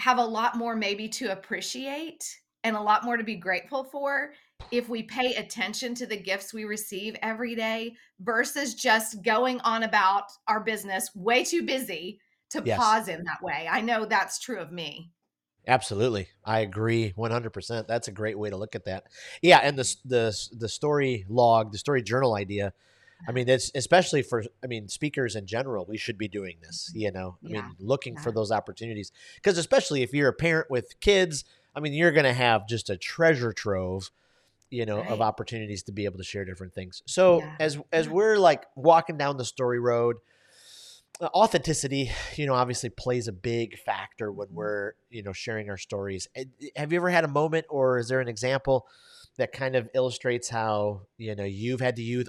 have 0.00 0.18
a 0.18 0.24
lot 0.24 0.56
more 0.56 0.74
maybe 0.74 1.08
to 1.08 1.30
appreciate 1.30 2.40
and 2.64 2.74
a 2.74 2.80
lot 2.80 3.04
more 3.04 3.16
to 3.16 3.24
be 3.24 3.36
grateful 3.36 3.84
for 3.84 4.32
if 4.70 4.88
we 4.88 5.02
pay 5.02 5.34
attention 5.34 5.94
to 5.94 6.06
the 6.06 6.16
gifts 6.16 6.54
we 6.54 6.64
receive 6.64 7.16
every 7.22 7.54
day 7.54 7.94
versus 8.20 8.74
just 8.74 9.22
going 9.22 9.60
on 9.60 9.82
about 9.82 10.24
our 10.48 10.60
business 10.60 11.10
way 11.14 11.44
too 11.44 11.62
busy 11.62 12.18
to 12.50 12.62
yes. 12.64 12.78
pause 12.78 13.08
in 13.08 13.22
that 13.24 13.42
way. 13.42 13.68
I 13.70 13.80
know 13.80 14.04
that's 14.04 14.38
true 14.38 14.58
of 14.58 14.72
me. 14.72 15.12
Absolutely. 15.68 16.28
I 16.44 16.60
agree 16.60 17.12
100%. 17.16 17.86
That's 17.86 18.08
a 18.08 18.12
great 18.12 18.38
way 18.38 18.50
to 18.50 18.56
look 18.56 18.74
at 18.74 18.86
that. 18.86 19.04
Yeah, 19.42 19.58
and 19.58 19.78
the 19.78 19.96
the 20.04 20.48
the 20.52 20.68
story 20.68 21.26
log, 21.28 21.72
the 21.72 21.78
story 21.78 22.02
journal 22.02 22.34
idea, 22.34 22.72
I 23.28 23.32
mean, 23.32 23.48
it's 23.48 23.70
especially 23.74 24.22
for 24.22 24.44
I 24.62 24.66
mean, 24.66 24.88
speakers 24.88 25.36
in 25.36 25.46
general, 25.46 25.86
we 25.88 25.96
should 25.96 26.18
be 26.18 26.28
doing 26.28 26.56
this, 26.62 26.90
you 26.94 27.10
know. 27.10 27.36
I 27.44 27.48
yeah. 27.48 27.62
mean, 27.62 27.76
looking 27.78 28.14
yeah. 28.14 28.20
for 28.20 28.32
those 28.32 28.50
opportunities 28.50 29.12
because 29.36 29.58
especially 29.58 30.02
if 30.02 30.12
you're 30.12 30.28
a 30.28 30.34
parent 30.34 30.70
with 30.70 30.98
kids, 31.00 31.44
I 31.74 31.80
mean, 31.80 31.92
you're 31.92 32.12
going 32.12 32.24
to 32.24 32.32
have 32.32 32.66
just 32.66 32.90
a 32.90 32.96
treasure 32.96 33.52
trove, 33.52 34.10
you 34.70 34.86
know, 34.86 34.98
right. 34.98 35.10
of 35.10 35.20
opportunities 35.20 35.82
to 35.84 35.92
be 35.92 36.04
able 36.04 36.18
to 36.18 36.24
share 36.24 36.44
different 36.44 36.74
things. 36.74 37.02
So 37.06 37.40
yeah. 37.40 37.56
as 37.60 37.78
as 37.92 38.08
we're 38.08 38.36
like 38.36 38.64
walking 38.74 39.16
down 39.16 39.36
the 39.36 39.44
story 39.44 39.80
road, 39.80 40.16
uh, 41.20 41.28
authenticity, 41.34 42.10
you 42.36 42.46
know, 42.46 42.54
obviously 42.54 42.88
plays 42.88 43.28
a 43.28 43.32
big 43.32 43.78
factor 43.78 44.32
when 44.32 44.48
mm-hmm. 44.48 44.56
we're, 44.56 44.92
you 45.10 45.22
know, 45.22 45.32
sharing 45.32 45.68
our 45.68 45.76
stories. 45.76 46.28
Have 46.76 46.92
you 46.92 46.98
ever 46.98 47.10
had 47.10 47.24
a 47.24 47.28
moment 47.28 47.66
or 47.68 47.98
is 47.98 48.08
there 48.08 48.20
an 48.20 48.28
example 48.28 48.86
that 49.38 49.52
kind 49.52 49.76
of 49.76 49.88
illustrates 49.94 50.48
how, 50.48 51.02
you 51.16 51.34
know, 51.34 51.44
you've 51.44 51.80
had 51.80 51.96
to 51.96 52.02
use 52.02 52.28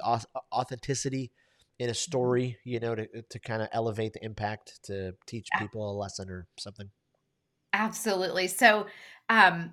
authenticity 0.53 1.31
in 1.79 1.89
a 1.89 1.91
mm-hmm. 1.91 1.97
story, 1.97 2.57
you 2.63 2.79
know, 2.79 2.95
to 2.95 3.07
to 3.29 3.39
kind 3.39 3.61
of 3.61 3.67
elevate 3.71 4.13
the 4.13 4.23
impact 4.23 4.79
to 4.83 5.13
teach 5.25 5.47
people 5.57 5.89
a 5.89 5.97
lesson 5.97 6.29
or 6.29 6.47
something? 6.57 6.89
Absolutely. 7.73 8.47
So 8.47 8.87
um, 9.29 9.71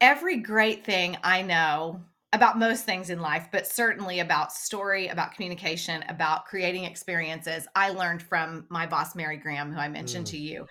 every 0.00 0.38
great 0.38 0.84
thing 0.84 1.16
I 1.22 1.42
know 1.42 2.00
about 2.32 2.58
most 2.58 2.84
things 2.84 3.10
in 3.10 3.20
life, 3.20 3.48
but 3.50 3.66
certainly 3.66 4.20
about 4.20 4.52
story, 4.52 5.08
about 5.08 5.34
communication, 5.34 6.04
about 6.08 6.46
creating 6.46 6.84
experiences, 6.84 7.66
I 7.74 7.90
learned 7.90 8.22
from 8.22 8.66
my 8.68 8.86
boss, 8.86 9.16
Mary 9.16 9.36
Graham, 9.36 9.72
who 9.72 9.80
I 9.80 9.88
mentioned 9.88 10.26
mm. 10.26 10.30
to 10.30 10.38
you. 10.38 10.66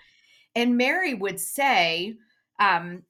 And 0.54 0.76
Mary 0.76 1.14
would 1.14 1.38
say, 1.38 2.16
um, 2.58 3.02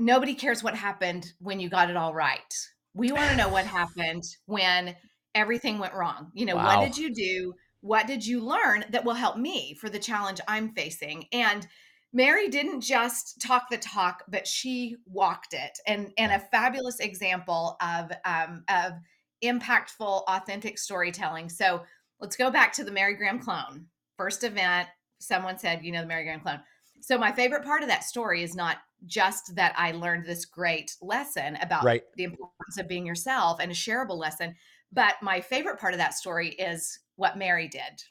Nobody 0.00 0.34
cares 0.34 0.62
what 0.62 0.74
happened 0.74 1.32
when 1.40 1.60
you 1.60 1.68
got 1.68 1.90
it 1.90 1.96
all 1.96 2.14
right. 2.14 2.54
We 2.94 3.12
want 3.12 3.30
to 3.30 3.36
know 3.36 3.50
what 3.50 3.66
happened 3.80 4.24
when 4.46 4.96
everything 5.34 5.78
went 5.78 5.94
wrong. 5.94 6.30
You 6.34 6.46
know, 6.46 6.56
wow. 6.56 6.78
what 6.78 6.84
did 6.84 6.96
you 6.96 7.14
do? 7.14 7.54
What 7.82 8.06
did 8.06 8.26
you 8.26 8.40
learn 8.40 8.84
that 8.90 9.04
will 9.04 9.14
help 9.14 9.36
me 9.36 9.74
for 9.74 9.90
the 9.90 9.98
challenge 9.98 10.40
I'm 10.48 10.72
facing? 10.72 11.26
And 11.32 11.66
Mary 12.12 12.48
didn't 12.48 12.80
just 12.80 13.40
talk 13.40 13.70
the 13.70 13.76
talk, 13.76 14.24
but 14.26 14.46
she 14.46 14.96
walked 15.06 15.52
it, 15.54 15.78
and 15.86 16.12
and 16.18 16.32
a 16.32 16.40
fabulous 16.50 16.98
example 16.98 17.76
of 17.80 18.10
um, 18.24 18.64
of 18.68 18.94
impactful, 19.44 20.22
authentic 20.26 20.78
storytelling. 20.78 21.48
So 21.48 21.82
let's 22.20 22.36
go 22.36 22.50
back 22.50 22.72
to 22.74 22.84
the 22.84 22.90
Mary 22.90 23.14
Graham 23.14 23.38
clone 23.38 23.86
first 24.16 24.44
event. 24.44 24.88
Someone 25.18 25.58
said, 25.58 25.84
you 25.84 25.92
know, 25.92 26.00
the 26.00 26.06
Mary 26.06 26.24
Graham 26.24 26.40
clone. 26.40 26.60
So 27.00 27.18
my 27.18 27.32
favorite 27.32 27.64
part 27.64 27.82
of 27.82 27.88
that 27.88 28.04
story 28.04 28.42
is 28.42 28.54
not 28.54 28.78
just 29.06 29.54
that 29.56 29.74
I 29.76 29.92
learned 29.92 30.26
this 30.26 30.44
great 30.44 30.96
lesson 31.00 31.56
about 31.56 31.84
Right. 31.84 32.02
the 32.16 32.24
importance 32.24 32.78
of 32.78 32.88
being 32.88 33.06
yourself 33.06 33.58
and 33.60 33.70
a 33.70 33.74
shareable 33.74 34.18
lesson, 34.18 34.54
but 34.92 35.14
my 35.22 35.40
favorite 35.40 35.78
part 35.78 35.94
of 35.94 35.98
that 35.98 36.14
story 36.14 36.50
is 36.50 36.98
what 37.16 37.38
Mary 37.38 37.68
did. 37.68 38.02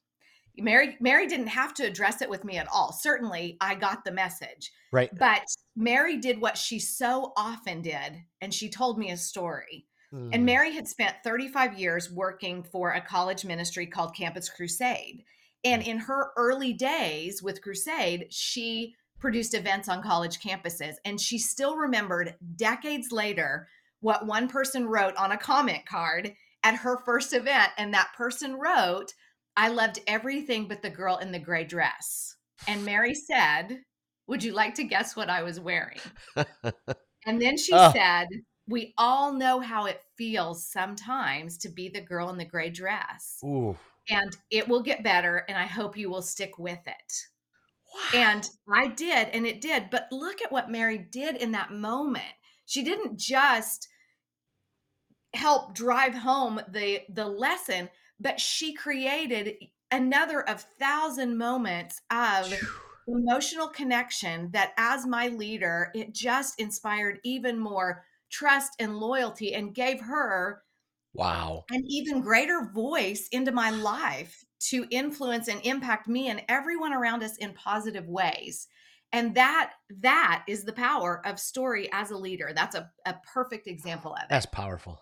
Mary 0.58 0.98
Mary 1.00 1.26
didn't 1.28 1.48
have 1.48 1.74
to 1.76 1.86
address 1.86 2.22
it 2.22 2.30
with 2.30 2.44
me 2.44 2.58
at 2.58 2.68
all. 2.68 2.92
Certainly, 2.92 3.58
I 3.62 3.76
got 3.76 4.04
the 4.04 4.12
message. 4.12 4.72
Right. 4.92 5.10
But 5.18 5.46
Mary 5.76 6.18
did 6.18 6.42
what 6.42 6.58
she 6.58 6.80
so 6.80 7.32
often 7.38 7.82
did, 7.82 8.24
and 8.42 8.54
she 8.54 8.70
told 8.70 8.98
me 8.98 9.12
a 9.12 9.18
story. 9.18 9.86
And 10.12 10.34
Mm. 10.34 10.44
Mary 10.44 10.74
had 10.74 10.88
spent 10.88 11.18
35 11.24 11.78
years 11.80 12.12
working 12.12 12.64
for 12.64 12.92
a 12.94 13.00
college 13.02 13.46
ministry 13.46 13.86
called 13.86 14.16
Campus 14.16 14.50
Crusade. 14.50 15.24
And 15.64 15.84
in 15.84 15.98
her 16.00 16.32
early 16.38 16.74
days 16.74 17.44
with 17.44 17.62
Crusade, 17.62 18.28
she 18.30 18.96
produced 19.20 19.54
events 19.54 19.90
on 19.90 20.02
college 20.02 20.40
campuses. 20.40 20.96
And 21.04 21.20
she 21.20 21.38
still 21.38 21.76
remembered 21.76 22.36
decades 22.56 23.12
later 23.12 23.68
what 24.00 24.26
one 24.26 24.48
person 24.48 24.88
wrote 24.88 25.16
on 25.18 25.32
a 25.34 25.38
comment 25.38 25.86
card 25.86 26.34
at 26.64 26.76
her 26.76 26.98
first 27.06 27.34
event. 27.34 27.72
And 27.78 27.94
that 27.94 28.12
person 28.18 28.56
wrote, 28.56 29.14
I 29.58 29.68
loved 29.70 30.00
everything 30.08 30.68
but 30.70 30.82
the 30.82 30.90
girl 30.90 31.18
in 31.18 31.32
the 31.34 31.40
gray 31.40 31.66
dress. 31.66 32.38
And 32.68 32.86
Mary 32.86 33.14
said, 33.14 33.82
Would 34.28 34.44
you 34.44 34.54
like 34.54 34.76
to 34.76 34.84
guess 34.86 35.16
what 35.18 35.30
I 35.30 35.44
was 35.44 35.60
wearing? 35.60 36.00
And 37.26 37.42
then 37.42 37.58
she 37.58 37.74
Oh. 37.74 37.92
said, 37.94 38.28
We 38.68 38.94
all 38.98 39.34
know 39.34 39.60
how 39.60 39.86
it 39.86 40.02
feels 40.18 40.66
sometimes 40.66 41.58
to 41.60 41.70
be 41.70 41.90
the 41.90 42.02
girl 42.02 42.30
in 42.30 42.38
the 42.38 42.46
gray 42.46 42.70
dress. 42.70 43.40
Ooh. 43.44 43.78
And 44.10 44.36
it 44.50 44.68
will 44.68 44.82
get 44.82 45.04
better. 45.04 45.46
And 45.48 45.58
I 45.58 45.66
hope 45.66 45.98
you 45.98 46.10
will 46.10 46.22
stick 46.22 46.58
with 46.58 46.80
it. 46.88 47.14
Wow. 47.94 48.20
And 48.20 48.50
I 48.72 48.88
did, 48.88 49.30
and 49.30 49.48
it 49.48 49.62
did. 49.62 49.90
But 49.90 50.08
look 50.12 50.42
at 50.42 50.52
what 50.52 50.70
Mary 50.72 50.98
did 50.98 51.38
in 51.38 51.52
that 51.54 51.72
moment. 51.72 52.24
She 52.66 52.84
didn't 52.84 53.18
just 53.18 53.88
help 55.34 55.74
drive 55.74 56.14
home 56.14 56.62
the 56.70 57.02
the 57.10 57.26
lesson, 57.26 57.90
but 58.20 58.40
she 58.40 58.74
created 58.74 59.56
another 59.92 60.48
of 60.48 60.62
thousand 60.80 61.38
moments 61.38 62.02
of 62.12 62.48
Phew. 62.48 62.68
emotional 63.08 63.68
connection 63.68 64.52
that 64.52 64.74
as 64.78 65.06
my 65.08 65.28
leader 65.30 65.92
it 65.96 66.14
just 66.14 66.60
inspired 66.60 67.20
even 67.24 67.58
more 67.58 68.04
trust 68.30 68.74
and 68.80 68.98
loyalty 69.00 69.56
and 69.56 69.74
gave 69.74 70.00
her 70.00 70.62
wow. 71.14 71.66
an 71.72 71.84
even 71.88 72.22
greater 72.22 72.70
voice 72.74 73.28
into 73.32 73.52
my 73.52 73.70
life 73.70 74.44
to 74.60 74.86
influence 74.92 75.48
and 75.48 75.62
impact 75.64 76.08
me 76.08 76.28
and 76.28 76.42
everyone 76.50 76.94
around 76.94 77.24
us 77.24 77.38
in 77.38 77.54
positive 77.54 78.08
ways 78.08 78.68
and 79.12 79.36
that 79.36 79.72
that 80.02 80.44
is 80.48 80.64
the 80.64 80.74
power 80.74 81.22
of 81.26 81.40
story 81.40 81.90
as 81.92 82.12
a 82.12 82.18
leader 82.18 82.52
that's 82.54 82.76
a, 82.76 82.90
a 83.06 83.16
perfect 83.34 83.68
example 83.68 84.14
of 84.14 84.22
it 84.24 84.28
That's 84.30 84.46
powerful. 84.46 85.00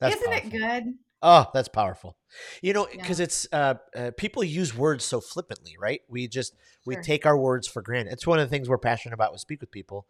That's 0.00 0.16
isn't 0.16 0.32
powerful. 0.32 0.50
it 0.50 0.58
good 0.82 0.94
Oh, 1.24 1.48
that's 1.54 1.68
powerful. 1.68 2.16
You 2.62 2.72
know, 2.72 2.88
Yeah. 2.92 3.00
because 3.00 3.20
it's 3.20 3.46
uh, 3.52 3.74
uh, 3.96 4.10
people 4.16 4.42
use 4.42 4.76
words 4.76 5.04
so 5.04 5.20
flippantly, 5.20 5.76
right? 5.78 6.00
We 6.08 6.26
just 6.26 6.56
we 6.84 6.94
Sure. 6.94 7.02
take 7.02 7.26
our 7.26 7.38
words 7.38 7.68
for 7.68 7.80
granted. 7.80 8.12
It's 8.12 8.26
one 8.26 8.40
of 8.40 8.48
the 8.48 8.50
things 8.50 8.68
we're 8.68 8.78
passionate 8.78 9.14
about 9.14 9.30
with 9.30 9.40
Speak 9.40 9.60
with 9.60 9.70
People. 9.70 10.08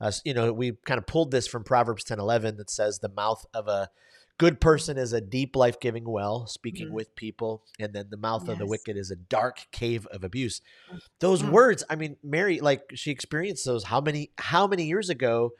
Uh, 0.00 0.10
you 0.24 0.32
know, 0.32 0.54
we 0.54 0.72
kind 0.86 0.96
of 0.96 1.06
pulled 1.06 1.32
this 1.32 1.46
from 1.46 1.64
Proverbs 1.64 2.02
ten 2.02 2.18
eleven 2.18 2.56
that 2.56 2.70
says 2.70 3.00
the 3.00 3.10
mouth 3.10 3.44
of 3.52 3.68
a 3.68 3.90
good 4.38 4.60
person 4.60 4.98
is 4.98 5.12
a 5.12 5.20
deep 5.20 5.54
life 5.56 5.78
giving 5.80 6.04
well, 6.04 6.46
speaking 6.46 6.88
Mhm. 6.88 6.92
with 6.92 7.14
people, 7.16 7.64
and 7.78 7.92
then 7.92 8.08
the 8.10 8.16
mouth 8.16 8.48
of 8.48 8.58
the 8.58 8.66
wicked 8.66 8.96
is 8.96 9.10
a 9.10 9.16
dark 9.16 9.66
cave 9.72 10.06
of 10.06 10.24
abuse. 10.24 10.60
Those 11.20 11.42
Mm. 11.42 11.50
words, 11.50 11.84
I 11.88 11.96
mean, 11.96 12.16
Mary, 12.22 12.60
like 12.60 12.82
she 12.94 13.10
experienced 13.10 13.64
those 13.64 13.84
how 13.84 14.00
many 14.00 14.32
how 14.38 14.66
many 14.66 14.84
years 14.86 15.08
ago? 15.08 15.52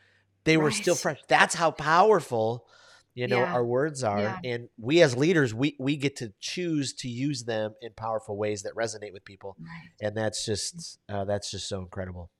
They 0.44 0.56
were 0.56 0.70
still 0.70 0.94
fresh. 0.96 1.20
That's 1.28 1.54
how 1.54 1.70
powerful 1.70 2.66
you 3.14 3.28
know 3.28 3.38
Yeah. 3.40 3.52
our 3.52 3.64
words 3.64 4.02
are 4.02 4.20
Yeah. 4.20 4.40
and 4.52 4.68
we 4.76 5.00
as 5.00 5.16
leaders 5.16 5.54
we 5.54 5.76
we 5.78 5.96
get 5.96 6.16
to 6.16 6.34
choose 6.40 6.92
to 6.94 7.08
use 7.08 7.44
them 7.44 7.76
in 7.80 7.92
powerful 7.92 8.36
ways 8.36 8.64
that 8.64 8.74
resonate 8.74 9.12
with 9.12 9.24
people 9.24 9.56
right 9.60 9.90
and 10.00 10.16
that's 10.16 10.44
just 10.44 10.98
uh, 11.08 11.24
that's 11.24 11.48
just 11.48 11.68
so 11.68 11.78
incredible 11.78 12.32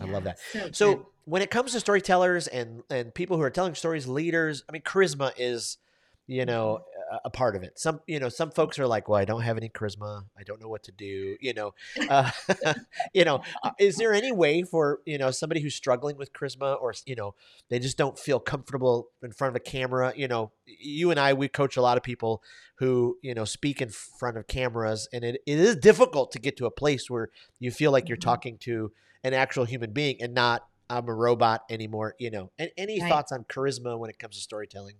I 0.00 0.04
love 0.04 0.22
that. 0.24 0.38
so, 0.52 0.70
so. 0.70 1.12
When 1.28 1.42
it 1.42 1.50
comes 1.50 1.72
to 1.72 1.80
storytellers 1.80 2.46
and 2.46 2.82
and 2.90 3.14
people 3.14 3.36
who 3.36 3.42
are 3.42 3.50
telling 3.50 3.74
stories 3.74 4.06
leaders 4.06 4.64
i 4.68 4.72
mean 4.72 4.82
charisma 4.82 5.32
is 5.36 5.78
you 6.26 6.44
know 6.44 6.80
a, 7.10 7.16
a 7.24 7.30
part 7.30 7.56
of 7.56 7.62
it. 7.62 7.78
Some 7.78 8.00
you 8.06 8.20
know 8.20 8.28
some 8.28 8.50
folks 8.50 8.78
are 8.78 8.86
like 8.86 9.08
well 9.08 9.18
i 9.18 9.24
don't 9.24 9.40
have 9.42 9.56
any 9.56 9.70
charisma. 9.70 10.24
I 10.38 10.42
don't 10.42 10.60
know 10.60 10.68
what 10.68 10.82
to 10.84 10.92
do 10.92 11.36
you 11.40 11.54
know. 11.54 11.72
Uh, 12.08 12.30
you 13.14 13.24
know 13.24 13.42
uh, 13.62 13.70
is 13.78 13.96
there 13.96 14.12
any 14.14 14.32
way 14.32 14.62
for 14.62 15.00
you 15.04 15.18
know 15.18 15.30
somebody 15.30 15.60
who's 15.60 15.74
struggling 15.74 16.16
with 16.16 16.32
charisma 16.32 16.80
or 16.80 16.92
you 17.06 17.16
know 17.16 17.34
they 17.70 17.78
just 17.78 17.98
don't 17.98 18.18
feel 18.18 18.40
comfortable 18.40 19.08
in 19.22 19.32
front 19.32 19.50
of 19.52 19.56
a 19.56 19.60
camera? 19.60 20.12
You 20.16 20.28
know 20.28 20.52
you 20.66 21.10
and 21.10 21.18
i 21.18 21.32
we 21.32 21.48
coach 21.48 21.76
a 21.76 21.82
lot 21.82 21.96
of 21.96 22.02
people 22.02 22.42
who 22.76 23.16
you 23.22 23.34
know 23.34 23.44
speak 23.44 23.80
in 23.82 23.88
front 23.88 24.36
of 24.36 24.46
cameras 24.46 25.08
and 25.12 25.24
it, 25.24 25.40
it 25.46 25.58
is 25.58 25.76
difficult 25.76 26.30
to 26.32 26.38
get 26.38 26.56
to 26.58 26.66
a 26.66 26.70
place 26.70 27.08
where 27.10 27.30
you 27.58 27.70
feel 27.70 27.90
like 27.90 28.08
you're 28.08 28.16
Mhm. 28.18 28.22
talking 28.32 28.58
to 28.58 28.92
an 29.24 29.34
actual 29.34 29.64
human 29.64 29.92
being 29.92 30.16
and 30.20 30.32
not 30.34 30.66
i'm 30.90 31.08
a 31.08 31.14
robot 31.14 31.62
anymore 31.70 32.14
you 32.18 32.30
know 32.30 32.50
and 32.58 32.70
any 32.76 33.00
Right. 33.00 33.08
thoughts 33.08 33.32
on 33.32 33.44
charisma 33.44 33.98
when 33.98 34.10
it 34.10 34.18
comes 34.18 34.36
to 34.36 34.42
storytelling 34.42 34.96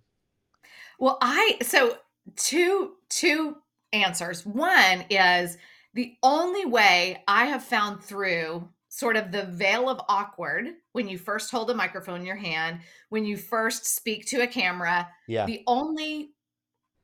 Well, 0.99 1.17
I 1.21 1.57
so 1.61 1.97
two 2.35 2.95
two 3.09 3.57
answers. 3.93 4.45
One 4.45 5.05
is 5.09 5.57
the 5.93 6.15
only 6.23 6.65
way 6.65 7.23
I 7.27 7.45
have 7.45 7.63
found 7.63 8.03
through 8.03 8.69
sort 8.89 9.15
of 9.15 9.31
the 9.31 9.45
veil 9.45 9.89
of 9.89 10.01
awkward 10.09 10.67
when 10.93 11.07
you 11.07 11.17
first 11.17 11.51
hold 11.51 11.69
a 11.69 11.75
microphone 11.75 12.21
in 12.21 12.25
your 12.25 12.35
hand, 12.35 12.81
when 13.09 13.25
you 13.25 13.37
first 13.37 13.85
speak 13.85 14.25
to 14.27 14.41
a 14.41 14.47
camera, 14.47 15.09
yeah 15.27 15.45
the 15.45 15.63
only 15.67 16.33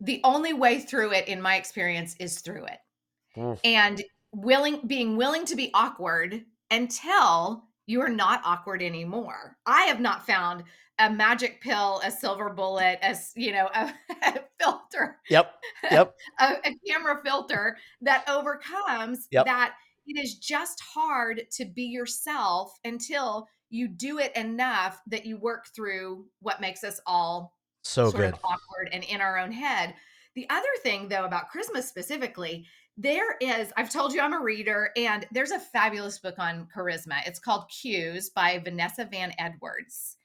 the 0.02 0.22
only 0.24 0.54
way 0.54 0.80
through 0.80 1.14
it 1.14 1.28
in 1.28 1.42
my 1.42 1.56
experience 1.58 2.16
is 2.20 2.40
through 2.42 2.66
it. 2.66 2.80
Mm. 3.38 3.60
And 3.64 4.04
willing 4.34 4.86
being 4.88 5.18
willing 5.18 5.46
to 5.46 5.56
be 5.56 5.72
awkward 5.74 6.46
until 6.72 7.65
you 7.86 8.02
are 8.02 8.10
not 8.10 8.42
awkward 8.44 8.82
anymore. 8.82 9.58
I 9.66 9.84
have 9.84 10.00
not 10.00 10.26
found 10.26 10.64
a 11.00 11.10
magic 11.10 11.62
pill, 11.62 12.02
a 12.04 12.12
silver 12.12 12.50
bullet, 12.50 13.00
as 13.02 13.32
you 13.36 13.52
know, 13.52 13.70
a, 13.74 13.94
a 14.24 14.40
filter, 14.60 15.18
yep 15.30 15.56
yep 15.92 16.16
a, 16.40 16.56
a 16.66 16.76
camera 16.88 17.22
filter 17.24 17.78
that 18.02 18.24
overcomes 18.30 19.28
Yep. 19.32 19.46
that 19.46 19.76
it 20.08 20.24
is 20.24 20.36
just 20.36 20.82
hard 20.82 21.44
to 21.52 21.66
be 21.66 21.84
yourself 21.84 22.78
until 22.86 23.48
you 23.70 23.88
do 23.88 24.20
it 24.20 24.36
enough 24.36 25.02
that 25.08 25.26
you 25.26 25.38
work 25.38 25.66
through 25.76 26.26
what 26.40 26.62
makes 26.62 26.84
us 26.84 27.00
all 27.06 27.58
so 27.84 28.10
sort 28.10 28.22
good 28.24 28.34
of 28.34 28.40
awkward 28.44 28.90
and 28.94 29.04
in 29.04 29.20
our 29.20 29.38
own 29.38 29.52
head. 29.52 29.96
The 30.36 30.48
other 30.50 30.68
thing, 30.84 31.08
though, 31.08 31.26
about 31.26 31.50
Christmas 31.50 31.88
specifically, 31.88 32.66
there 32.98 33.36
is, 33.42 33.72
I've 33.76 33.90
told 33.90 34.14
you 34.14 34.22
I'm 34.22 34.34
a 34.34 34.42
reader, 34.42 34.92
and 34.96 35.26
there's 35.32 35.52
a 35.52 35.60
fabulous 35.60 36.20
book 36.20 36.36
on 36.38 36.68
charisma. 36.74 37.26
It's 37.26 37.40
called 37.40 37.70
Cues 37.70 38.30
by 38.30 38.60
Vanessa 38.60 39.06
Van 39.06 39.34
Edwards. 39.38 40.18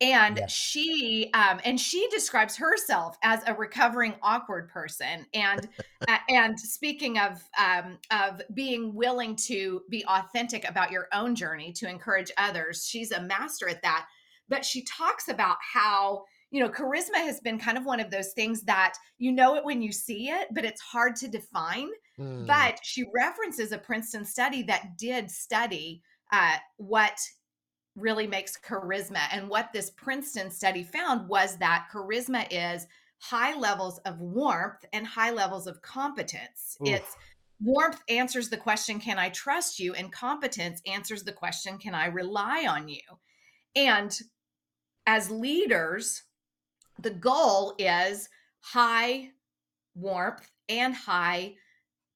And 0.00 0.36
Yes. 0.36 0.52
she 0.52 1.30
um, 1.32 1.58
and 1.64 1.80
she 1.80 2.06
describes 2.08 2.54
herself 2.54 3.16
as 3.22 3.40
a 3.46 3.54
recovering 3.54 4.14
awkward 4.22 4.68
person. 4.68 5.26
And 5.32 5.66
uh, 6.06 6.18
and 6.28 6.60
speaking 6.60 7.18
of 7.18 7.42
um, 7.58 7.98
of 8.10 8.42
being 8.52 8.94
willing 8.94 9.36
to 9.36 9.82
be 9.88 10.04
authentic 10.06 10.68
about 10.68 10.90
your 10.90 11.08
own 11.14 11.34
journey 11.34 11.72
to 11.72 11.88
encourage 11.88 12.30
others, 12.36 12.86
she's 12.86 13.10
a 13.10 13.22
master 13.22 13.70
at 13.70 13.80
that. 13.82 14.06
But 14.50 14.66
she 14.66 14.84
talks 14.84 15.28
about 15.28 15.56
how 15.72 16.24
you 16.50 16.60
know, 16.60 16.68
charisma 16.68 17.16
has 17.16 17.40
been 17.40 17.58
kind 17.58 17.76
of 17.76 17.84
one 17.84 18.00
of 18.00 18.10
those 18.10 18.32
things 18.32 18.62
that 18.62 18.94
you 19.18 19.32
know 19.32 19.56
it 19.56 19.64
when 19.64 19.82
you 19.82 19.92
see 19.92 20.28
it, 20.28 20.48
but 20.52 20.64
it's 20.64 20.80
hard 20.80 21.16
to 21.16 21.28
define. 21.28 21.88
Mm. 22.18 22.46
But 22.46 22.78
she 22.82 23.04
references 23.14 23.72
a 23.72 23.78
Princeton 23.78 24.24
study 24.24 24.62
that 24.64 24.96
did 24.96 25.30
study 25.30 26.02
uh, 26.32 26.56
what 26.76 27.18
really 27.96 28.26
makes 28.26 28.58
charisma. 28.58 29.22
And 29.32 29.48
what 29.48 29.72
this 29.72 29.90
Princeton 29.90 30.50
study 30.50 30.84
found 30.84 31.28
was 31.28 31.56
that 31.58 31.86
charisma 31.92 32.46
is 32.50 32.86
high 33.18 33.58
levels 33.58 33.98
of 34.00 34.20
warmth 34.20 34.84
and 34.92 35.06
high 35.06 35.30
levels 35.30 35.66
of 35.66 35.82
competence. 35.82 36.76
Oof. 36.82 36.88
It's 36.88 37.16
warmth 37.60 38.00
answers 38.08 38.50
the 38.50 38.56
question, 38.56 39.00
Can 39.00 39.18
I 39.18 39.30
trust 39.30 39.80
you? 39.80 39.94
And 39.94 40.12
competence 40.12 40.80
answers 40.86 41.24
the 41.24 41.32
question, 41.32 41.78
Can 41.78 41.94
I 41.94 42.06
rely 42.06 42.66
on 42.68 42.88
you? 42.88 43.00
And 43.74 44.16
as 45.06 45.30
leaders, 45.30 46.22
the 46.98 47.10
goal 47.10 47.74
is 47.78 48.28
high 48.60 49.30
warmth 49.94 50.50
and 50.68 50.94
high 50.94 51.54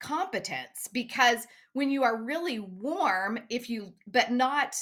competence 0.01 0.89
because 0.93 1.47
when 1.73 1.91
you 1.91 2.03
are 2.03 2.23
really 2.23 2.59
warm 2.59 3.39
if 3.51 3.69
you 3.69 3.93
but 4.07 4.31
not 4.31 4.75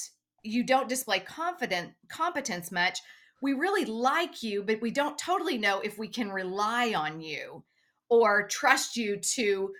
you 0.45 0.65
don't 0.65 0.89
display 0.89 1.19
confident 1.19 1.93
competence 2.09 2.71
much 2.71 3.01
we 3.43 3.53
really 3.53 3.85
like 3.85 4.43
you 4.43 4.63
but 4.63 4.81
we 4.81 4.91
don't 4.91 5.19
totally 5.19 5.59
know 5.59 5.81
if 5.81 5.99
we 5.99 6.09
can 6.09 6.31
rely 6.31 6.93
on 6.95 7.21
you 7.21 7.63
or 8.09 8.47
trust 8.47 8.97
you 8.97 9.17
to 9.17 9.73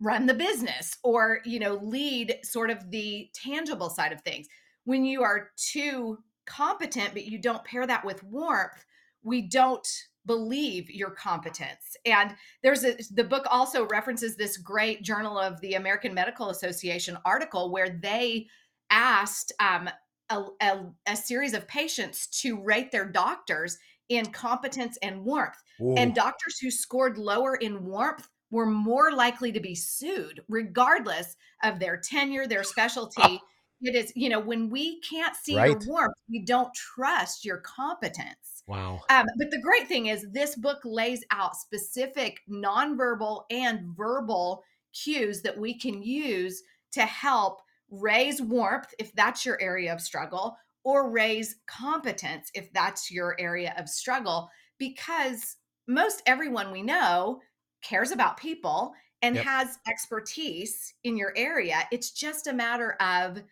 run 0.00 0.26
the 0.26 0.34
business 0.34 0.96
or 1.02 1.40
you 1.44 1.58
know 1.58 1.74
lead 1.82 2.38
sort 2.42 2.70
of 2.70 2.90
the 2.90 3.28
tangible 3.34 3.90
side 3.90 4.12
of 4.12 4.20
things. 4.20 4.46
When 4.84 5.04
you 5.04 5.22
are 5.22 5.50
too 5.56 6.18
competent 6.46 7.14
but 7.14 7.24
you 7.24 7.38
don't 7.38 7.64
pair 7.64 7.86
that 7.86 8.04
with 8.04 8.22
warmth 8.22 8.84
we 9.24 9.42
don't 9.42 9.86
believe 10.26 10.90
your 10.90 11.10
competence. 11.10 11.96
And 12.06 12.34
there's 12.62 12.84
a 12.84 12.96
the 13.12 13.24
book 13.24 13.46
also 13.50 13.86
references 13.86 14.36
this 14.36 14.56
great 14.56 15.02
journal 15.02 15.38
of 15.38 15.60
the 15.60 15.74
american 15.74 16.14
medical 16.14 16.50
association 16.50 17.18
article 17.24 17.70
where 17.70 17.98
they 18.02 18.46
asked 18.90 19.52
um, 19.60 19.88
a, 20.30 20.44
a, 20.60 20.86
a, 21.06 21.16
series 21.16 21.54
of 21.54 21.66
patients 21.66 22.26
to 22.42 22.60
rate 22.62 22.92
their 22.92 23.06
doctors 23.06 23.78
in 24.08 24.26
competence 24.26 24.98
and 25.02 25.24
warmth. 25.24 25.56
Ooh. 25.80 25.94
and 25.96 26.14
doctors 26.14 26.58
who 26.58 26.70
scored 26.70 27.18
lower 27.18 27.56
in 27.56 27.84
warmth 27.84 28.28
were 28.50 28.66
more 28.66 29.10
likely 29.12 29.50
to 29.50 29.60
be 29.60 29.74
sued 29.74 30.40
regardless 30.48 31.36
of 31.62 31.80
their 31.80 31.96
tenure 31.96 32.46
their 32.46 32.64
specialty. 32.64 33.40
It 33.80 33.94
is 33.94 34.12
you 34.16 34.30
know 34.30 34.40
when 34.40 34.70
we 34.70 35.00
can't 35.00 35.36
see 35.36 35.56
right. 35.56 35.70
your 35.70 35.80
warmth 35.86 36.14
we 36.30 36.44
don't 36.44 36.72
trust 36.72 37.44
your 37.44 37.58
competence 37.58 38.53
wow 38.66 39.00
um, 39.10 39.26
but 39.38 39.50
the 39.50 39.60
great 39.60 39.86
thing 39.88 40.06
is 40.06 40.26
this 40.32 40.56
book 40.56 40.78
lays 40.84 41.24
out 41.30 41.56
specific 41.56 42.40
nonverbal 42.50 43.42
and 43.50 43.80
verbal 43.96 44.62
cues 44.92 45.42
that 45.42 45.58
we 45.58 45.78
can 45.78 46.02
use 46.02 46.62
to 46.92 47.02
help 47.02 47.60
raise 47.90 48.40
warmth 48.40 48.92
if 48.98 49.12
that's 49.14 49.44
your 49.44 49.60
area 49.60 49.92
of 49.92 50.00
struggle 50.00 50.56
or 50.84 51.10
raise 51.10 51.56
competence 51.66 52.50
if 52.54 52.72
that's 52.72 53.10
your 53.10 53.36
area 53.38 53.74
of 53.78 53.88
struggle 53.88 54.48
because 54.78 55.56
most 55.86 56.22
everyone 56.26 56.72
we 56.72 56.82
know 56.82 57.40
cares 57.82 58.10
about 58.10 58.36
people 58.36 58.92
and 59.22 59.36
yep. 59.36 59.44
has 59.44 59.78
expertise 59.88 60.94
in 61.04 61.16
your 61.16 61.32
area 61.36 61.86
it's 61.92 62.10
just 62.10 62.46
a 62.46 62.52
matter 62.52 62.92
of 63.00 63.42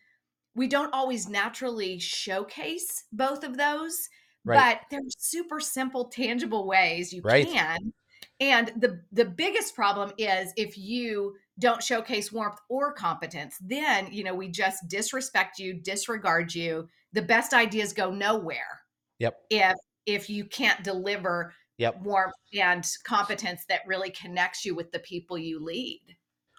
we 0.55 0.67
don't 0.67 0.93
always 0.93 1.29
naturally 1.29 1.99
showcase 1.99 3.05
both 3.13 3.43
of 3.45 3.57
those, 3.57 4.09
right. 4.45 4.79
but 4.81 4.87
there's 4.91 5.17
super 5.19 5.61
simple, 5.61 6.07
tangible 6.07 6.67
ways 6.67 7.13
you 7.13 7.23
right. 7.23 7.47
can. 7.47 7.93
And 8.41 8.73
the 8.77 9.01
the 9.13 9.25
biggest 9.25 9.75
problem 9.75 10.13
is 10.19 10.53
if 10.57 10.77
you 10.77 11.35
don't 11.59 11.83
showcase 11.83 12.33
warmth 12.33 12.59
or 12.69 12.93
competence, 12.93 13.57
then 13.61 14.09
you 14.11 14.25
know 14.25 14.35
we 14.35 14.49
just 14.49 14.89
disrespect 14.89 15.59
you, 15.59 15.75
disregard 15.75 16.55
you. 16.55 16.89
The 17.13 17.23
best 17.23 17.53
ideas 17.53 17.93
go 17.93 18.11
nowhere. 18.11 18.81
Yep. 19.19 19.35
If 19.51 19.77
if 20.07 20.31
you 20.31 20.45
can't 20.45 20.83
deliver 20.83 21.55
yep. 21.79 22.01
warmth 22.03 22.35
and 22.55 22.85
competence 23.05 23.65
that 23.69 23.81
really 23.87 24.11
connects 24.11 24.65
you 24.65 24.75
with 24.75 24.91
the 24.93 24.99
people 25.01 25.39
you 25.39 25.63
lead. 25.63 26.03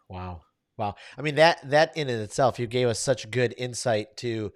Wow. 0.09 0.41
Wow. 0.77 0.95
I 1.17 1.21
mean 1.21 1.35
that 1.35 1.69
that 1.69 1.95
in 1.95 2.09
itself, 2.09 2.59
you 2.59 2.67
gave 2.67 2.87
us 2.87 2.99
such 2.99 3.29
good 3.29 3.53
insight 3.57 4.17
to, 4.17 4.51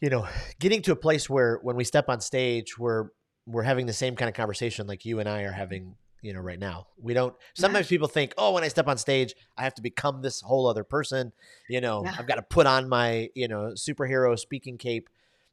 you 0.00 0.10
know, 0.10 0.26
getting 0.58 0.82
to 0.82 0.92
a 0.92 0.96
place 0.96 1.28
where 1.28 1.58
when 1.62 1.76
we 1.76 1.84
step 1.84 2.08
on 2.08 2.20
stage, 2.20 2.78
we're 2.78 3.08
we're 3.46 3.62
having 3.62 3.86
the 3.86 3.92
same 3.92 4.16
kind 4.16 4.28
of 4.28 4.34
conversation 4.34 4.86
like 4.86 5.04
you 5.04 5.20
and 5.20 5.28
I 5.28 5.42
are 5.42 5.52
having, 5.52 5.96
you 6.22 6.32
know, 6.32 6.40
right 6.40 6.58
now. 6.58 6.86
We 7.00 7.12
don't 7.12 7.34
sometimes 7.54 7.86
yeah. 7.86 7.96
people 7.96 8.08
think, 8.08 8.32
oh, 8.38 8.52
when 8.52 8.64
I 8.64 8.68
step 8.68 8.88
on 8.88 8.96
stage, 8.96 9.34
I 9.56 9.64
have 9.64 9.74
to 9.74 9.82
become 9.82 10.22
this 10.22 10.40
whole 10.40 10.66
other 10.66 10.84
person. 10.84 11.32
You 11.68 11.80
know, 11.80 12.02
yeah. 12.04 12.14
I've 12.18 12.26
got 12.26 12.36
to 12.36 12.42
put 12.42 12.66
on 12.66 12.88
my, 12.88 13.28
you 13.34 13.48
know, 13.48 13.72
superhero 13.74 14.38
speaking 14.38 14.78
cape. 14.78 15.08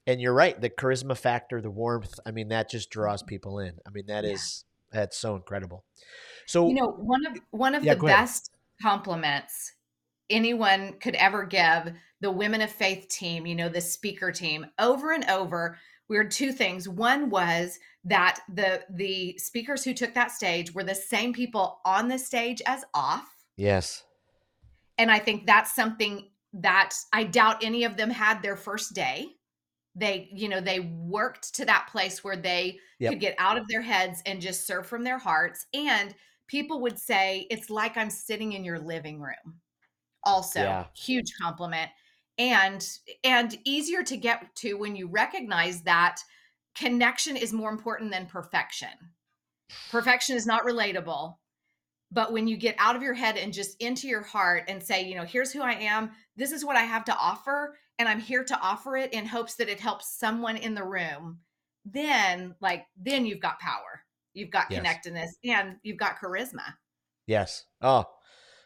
And 0.07 0.19
you're 0.19 0.33
right, 0.33 0.59
the 0.59 0.69
charisma 0.69 1.15
factor, 1.15 1.61
the 1.61 1.69
warmth, 1.69 2.19
I 2.25 2.31
mean, 2.31 2.47
that 2.47 2.71
just 2.71 2.89
draws 2.89 3.21
people 3.21 3.59
in. 3.59 3.73
I 3.85 3.91
mean, 3.91 4.07
that 4.07 4.23
yeah. 4.23 4.31
is 4.31 4.65
that's 4.91 5.17
so 5.17 5.35
incredible. 5.35 5.83
So 6.47 6.67
you 6.67 6.75
know, 6.75 6.87
one 6.87 7.25
of 7.25 7.37
one 7.51 7.75
of 7.75 7.83
the 7.83 7.95
best 7.95 8.51
compliments 8.81 9.73
anyone 10.31 10.93
could 10.99 11.15
ever 11.15 11.43
give 11.43 11.93
the 12.21 12.31
Women 12.31 12.61
of 12.61 12.71
Faith 12.71 13.07
team, 13.09 13.45
you 13.45 13.55
know, 13.55 13.69
the 13.69 13.81
speaker 13.81 14.31
team 14.31 14.65
over 14.79 15.11
and 15.11 15.29
over. 15.29 15.77
We 16.07 16.17
heard 16.17 16.31
two 16.31 16.51
things. 16.51 16.89
One 16.89 17.29
was 17.29 17.79
that 18.05 18.39
the 18.53 18.81
the 18.89 19.37
speakers 19.37 19.83
who 19.83 19.93
took 19.93 20.13
that 20.13 20.31
stage 20.31 20.73
were 20.73 20.83
the 20.83 20.95
same 20.95 21.33
people 21.33 21.79
on 21.85 22.07
the 22.07 22.17
stage 22.17 22.61
as 22.65 22.83
off. 22.93 23.29
Yes. 23.57 24.03
And 24.97 25.11
I 25.11 25.19
think 25.19 25.45
that's 25.45 25.75
something 25.75 26.27
that 26.53 26.95
I 27.13 27.23
doubt 27.23 27.63
any 27.63 27.83
of 27.85 27.97
them 27.97 28.09
had 28.09 28.41
their 28.41 28.57
first 28.57 28.93
day. 28.93 29.27
They, 29.95 30.29
you 30.33 30.47
know, 30.47 30.61
they 30.61 30.79
worked 30.79 31.55
to 31.55 31.65
that 31.65 31.89
place 31.91 32.23
where 32.23 32.37
they 32.37 32.79
yep. 32.99 33.11
could 33.11 33.19
get 33.19 33.35
out 33.37 33.57
of 33.57 33.67
their 33.67 33.81
heads 33.81 34.21
and 34.25 34.41
just 34.41 34.67
serve 34.67 34.85
from 34.85 35.03
their 35.03 35.17
hearts. 35.17 35.65
And 35.73 36.13
people 36.47 36.81
would 36.81 36.99
say 36.99 37.47
it's 37.49 37.69
like 37.69 37.97
I'm 37.97 38.09
sitting 38.09 38.53
in 38.53 38.63
your 38.63 38.79
living 38.79 39.21
room. 39.21 39.60
Also, 40.23 40.61
yeah. 40.61 40.85
huge 40.95 41.33
compliment. 41.41 41.89
And 42.37 42.85
and 43.23 43.57
easier 43.65 44.03
to 44.03 44.17
get 44.17 44.55
to 44.57 44.75
when 44.75 44.95
you 44.95 45.07
recognize 45.07 45.81
that 45.83 46.17
connection 46.75 47.35
is 47.35 47.53
more 47.53 47.69
important 47.69 48.11
than 48.11 48.25
perfection. 48.25 48.89
Perfection 49.89 50.35
is 50.35 50.45
not 50.45 50.63
relatable. 50.63 51.35
But 52.13 52.33
when 52.33 52.47
you 52.47 52.57
get 52.57 52.75
out 52.77 52.97
of 52.97 53.01
your 53.01 53.13
head 53.13 53.37
and 53.37 53.53
just 53.53 53.81
into 53.81 54.07
your 54.07 54.21
heart 54.21 54.65
and 54.67 54.83
say, 54.83 55.05
you 55.07 55.15
know, 55.15 55.23
here's 55.23 55.53
who 55.53 55.61
I 55.61 55.73
am, 55.73 56.11
this 56.35 56.51
is 56.51 56.65
what 56.65 56.75
I 56.75 56.81
have 56.81 57.05
to 57.05 57.15
offer, 57.15 57.77
and 57.99 58.09
I'm 58.09 58.19
here 58.19 58.43
to 58.43 58.59
offer 58.59 58.97
it 58.97 59.13
in 59.13 59.25
hopes 59.25 59.55
that 59.55 59.69
it 59.69 59.79
helps 59.79 60.17
someone 60.17 60.57
in 60.57 60.75
the 60.75 60.83
room, 60.83 61.39
then 61.85 62.55
like 62.59 62.85
then 62.97 63.25
you've 63.25 63.39
got 63.39 63.59
power. 63.59 64.03
You've 64.33 64.49
got 64.49 64.69
yes. 64.69 64.79
connectedness 64.79 65.37
and 65.43 65.75
you've 65.83 65.97
got 65.97 66.17
charisma. 66.17 66.73
Yes. 67.27 67.65
Oh, 67.81 68.05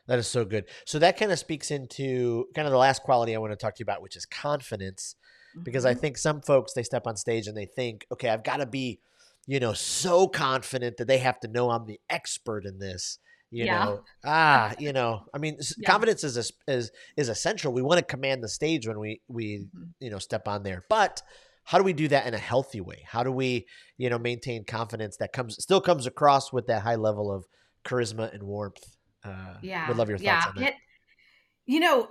that 0.07 0.19
is 0.19 0.27
so 0.27 0.45
good. 0.45 0.65
So 0.85 0.99
that 0.99 1.17
kind 1.17 1.31
of 1.31 1.39
speaks 1.39 1.71
into 1.71 2.47
kind 2.55 2.67
of 2.67 2.71
the 2.71 2.77
last 2.77 3.03
quality 3.03 3.35
I 3.35 3.39
want 3.39 3.53
to 3.53 3.57
talk 3.57 3.75
to 3.75 3.79
you 3.79 3.85
about, 3.85 4.01
which 4.01 4.15
is 4.15 4.25
confidence. 4.25 5.15
Mm-hmm. 5.55 5.63
Because 5.63 5.85
I 5.85 5.91
mm-hmm. 5.91 6.01
think 6.01 6.17
some 6.17 6.41
folks 6.41 6.73
they 6.73 6.83
step 6.83 7.07
on 7.07 7.15
stage 7.15 7.47
and 7.47 7.57
they 7.57 7.65
think, 7.65 8.05
okay, 8.11 8.29
I've 8.29 8.43
got 8.43 8.57
to 8.57 8.65
be, 8.65 8.99
you 9.47 9.59
know, 9.59 9.73
so 9.73 10.27
confident 10.27 10.97
that 10.97 11.07
they 11.07 11.19
have 11.19 11.39
to 11.41 11.47
know 11.47 11.69
I'm 11.69 11.85
the 11.85 11.99
expert 12.09 12.65
in 12.65 12.79
this. 12.79 13.19
You 13.51 13.65
yeah. 13.65 13.85
know, 13.85 14.01
ah, 14.25 14.73
you 14.79 14.91
know, 14.91 15.23
I 15.33 15.37
mean, 15.37 15.57
yeah. 15.77 15.89
confidence 15.89 16.23
is 16.23 16.35
a, 16.37 16.71
is 16.71 16.91
is 17.15 17.29
essential. 17.29 17.71
We 17.71 17.83
want 17.83 17.99
to 17.99 18.05
command 18.05 18.43
the 18.43 18.49
stage 18.49 18.87
when 18.87 18.99
we 18.99 19.21
we 19.27 19.59
mm-hmm. 19.59 19.83
you 19.99 20.09
know 20.09 20.19
step 20.19 20.47
on 20.47 20.63
there, 20.63 20.83
but 20.89 21.21
how 21.65 21.79
do 21.79 21.83
we 21.83 21.93
do 21.93 22.07
that 22.07 22.27
in 22.27 22.33
a 22.33 22.39
healthy 22.39 22.79
way? 22.79 23.03
How 23.07 23.23
do 23.23 23.31
we, 23.31 23.65
you 23.97 24.09
know, 24.09 24.19
maintain 24.19 24.65
confidence 24.65 25.17
that 25.17 25.33
comes 25.33 25.61
still 25.61 25.81
comes 25.81 26.05
across 26.05 26.53
with 26.53 26.67
that 26.67 26.83
high 26.83 26.95
level 26.95 27.31
of 27.31 27.45
charisma 27.83 28.33
and 28.33 28.43
warmth? 28.43 28.94
Uh, 29.25 29.57
yeah, 29.61 29.87
would 29.87 29.97
love 29.97 30.09
your 30.09 30.17
thoughts 30.17 30.45
yeah. 30.45 30.51
on 30.55 30.61
that. 30.61 30.69
It, 30.69 30.75
you 31.65 31.79
know, 31.79 32.09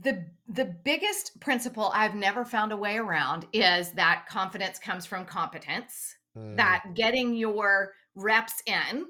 the 0.00 0.24
the 0.48 0.64
biggest 0.84 1.38
principle 1.40 1.90
I've 1.94 2.14
never 2.14 2.44
found 2.44 2.72
a 2.72 2.76
way 2.76 2.98
around 2.98 3.46
is 3.52 3.92
that 3.92 4.26
confidence 4.28 4.78
comes 4.78 5.06
from 5.06 5.24
competence. 5.24 6.14
Mm. 6.36 6.56
That 6.56 6.94
getting 6.94 7.34
your 7.34 7.92
reps 8.14 8.62
in, 8.66 9.06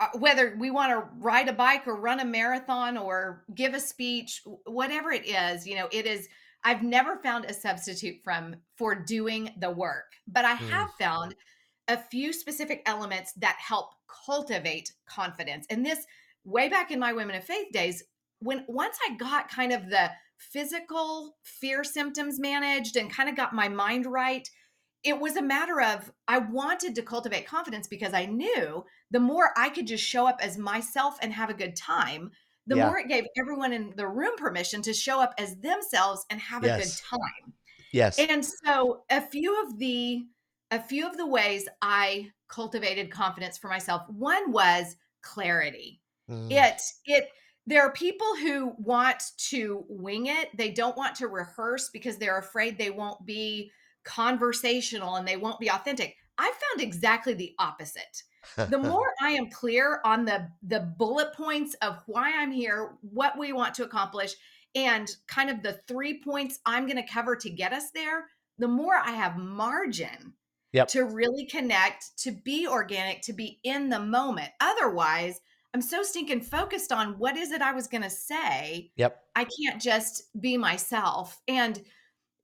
uh, 0.00 0.08
whether 0.18 0.56
we 0.58 0.70
want 0.70 0.92
to 0.92 1.08
ride 1.18 1.48
a 1.48 1.52
bike 1.52 1.86
or 1.86 1.96
run 1.96 2.20
a 2.20 2.24
marathon 2.24 2.98
or 2.98 3.44
give 3.54 3.74
a 3.74 3.80
speech, 3.80 4.42
whatever 4.66 5.10
it 5.10 5.26
is, 5.26 5.66
you 5.66 5.76
know, 5.76 5.88
it 5.90 6.06
is 6.06 6.28
I've 6.64 6.82
never 6.82 7.16
found 7.16 7.44
a 7.44 7.54
substitute 7.54 8.16
from 8.24 8.56
for 8.76 8.94
doing 8.94 9.50
the 9.58 9.70
work, 9.70 10.12
but 10.26 10.44
I 10.44 10.56
mm. 10.56 10.68
have 10.68 10.90
found 10.98 11.34
a 11.88 11.98
few 11.98 12.32
specific 12.32 12.82
elements 12.86 13.32
that 13.34 13.56
help 13.58 13.90
cultivate 14.26 14.92
confidence. 15.06 15.66
And 15.70 15.84
this 15.84 16.04
way 16.44 16.68
back 16.68 16.90
in 16.90 16.98
my 16.98 17.12
women 17.12 17.36
of 17.36 17.44
faith 17.44 17.68
days, 17.72 18.02
when 18.40 18.64
once 18.68 18.98
I 19.08 19.16
got 19.16 19.50
kind 19.50 19.72
of 19.72 19.88
the 19.88 20.10
physical 20.38 21.36
fear 21.42 21.84
symptoms 21.84 22.38
managed 22.38 22.96
and 22.96 23.12
kind 23.12 23.28
of 23.28 23.36
got 23.36 23.54
my 23.54 23.68
mind 23.68 24.06
right, 24.06 24.48
it 25.02 25.18
was 25.18 25.36
a 25.36 25.42
matter 25.42 25.80
of 25.80 26.10
I 26.26 26.38
wanted 26.38 26.94
to 26.94 27.02
cultivate 27.02 27.46
confidence 27.46 27.86
because 27.86 28.14
I 28.14 28.26
knew 28.26 28.84
the 29.10 29.20
more 29.20 29.50
I 29.56 29.68
could 29.68 29.86
just 29.86 30.04
show 30.04 30.26
up 30.26 30.38
as 30.40 30.58
myself 30.58 31.18
and 31.20 31.32
have 31.32 31.50
a 31.50 31.54
good 31.54 31.76
time, 31.76 32.30
the 32.66 32.76
yeah. 32.76 32.86
more 32.86 32.98
it 32.98 33.08
gave 33.08 33.24
everyone 33.38 33.72
in 33.72 33.92
the 33.96 34.08
room 34.08 34.36
permission 34.36 34.80
to 34.82 34.94
show 34.94 35.20
up 35.20 35.34
as 35.38 35.56
themselves 35.56 36.24
and 36.30 36.40
have 36.40 36.64
yes. 36.64 36.74
a 36.74 36.82
good 36.82 37.20
time. 37.20 37.52
Yes. 37.92 38.18
And 38.18 38.44
so 38.44 39.02
a 39.10 39.20
few 39.20 39.62
of 39.62 39.78
the 39.78 40.24
a 40.74 40.82
few 40.82 41.06
of 41.06 41.16
the 41.16 41.26
ways 41.26 41.68
I 41.82 42.30
cultivated 42.48 43.10
confidence 43.10 43.58
for 43.58 43.68
myself. 43.68 44.02
One 44.08 44.52
was 44.52 44.96
clarity. 45.22 46.00
Mm. 46.30 46.50
It 46.50 46.80
it 47.06 47.28
there 47.66 47.82
are 47.82 47.92
people 47.92 48.36
who 48.36 48.74
want 48.78 49.22
to 49.48 49.84
wing 49.88 50.26
it. 50.26 50.48
They 50.56 50.70
don't 50.70 50.96
want 50.96 51.16
to 51.16 51.28
rehearse 51.28 51.90
because 51.92 52.18
they're 52.18 52.38
afraid 52.38 52.76
they 52.76 52.90
won't 52.90 53.24
be 53.24 53.70
conversational 54.04 55.16
and 55.16 55.26
they 55.26 55.38
won't 55.38 55.60
be 55.60 55.70
authentic. 55.70 56.16
I 56.36 56.52
found 56.52 56.82
exactly 56.82 57.34
the 57.34 57.54
opposite 57.58 58.22
the 58.56 58.78
more 58.78 59.12
I 59.20 59.30
am 59.30 59.50
clear 59.50 60.00
on 60.04 60.24
the 60.24 60.48
the 60.62 60.80
bullet 60.98 61.32
points 61.34 61.74
of 61.82 61.98
why 62.06 62.32
I'm 62.36 62.52
here, 62.52 62.92
what 63.00 63.38
we 63.38 63.52
want 63.52 63.74
to 63.74 63.84
accomplish, 63.84 64.34
and 64.74 65.08
kind 65.26 65.50
of 65.50 65.62
the 65.62 65.80
three 65.88 66.20
points 66.22 66.58
I'm 66.66 66.86
going 66.86 67.02
to 67.02 67.12
cover 67.12 67.36
to 67.36 67.50
get 67.50 67.72
us 67.72 67.90
there, 67.90 68.26
the 68.58 68.68
more 68.68 68.96
I 68.96 69.12
have 69.12 69.36
margin 69.36 70.34
yep. 70.74 70.88
to 70.88 71.04
really 71.04 71.46
connect, 71.46 72.18
to 72.18 72.32
be 72.32 72.66
organic, 72.66 73.22
to 73.22 73.32
be 73.32 73.60
in 73.64 73.88
the 73.88 74.00
moment. 74.00 74.50
Otherwise, 74.60 75.40
I'm 75.72 75.80
so 75.80 76.02
stinking 76.02 76.42
focused 76.42 76.92
on 76.92 77.18
what 77.18 77.36
is 77.36 77.52
it 77.52 77.62
I 77.62 77.72
was 77.72 77.86
going 77.86 78.02
to 78.02 78.10
say. 78.10 78.90
Yep. 78.96 79.18
I 79.34 79.44
can't 79.44 79.80
just 79.80 80.24
be 80.40 80.56
myself. 80.56 81.40
And 81.48 81.80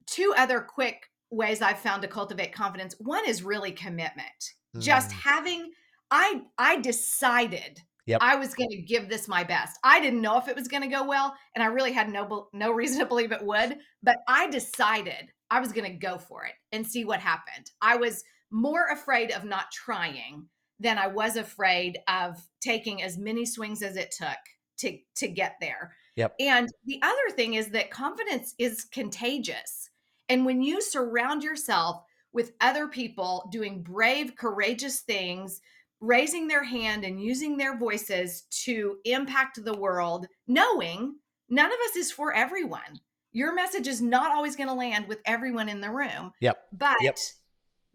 two 0.07 0.33
other 0.37 0.61
quick 0.61 1.09
ways 1.29 1.61
I've 1.61 1.79
found 1.79 2.01
to 2.01 2.07
cultivate 2.07 2.53
confidence. 2.53 2.95
One 2.99 3.27
is 3.27 3.43
really 3.43 3.71
commitment. 3.71 4.53
Mm. 4.75 4.81
Just 4.81 5.11
having 5.11 5.71
I 6.09 6.41
I 6.57 6.81
decided 6.81 7.81
Yep. 8.07 8.19
I 8.21 8.35
was 8.35 8.55
going 8.55 8.71
to 8.71 8.81
give 8.81 9.07
this 9.07 9.27
my 9.27 9.43
best. 9.43 9.77
I 9.83 10.01
didn't 10.01 10.21
know 10.21 10.39
if 10.39 10.47
it 10.47 10.55
was 10.55 10.67
going 10.67 10.81
to 10.81 10.89
go 10.89 11.05
well, 11.05 11.35
and 11.53 11.63
I 11.63 11.67
really 11.67 11.91
had 11.91 12.09
no 12.09 12.47
no 12.51 12.71
reason 12.71 12.99
to 12.99 13.05
believe 13.05 13.31
it 13.31 13.43
would. 13.43 13.77
But 14.01 14.17
I 14.27 14.49
decided 14.49 15.31
I 15.51 15.59
was 15.59 15.73
going 15.73 15.91
to 15.91 15.97
go 15.97 16.17
for 16.17 16.45
it 16.45 16.53
and 16.71 16.87
see 16.87 17.05
what 17.05 17.19
happened. 17.19 17.69
I 17.81 17.97
was 17.97 18.23
more 18.49 18.87
afraid 18.87 19.31
of 19.31 19.43
not 19.43 19.71
trying 19.71 20.47
than 20.79 20.97
I 20.97 21.07
was 21.07 21.35
afraid 21.35 21.99
of 22.07 22.37
taking 22.61 23.03
as 23.03 23.17
many 23.17 23.45
swings 23.45 23.83
as 23.83 23.97
it 23.97 24.11
took 24.17 24.37
to 24.79 24.97
to 25.17 25.27
get 25.27 25.57
there. 25.61 25.93
Yep. 26.15 26.35
And 26.39 26.69
the 26.85 26.99
other 27.03 27.35
thing 27.35 27.53
is 27.53 27.69
that 27.69 27.91
confidence 27.91 28.55
is 28.57 28.85
contagious. 28.85 29.89
And 30.29 30.45
when 30.45 30.61
you 30.61 30.81
surround 30.81 31.43
yourself 31.43 32.03
with 32.33 32.53
other 32.61 32.87
people 32.87 33.49
doing 33.51 33.83
brave, 33.83 34.35
courageous 34.35 35.01
things, 35.01 35.61
raising 35.99 36.47
their 36.47 36.63
hand 36.63 37.03
and 37.03 37.21
using 37.21 37.57
their 37.57 37.77
voices 37.77 38.43
to 38.63 38.97
impact 39.05 39.63
the 39.63 39.77
world, 39.77 40.27
knowing 40.47 41.15
none 41.49 41.67
of 41.67 41.79
us 41.89 41.95
is 41.95 42.11
for 42.11 42.33
everyone. 42.33 42.99
Your 43.33 43.53
message 43.53 43.87
is 43.87 44.01
not 44.01 44.31
always 44.31 44.55
going 44.55 44.67
to 44.67 44.73
land 44.73 45.07
with 45.07 45.19
everyone 45.25 45.69
in 45.69 45.81
the 45.81 45.89
room. 45.89 46.33
Yep. 46.41 46.57
But 46.73 46.97
yep. 47.01 47.17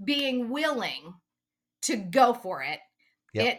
being 0.02 0.50
willing 0.50 1.14
to 1.82 1.96
go 1.96 2.32
for 2.32 2.62
it, 2.62 2.80
yep. 3.34 3.46
it 3.46 3.58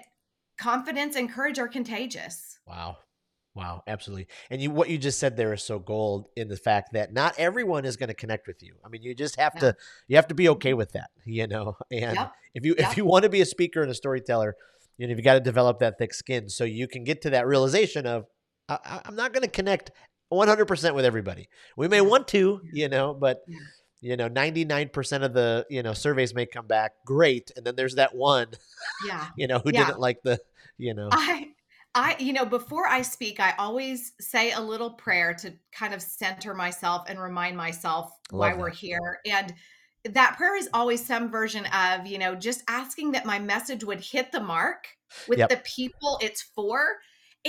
confidence 0.58 1.16
and 1.16 1.32
courage 1.32 1.60
are 1.60 1.68
contagious. 1.68 2.60
Wow. 2.66 2.98
Wow, 3.58 3.82
absolutely. 3.88 4.28
And 4.52 4.62
you 4.62 4.70
what 4.70 4.88
you 4.88 5.00
just 5.00 5.18
said 5.18 5.36
there 5.36 5.52
is 5.52 5.64
so 5.64 5.80
gold 5.80 6.28
in 6.36 6.48
the 6.48 6.58
fact 6.58 6.94
that 6.94 7.12
not 7.12 7.34
everyone 7.40 7.86
is 7.86 7.98
going 7.98 8.10
to 8.10 8.14
connect 8.14 8.46
with 8.46 8.62
you. 8.62 8.76
I 8.86 8.90
mean, 8.90 9.02
you 9.02 9.16
just 9.16 9.36
have 9.38 9.58
to 9.60 9.76
you 10.08 10.16
have 10.16 10.28
to 10.28 10.36
be 10.36 10.48
okay 10.50 10.76
with 10.76 10.92
that, 10.92 11.10
you 11.26 11.48
know. 11.48 11.76
And 11.92 12.16
yep. 12.16 12.34
if 12.54 12.66
you 12.66 12.76
if 12.78 12.98
you 12.98 13.06
want 13.06 13.24
to 13.24 13.30
be 13.30 13.42
a 13.42 13.46
speaker 13.48 13.82
and 13.82 13.90
a 13.90 13.96
storyteller, 13.96 14.56
you 15.00 15.08
know, 15.08 15.16
you 15.16 15.24
got 15.24 15.34
to 15.34 15.40
develop 15.40 15.80
that 15.80 15.98
thick 15.98 16.14
skin 16.14 16.50
so 16.50 16.66
you 16.66 16.88
can 16.88 17.04
get 17.04 17.24
to 17.24 17.32
that 17.32 17.48
realization 17.48 18.06
of 18.06 18.28
I, 18.70 19.02
am 19.06 19.16
not 19.16 19.34
going 19.34 19.44
to 19.44 19.50
connect 19.50 19.90
100% 20.32 20.96
with 20.96 21.06
everybody. 21.06 21.50
We 21.76 21.88
may 21.88 22.02
want 22.02 22.28
to, 22.30 22.62
you 22.72 22.90
know, 22.90 23.14
but 23.14 23.42
you 24.02 24.16
know, 24.16 24.30
99% 24.30 25.24
of 25.24 25.34
the, 25.34 25.66
you 25.70 25.82
know, 25.82 25.94
surveys 25.94 26.36
may 26.36 26.46
come 26.46 26.68
back 26.68 26.94
great 27.06 27.52
and 27.56 27.66
then 27.66 27.76
there's 27.76 27.96
that 27.96 28.16
one 28.16 28.48
yeah. 29.06 29.28
you 29.38 29.48
know, 29.48 29.60
who 29.60 29.72
yeah. 29.74 29.86
didn't 29.86 30.00
like 30.00 30.22
the, 30.24 30.40
you 30.78 30.94
know. 30.94 31.10
I 31.12 31.50
I, 31.96 32.16
you 32.20 32.32
know, 32.32 32.46
before 32.46 32.86
I 32.86 33.02
speak, 33.02 33.40
I 33.40 33.56
always 33.58 34.14
say 34.22 34.52
a 34.52 34.62
little 34.62 34.92
prayer 34.92 35.34
to 35.40 35.52
kind 35.72 35.96
of 35.96 36.02
center 36.02 36.54
myself 36.54 37.06
and 37.10 37.20
remind 37.20 37.58
myself 37.58 38.12
Love 38.32 38.40
why 38.40 38.50
that. 38.52 38.60
we're 38.60 38.70
here. 38.70 39.20
And 39.26 39.52
that 40.06 40.36
prayer 40.38 40.56
is 40.56 40.70
always 40.76 41.04
some 41.04 41.32
version 41.32 41.66
of, 41.66 42.06
you 42.06 42.20
know, 42.20 42.36
just 42.36 42.64
asking 42.68 43.14
that 43.14 43.26
my 43.26 43.40
message 43.40 43.84
would 43.84 44.00
hit 44.00 44.32
the 44.32 44.40
mark 44.40 44.88
with 45.28 45.40
yep. 45.40 45.50
the 45.50 45.58
people 45.66 46.20
it's 46.22 46.44
for 46.54 46.98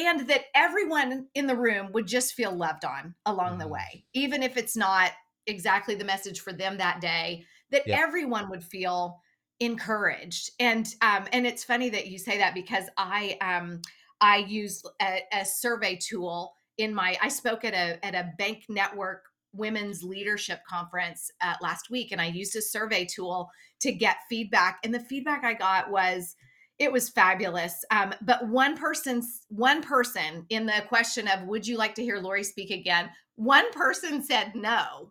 and 0.06 0.28
that 0.28 0.44
everyone 0.54 1.26
in 1.34 1.46
the 1.46 1.56
room 1.56 1.90
would 1.92 2.06
just 2.06 2.34
feel 2.34 2.52
loved 2.52 2.84
on 2.84 3.14
along 3.26 3.56
mm. 3.56 3.60
the 3.60 3.68
way, 3.68 4.04
even 4.14 4.42
if 4.42 4.56
it's 4.56 4.76
not 4.76 5.12
exactly 5.46 5.94
the 5.94 6.04
message 6.04 6.40
for 6.40 6.52
them 6.52 6.78
that 6.78 7.00
day, 7.00 7.44
that 7.70 7.86
yep. 7.86 7.98
everyone 7.98 8.50
would 8.50 8.62
feel 8.62 9.20
encouraged. 9.60 10.50
And 10.60 10.86
um 11.02 11.26
and 11.32 11.46
it's 11.46 11.64
funny 11.64 11.90
that 11.90 12.06
you 12.06 12.18
say 12.18 12.38
that 12.38 12.54
because 12.54 12.84
I 12.96 13.36
um 13.40 13.80
I 14.20 14.38
use 14.38 14.82
a, 15.00 15.20
a 15.32 15.44
survey 15.44 15.96
tool 15.96 16.54
in 16.76 16.94
my. 16.94 17.16
I 17.22 17.28
spoke 17.28 17.64
at 17.64 17.74
a 17.74 18.04
at 18.04 18.14
a 18.14 18.32
bank 18.38 18.64
network 18.68 19.24
women's 19.52 20.02
leadership 20.02 20.60
conference 20.68 21.30
uh, 21.40 21.54
last 21.60 21.90
week, 21.90 22.12
and 22.12 22.20
I 22.20 22.26
used 22.26 22.56
a 22.56 22.62
survey 22.62 23.04
tool 23.04 23.50
to 23.80 23.92
get 23.92 24.16
feedback. 24.28 24.78
And 24.84 24.94
the 24.94 25.00
feedback 25.00 25.44
I 25.44 25.54
got 25.54 25.90
was 25.90 26.36
it 26.78 26.92
was 26.92 27.08
fabulous. 27.08 27.84
Um, 27.90 28.14
but 28.22 28.46
one 28.48 28.76
person's 28.76 29.42
one 29.48 29.82
person 29.82 30.46
in 30.50 30.66
the 30.66 30.84
question 30.88 31.28
of 31.28 31.42
would 31.44 31.66
you 31.66 31.76
like 31.76 31.94
to 31.96 32.02
hear 32.02 32.18
Lori 32.18 32.44
speak 32.44 32.70
again? 32.70 33.10
One 33.36 33.70
person 33.72 34.22
said 34.22 34.52
no. 34.54 35.10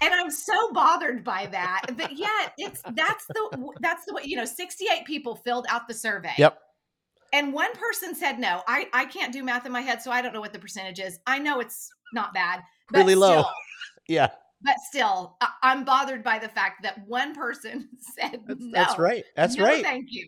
And 0.00 0.14
I'm 0.14 0.30
so 0.30 0.72
bothered 0.72 1.24
by 1.24 1.46
that. 1.46 1.82
But 1.96 2.16
yet 2.16 2.52
it's 2.56 2.82
that's 2.94 3.26
the 3.26 3.72
that's 3.80 4.04
the 4.04 4.14
way, 4.14 4.22
you 4.24 4.36
know, 4.36 4.44
68 4.44 5.04
people 5.04 5.36
filled 5.36 5.66
out 5.68 5.88
the 5.88 5.94
survey. 5.94 6.34
Yep 6.38 6.58
and 7.32 7.52
one 7.52 7.74
person 7.74 8.14
said 8.14 8.38
no. 8.38 8.62
I 8.66 8.86
I 8.92 9.04
can't 9.04 9.32
do 9.32 9.42
math 9.42 9.66
in 9.66 9.72
my 9.72 9.80
head, 9.80 10.02
so 10.02 10.10
I 10.10 10.22
don't 10.22 10.32
know 10.32 10.40
what 10.40 10.52
the 10.52 10.58
percentage 10.58 11.00
is. 11.00 11.18
I 11.26 11.38
know 11.38 11.60
it's 11.60 11.90
not 12.12 12.32
bad, 12.34 12.62
but 12.90 12.98
really 12.98 13.14
low. 13.14 13.42
Still, 13.42 13.52
yeah. 14.08 14.28
But 14.62 14.76
still, 14.88 15.36
I, 15.40 15.72
am 15.72 15.84
bothered 15.84 16.24
by 16.24 16.40
the 16.40 16.48
fact 16.48 16.82
that 16.82 17.06
one 17.06 17.32
person 17.32 17.88
said 18.18 18.40
that's, 18.46 18.60
no. 18.60 18.70
That's 18.72 18.98
right. 18.98 19.24
That's 19.36 19.56
no, 19.56 19.64
right. 19.64 19.84
Thank 19.84 20.06
you. 20.10 20.26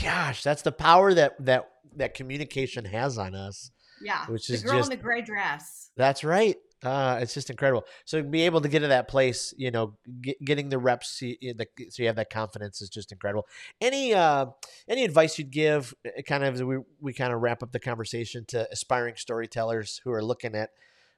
Gosh, 0.00 0.42
that's 0.42 0.62
the 0.62 0.72
power 0.72 1.14
that 1.14 1.44
that 1.44 1.68
that 1.96 2.14
communication 2.14 2.84
has 2.84 3.18
on 3.18 3.34
us. 3.34 3.70
Yeah. 4.02 4.26
Which 4.26 4.50
is 4.50 4.62
the 4.62 4.68
girl 4.68 4.78
just, 4.78 4.92
in 4.92 4.98
the 4.98 5.02
gray 5.02 5.22
dress. 5.22 5.90
That's 5.96 6.24
right. 6.24 6.56
Uh, 6.82 7.18
it's 7.22 7.32
just 7.32 7.48
incredible. 7.48 7.84
So 8.04 8.22
be 8.22 8.42
able 8.42 8.60
to 8.60 8.68
get 8.68 8.80
to 8.80 8.88
that 8.88 9.08
place, 9.08 9.54
you 9.56 9.70
know, 9.70 9.96
get, 10.20 10.44
getting 10.44 10.68
the 10.68 10.78
reps, 10.78 11.08
so 11.18 11.26
you 11.26 12.06
have 12.06 12.16
that 12.16 12.28
confidence 12.28 12.82
is 12.82 12.90
just 12.90 13.10
incredible. 13.10 13.46
Any 13.80 14.12
uh, 14.12 14.46
any 14.86 15.04
advice 15.04 15.38
you'd 15.38 15.50
give, 15.50 15.94
uh, 16.06 16.20
kind 16.28 16.44
of 16.44 16.54
as 16.54 16.62
we 16.62 16.78
we 17.00 17.14
kind 17.14 17.32
of 17.32 17.40
wrap 17.40 17.62
up 17.62 17.72
the 17.72 17.80
conversation 17.80 18.44
to 18.48 18.68
aspiring 18.70 19.14
storytellers 19.16 20.02
who 20.04 20.12
are 20.12 20.22
looking 20.22 20.54
at, 20.54 20.70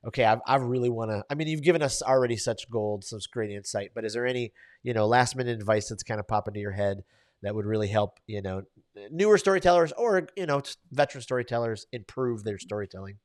okay, 0.07 0.25
I, 0.25 0.39
I 0.47 0.57
really 0.57 0.91
want 0.91 1.11
to. 1.11 1.25
I 1.29 1.35
mean, 1.35 1.49
you've 1.49 1.63
given 1.63 1.83
us 1.83 2.01
already 2.01 2.37
such 2.37 2.71
gold, 2.71 3.03
some 3.03 3.19
great 3.33 3.51
insight, 3.51 3.91
but 3.93 4.05
is 4.05 4.13
there 4.13 4.27
any 4.27 4.53
you 4.85 4.95
know 4.95 5.09
last 5.09 5.35
minute 5.35 5.59
advice 5.59 5.89
that's 5.89 6.05
kind 6.05 6.21
of 6.21 6.29
popping 6.29 6.55
to 6.55 6.61
your 6.61 6.73
head 6.73 7.03
that 7.43 7.55
would 7.55 7.67
really 7.67 7.89
help 7.89 8.19
you 8.27 8.43
know 8.43 8.63
newer 9.11 9.39
storytellers 9.39 9.93
or 9.93 10.29
you 10.37 10.47
know 10.47 10.63
veteran 10.91 11.23
storytellers 11.23 11.87
improve 11.93 12.45
their 12.45 12.59
storytelling? 12.59 13.19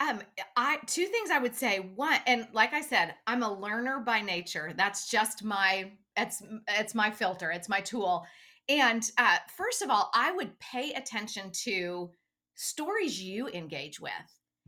Um, 0.00 0.20
I 0.56 0.78
two 0.86 1.06
things 1.06 1.30
I 1.30 1.38
would 1.38 1.54
say. 1.54 1.78
One, 1.94 2.18
and 2.26 2.48
like 2.52 2.72
I 2.72 2.80
said, 2.80 3.14
I'm 3.26 3.42
a 3.42 3.52
learner 3.52 4.00
by 4.00 4.20
nature. 4.20 4.72
That's 4.76 5.08
just 5.08 5.44
my 5.44 5.92
it's 6.16 6.42
it's 6.68 6.94
my 6.94 7.10
filter. 7.10 7.50
It's 7.50 7.68
my 7.68 7.80
tool. 7.80 8.26
And 8.68 9.08
uh, 9.18 9.38
first 9.56 9.82
of 9.82 9.90
all, 9.90 10.10
I 10.14 10.32
would 10.32 10.58
pay 10.60 10.92
attention 10.92 11.50
to 11.64 12.10
stories 12.54 13.20
you 13.20 13.48
engage 13.48 14.00
with 14.00 14.12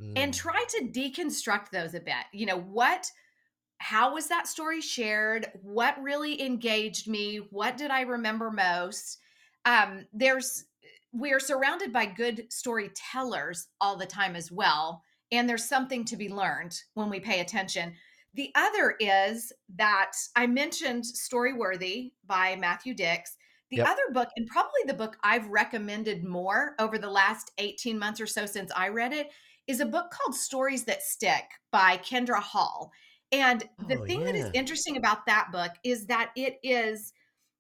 mm. 0.00 0.12
and 0.16 0.34
try 0.34 0.64
to 0.68 0.84
deconstruct 0.86 1.70
those 1.70 1.94
a 1.94 2.00
bit. 2.00 2.14
You 2.32 2.46
know 2.46 2.58
what? 2.58 3.10
How 3.78 4.14
was 4.14 4.28
that 4.28 4.48
story 4.48 4.80
shared? 4.80 5.46
What 5.62 6.02
really 6.02 6.40
engaged 6.40 7.08
me? 7.08 7.38
What 7.50 7.76
did 7.76 7.90
I 7.90 8.02
remember 8.02 8.50
most? 8.50 9.18
Um, 9.64 10.06
there's 10.12 10.64
we're 11.12 11.40
surrounded 11.40 11.92
by 11.92 12.06
good 12.06 12.46
storytellers 12.50 13.68
all 13.80 13.96
the 13.96 14.06
time 14.06 14.34
as 14.34 14.50
well 14.50 15.04
and 15.32 15.48
there's 15.48 15.64
something 15.64 16.04
to 16.06 16.16
be 16.16 16.28
learned 16.28 16.80
when 16.94 17.10
we 17.10 17.20
pay 17.20 17.40
attention. 17.40 17.94
The 18.34 18.50
other 18.54 18.96
is 18.98 19.52
that 19.76 20.12
I 20.36 20.46
mentioned 20.46 21.04
Storyworthy 21.04 22.12
by 22.26 22.56
Matthew 22.56 22.94
Dicks. 22.94 23.36
The 23.70 23.78
yep. 23.78 23.88
other 23.88 24.12
book, 24.12 24.28
and 24.36 24.46
probably 24.46 24.82
the 24.86 24.94
book 24.94 25.16
I've 25.24 25.48
recommended 25.48 26.24
more 26.24 26.74
over 26.78 26.98
the 26.98 27.10
last 27.10 27.52
18 27.58 27.98
months 27.98 28.20
or 28.20 28.26
so 28.26 28.46
since 28.46 28.70
I 28.76 28.88
read 28.88 29.12
it, 29.12 29.30
is 29.66 29.80
a 29.80 29.86
book 29.86 30.10
called 30.10 30.34
Stories 30.34 30.84
That 30.84 31.02
Stick 31.02 31.44
by 31.72 31.96
Kindra 31.98 32.40
Hall. 32.40 32.92
And 33.40 33.64
the 33.88 33.98
oh, 33.98 34.06
thing 34.06 34.20
yeah. 34.20 34.26
that 34.26 34.34
is 34.36 34.50
interesting 34.54 34.96
about 34.96 35.26
that 35.26 35.48
book 35.50 35.72
is 35.82 36.06
that 36.06 36.30
it 36.36 36.58
is 36.62 37.12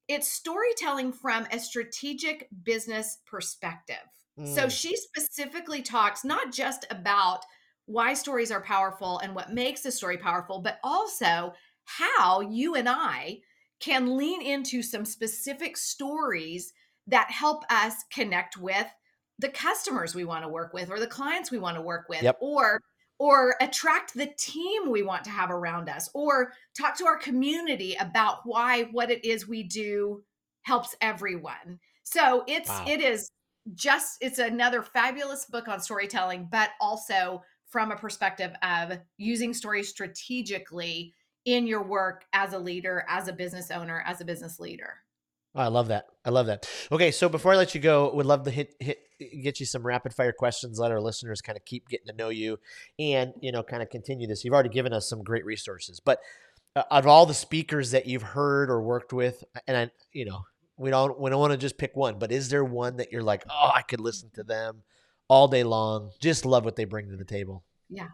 it's 0.06 0.30
storytelling 0.30 1.12
from 1.12 1.46
a 1.50 1.58
strategic 1.58 2.48
business 2.62 3.18
perspective. 3.26 3.96
Mm. 4.38 4.54
So 4.54 4.68
she 4.68 4.96
specifically 4.96 5.82
talks 5.82 6.24
not 6.24 6.52
just 6.52 6.86
about 6.90 7.40
why 7.86 8.14
stories 8.14 8.50
are 8.50 8.60
powerful 8.60 9.18
and 9.18 9.34
what 9.34 9.52
makes 9.52 9.84
a 9.84 9.90
story 9.90 10.18
powerful, 10.18 10.60
but 10.60 10.78
also 10.84 11.54
how 11.84 12.40
you 12.40 12.74
and 12.74 12.88
I 12.88 13.38
can 13.80 14.16
lean 14.16 14.42
into 14.42 14.82
some 14.82 15.04
specific 15.04 15.76
stories 15.76 16.72
that 17.06 17.30
help 17.30 17.64
us 17.70 17.94
connect 18.12 18.56
with 18.56 18.86
the 19.38 19.48
customers 19.48 20.14
we 20.14 20.24
want 20.24 20.44
to 20.44 20.48
work 20.48 20.72
with 20.72 20.90
or 20.90 21.00
the 21.00 21.06
clients 21.06 21.50
we 21.50 21.58
want 21.58 21.76
to 21.76 21.82
work 21.82 22.06
with 22.08 22.22
yep. 22.22 22.38
or 22.40 22.80
or 23.18 23.54
attract 23.60 24.14
the 24.14 24.32
team 24.38 24.90
we 24.90 25.02
want 25.02 25.24
to 25.24 25.30
have 25.30 25.50
around 25.50 25.88
us 25.88 26.08
or 26.14 26.52
talk 26.78 26.96
to 26.96 27.06
our 27.06 27.16
community 27.16 27.96
about 28.00 28.38
why 28.44 28.84
what 28.92 29.10
it 29.10 29.24
is 29.24 29.48
we 29.48 29.62
do 29.62 30.22
helps 30.62 30.96
everyone 31.00 31.78
so 32.02 32.42
it's 32.46 32.68
wow. 32.68 32.84
it 32.88 33.00
is 33.00 33.30
just 33.74 34.18
it's 34.20 34.38
another 34.38 34.82
fabulous 34.82 35.46
book 35.46 35.68
on 35.68 35.80
storytelling 35.80 36.48
but 36.50 36.70
also 36.80 37.42
from 37.74 37.90
a 37.90 37.96
perspective 37.96 38.52
of 38.62 38.98
using 39.18 39.52
stories 39.52 39.88
strategically 39.88 41.14
in 41.44 41.66
your 41.66 41.82
work 41.82 42.24
as 42.32 42.52
a 42.52 42.58
leader, 42.58 43.04
as 43.08 43.28
a 43.28 43.32
business 43.32 43.70
owner, 43.70 44.02
as 44.06 44.20
a 44.20 44.24
business 44.24 44.60
leader. 44.60 44.94
Oh, 45.54 45.60
I 45.60 45.68
love 45.68 45.88
that. 45.88 46.06
I 46.24 46.30
love 46.30 46.46
that. 46.46 46.68
Okay, 46.90 47.10
so 47.10 47.28
before 47.28 47.52
I 47.52 47.56
let 47.56 47.74
you 47.74 47.80
go, 47.80 48.12
would 48.14 48.26
love 48.26 48.42
to 48.44 48.50
hit 48.50 48.74
hit 48.80 48.98
get 49.42 49.60
you 49.60 49.66
some 49.66 49.86
rapid 49.86 50.12
fire 50.12 50.32
questions. 50.32 50.78
Let 50.78 50.90
our 50.90 51.00
listeners 51.00 51.40
kind 51.40 51.56
of 51.56 51.64
keep 51.64 51.88
getting 51.88 52.06
to 52.08 52.12
know 52.12 52.28
you, 52.30 52.58
and 52.98 53.32
you 53.40 53.52
know, 53.52 53.62
kind 53.62 53.82
of 53.82 53.90
continue 53.90 54.26
this. 54.26 54.44
You've 54.44 54.54
already 54.54 54.68
given 54.68 54.92
us 54.92 55.08
some 55.08 55.22
great 55.22 55.44
resources, 55.44 56.00
but 56.00 56.18
uh, 56.74 56.82
of 56.90 57.06
all 57.06 57.26
the 57.26 57.34
speakers 57.34 57.92
that 57.92 58.06
you've 58.06 58.22
heard 58.22 58.68
or 58.68 58.82
worked 58.82 59.12
with, 59.12 59.44
and 59.68 59.76
I, 59.76 59.90
you 60.12 60.24
know, 60.24 60.44
we 60.76 60.90
don't 60.90 61.18
we 61.20 61.30
don't 61.30 61.40
want 61.40 61.52
to 61.52 61.58
just 61.58 61.78
pick 61.78 61.94
one, 61.94 62.18
but 62.18 62.32
is 62.32 62.48
there 62.48 62.64
one 62.64 62.96
that 62.96 63.12
you're 63.12 63.22
like, 63.22 63.44
oh, 63.48 63.70
I 63.72 63.82
could 63.82 64.00
listen 64.00 64.30
to 64.34 64.42
them 64.42 64.82
all 65.28 65.48
day 65.48 65.64
long. 65.64 66.10
Just 66.20 66.44
love 66.44 66.64
what 66.64 66.76
they 66.76 66.84
bring 66.84 67.10
to 67.10 67.16
the 67.16 67.24
table. 67.24 67.64
Yeah. 67.88 68.08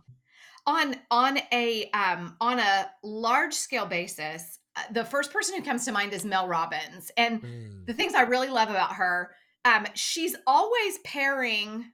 On 0.67 0.95
on 1.11 1.39
a 1.53 1.91
um, 1.91 2.37
on 2.41 2.59
a 2.59 2.91
large 3.03 3.55
scale 3.55 3.87
basis, 3.87 4.60
the 4.93 5.05
first 5.05 5.33
person 5.33 5.57
who 5.57 5.63
comes 5.63 5.85
to 5.85 5.93
mind 5.93 6.13
is 6.13 6.25
Mel 6.25 6.49
Robbins, 6.49 7.11
and 7.17 7.43
mm. 7.43 7.87
the 7.87 7.95
things 7.95 8.15
I 8.15 8.23
really 8.23 8.49
love 8.49 8.71
about 8.71 8.95
her, 8.95 9.31
um, 9.65 9.87
she's 9.95 10.37
always 10.47 10.99
pairing 11.05 11.87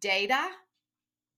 data 0.00 0.46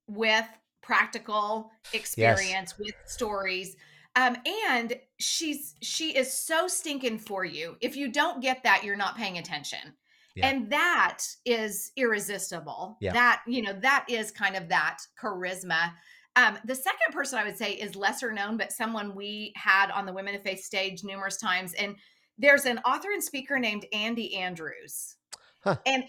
with 0.07 0.47
practical 0.83 1.71
experience 1.93 2.75
yes. 2.77 2.79
with 2.79 2.95
stories 3.07 3.77
um, 4.17 4.37
and 4.73 4.95
she's 5.19 5.75
she 5.83 6.17
is 6.17 6.33
so 6.33 6.67
stinking 6.67 7.19
for 7.19 7.45
you. 7.45 7.77
If 7.81 7.97
you 7.97 8.11
don't 8.11 8.43
get 8.43 8.63
that, 8.65 8.83
you're 8.83 8.97
not 8.97 9.17
paying 9.17 9.39
attention. 9.39 9.95
Yeah. 10.35 10.49
And 10.49 10.71
that 10.71 11.25
is 11.45 11.93
irresistible. 11.97 12.97
Yeah. 13.01 13.13
That, 13.13 13.43
you 13.47 13.63
know, 13.63 13.73
that 13.81 14.07
is 14.09 14.31
kind 14.31 14.57
of 14.57 14.69
that 14.69 14.99
charisma. 15.21 15.93
Um, 16.37 16.59
the 16.65 16.75
second 16.75 17.13
person 17.13 17.39
I 17.39 17.45
would 17.45 17.59
say 17.59 17.73
is 17.73 17.97
lesser 17.97 18.33
known, 18.33 18.57
but 18.57 18.73
someone 18.73 19.15
we 19.15 19.53
had 19.57 19.91
on 19.91 20.07
the 20.07 20.13
Women 20.13 20.35
of 20.35 20.43
Faith 20.43 20.63
stage 20.63 21.03
numerous 21.03 21.37
times. 21.37 21.75
And 21.75 21.97
there's 22.39 22.67
an 22.67 22.79
author 22.79 23.11
and 23.13 23.23
speaker 23.23 23.59
named 23.59 23.87
Andy 23.93 24.37
Andrews. 24.37 25.17
Huh. 25.63 25.77
And 25.87 26.05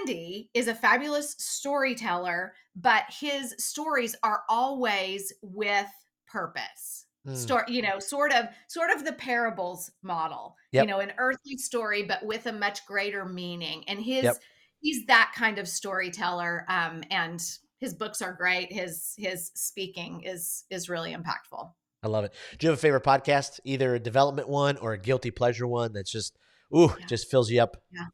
Andy 0.00 0.50
is 0.54 0.66
a 0.66 0.74
fabulous 0.74 1.36
storyteller, 1.38 2.54
but 2.74 3.04
his 3.08 3.54
stories 3.58 4.16
are 4.22 4.42
always 4.48 5.32
with 5.42 5.86
purpose 6.26 7.06
mm. 7.26 7.36
story 7.36 7.64
you 7.68 7.82
know 7.82 7.98
sort 7.98 8.32
of 8.32 8.46
sort 8.68 8.90
of 8.90 9.04
the 9.04 9.12
parables 9.12 9.90
model 10.02 10.56
yep. 10.72 10.84
you 10.84 10.90
know 10.90 11.00
an 11.00 11.12
earthly 11.18 11.56
story 11.56 12.02
but 12.02 12.24
with 12.24 12.46
a 12.46 12.52
much 12.52 12.84
greater 12.86 13.24
meaning 13.24 13.84
and 13.88 14.00
his 14.00 14.24
yep. 14.24 14.36
he's 14.80 15.04
that 15.06 15.32
kind 15.36 15.58
of 15.58 15.68
storyteller 15.68 16.64
um 16.68 17.02
and 17.10 17.58
his 17.78 17.94
books 17.94 18.22
are 18.22 18.32
great 18.32 18.72
his 18.72 19.14
his 19.16 19.50
speaking 19.54 20.22
is 20.22 20.64
is 20.70 20.88
really 20.88 21.14
impactful 21.14 21.70
i 22.02 22.08
love 22.08 22.24
it 22.24 22.32
do 22.58 22.66
you 22.66 22.70
have 22.70 22.78
a 22.78 22.80
favorite 22.80 23.04
podcast 23.04 23.60
either 23.64 23.94
a 23.94 24.00
development 24.00 24.48
one 24.48 24.76
or 24.78 24.92
a 24.92 24.98
guilty 24.98 25.30
pleasure 25.30 25.66
one 25.66 25.92
that's 25.92 26.10
just 26.10 26.36
ooh 26.76 26.94
yeah. 26.98 27.06
just 27.06 27.30
fills 27.30 27.50
you 27.50 27.60
up 27.60 27.76
yeah 27.92 28.06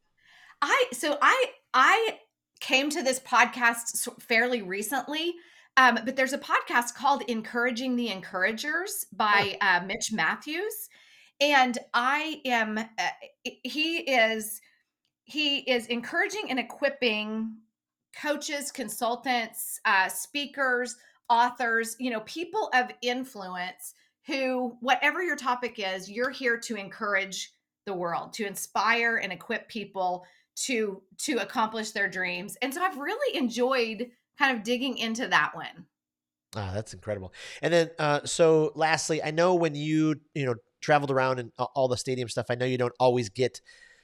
i 0.60 0.84
so 0.92 1.16
i 1.22 1.46
i 1.74 2.18
came 2.60 2.90
to 2.90 3.02
this 3.02 3.20
podcast 3.20 4.08
fairly 4.20 4.62
recently 4.62 5.34
um, 5.76 5.98
but 6.04 6.16
there's 6.16 6.32
a 6.32 6.38
podcast 6.38 6.94
called 6.94 7.22
Encouraging 7.28 7.96
the 7.96 8.10
Encouragers 8.10 9.06
by 9.12 9.56
oh. 9.60 9.66
uh, 9.66 9.80
Mitch 9.86 10.12
Matthews. 10.12 10.88
And 11.40 11.78
I 11.94 12.40
am, 12.44 12.78
uh, 12.78 13.08
he 13.44 13.98
is, 13.98 14.60
he 15.24 15.58
is 15.58 15.86
encouraging 15.86 16.50
and 16.50 16.58
equipping 16.58 17.56
coaches, 18.20 18.70
consultants, 18.70 19.80
uh, 19.84 20.08
speakers, 20.08 20.96
authors, 21.28 21.96
you 21.98 22.10
know, 22.10 22.20
people 22.20 22.70
of 22.74 22.90
influence 23.00 23.94
who, 24.26 24.76
whatever 24.80 25.22
your 25.22 25.36
topic 25.36 25.76
is, 25.78 26.10
you're 26.10 26.30
here 26.30 26.58
to 26.58 26.76
encourage 26.76 27.52
the 27.86 27.94
world, 27.94 28.32
to 28.34 28.46
inspire 28.46 29.16
and 29.16 29.32
equip 29.32 29.68
people 29.68 30.24
to 30.54 31.02
to 31.18 31.38
accomplish 31.38 31.92
their 31.92 32.08
dreams. 32.08 32.56
And 32.62 32.72
so 32.72 32.82
I've 32.82 32.98
really 32.98 33.36
enjoyed 33.36 34.10
kind 34.38 34.56
of 34.56 34.62
digging 34.62 34.98
into 34.98 35.26
that 35.28 35.52
one. 35.54 35.86
Ah, 36.54 36.70
that's 36.74 36.92
incredible. 36.92 37.32
And 37.62 37.72
then, 37.72 37.90
uh, 37.98 38.20
so 38.24 38.72
lastly, 38.74 39.22
I 39.22 39.30
know 39.30 39.54
when 39.54 39.74
you 39.74 40.20
you 40.34 40.46
know 40.46 40.54
traveled 40.80 41.10
around 41.10 41.38
and 41.38 41.52
all 41.74 41.88
the 41.88 41.96
stadium 41.96 42.28
stuff, 42.28 42.46
I 42.50 42.54
know 42.54 42.66
you 42.66 42.78
don't 42.78 42.94
always 43.00 43.28
get 43.28 43.60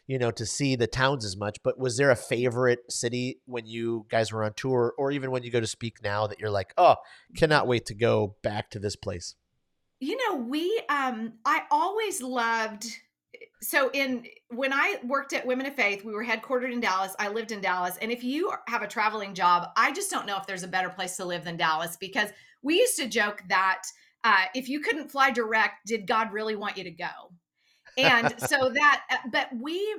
you 0.08 0.18
know 0.18 0.32
to 0.32 0.44
see 0.44 0.74
the 0.74 0.88
towns 0.88 1.24
as 1.24 1.36
much. 1.36 1.58
But 1.62 1.78
was 1.78 1.96
there 1.96 2.10
a 2.10 2.16
favorite 2.16 2.90
city 2.90 3.40
when 3.44 3.66
you 3.66 4.06
guys 4.08 4.32
were 4.32 4.42
on 4.42 4.54
tour, 4.54 4.94
or 4.98 5.12
even 5.12 5.30
when 5.30 5.44
you 5.44 5.52
go 5.52 5.60
to 5.60 5.66
speak 5.68 6.02
now 6.02 6.26
that 6.26 6.40
you're 6.40 6.50
like, 6.50 6.74
oh, 6.76 6.96
cannot 7.36 7.68
wait 7.68 7.86
to 7.86 7.94
go 7.94 8.34
back 8.42 8.70
to 8.70 8.80
this 8.80 8.96
place? 8.96 9.36
You 10.00 10.16
know, 10.16 10.36
we 10.36 10.82
um, 10.88 11.34
I 11.44 11.62
always 11.70 12.20
loved 12.20 12.86
so 13.60 13.90
in 13.92 14.26
when 14.48 14.72
I 14.72 14.96
worked 15.04 15.32
at 15.32 15.46
Women 15.46 15.66
of 15.66 15.74
Faith, 15.74 16.04
we 16.04 16.12
were 16.12 16.24
headquartered 16.24 16.72
in 16.72 16.80
Dallas. 16.80 17.14
I 17.18 17.28
lived 17.28 17.52
in 17.52 17.60
Dallas, 17.60 17.96
and 18.00 18.10
if 18.10 18.24
you 18.24 18.52
have 18.68 18.82
a 18.82 18.88
traveling 18.88 19.34
job, 19.34 19.68
I 19.76 19.92
just 19.92 20.10
don't 20.10 20.26
know 20.26 20.36
if 20.36 20.46
there's 20.46 20.62
a 20.62 20.68
better 20.68 20.88
place 20.88 21.16
to 21.16 21.24
live 21.24 21.44
than 21.44 21.56
Dallas 21.56 21.96
because 21.96 22.30
we 22.62 22.78
used 22.78 22.96
to 22.96 23.08
joke 23.08 23.42
that 23.48 23.82
uh, 24.24 24.44
if 24.54 24.68
you 24.68 24.80
couldn't 24.80 25.10
fly 25.10 25.30
direct, 25.30 25.86
did 25.86 26.06
God 26.06 26.32
really 26.32 26.56
want 26.56 26.76
you 26.76 26.84
to 26.84 26.90
go? 26.90 27.32
And 27.98 28.34
so 28.48 28.70
that, 28.70 29.02
uh, 29.10 29.16
but 29.30 29.48
we, 29.60 29.96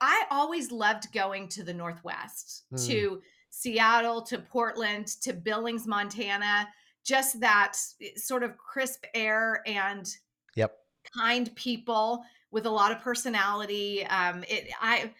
I 0.00 0.24
always 0.30 0.72
loved 0.72 1.12
going 1.12 1.48
to 1.48 1.62
the 1.62 1.74
Northwest, 1.74 2.64
mm. 2.72 2.86
to 2.88 3.22
Seattle, 3.50 4.22
to 4.22 4.38
Portland, 4.38 5.06
to 5.22 5.32
Billings, 5.32 5.86
Montana. 5.86 6.68
Just 7.04 7.40
that 7.40 7.76
eh, 8.00 8.08
sort 8.16 8.42
of 8.42 8.56
crisp 8.56 9.04
air 9.14 9.62
and 9.66 10.08
yep 10.56 10.76
kind 11.16 11.54
people 11.56 12.24
with 12.50 12.66
a 12.66 12.70
lot 12.70 12.92
of 12.92 13.00
personality. 13.00 14.06
Um, 14.06 14.44
it 14.48 14.70
I 14.80 15.12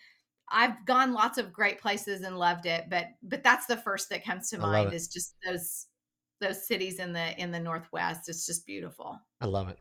I've 0.48 0.84
gone 0.84 1.12
lots 1.12 1.38
of 1.38 1.52
great 1.52 1.80
places 1.80 2.22
and 2.22 2.38
loved 2.38 2.66
it, 2.66 2.84
but 2.88 3.06
but 3.22 3.42
that's 3.42 3.66
the 3.66 3.76
first 3.76 4.10
that 4.10 4.24
comes 4.24 4.50
to 4.50 4.58
mind 4.58 4.92
is 4.92 5.08
just 5.08 5.34
those 5.44 5.86
those 6.40 6.66
cities 6.66 6.98
in 6.98 7.12
the 7.12 7.40
in 7.40 7.50
the 7.50 7.60
northwest. 7.60 8.28
It's 8.28 8.46
just 8.46 8.66
beautiful. 8.66 9.18
I 9.40 9.46
love 9.46 9.68
it. 9.68 9.78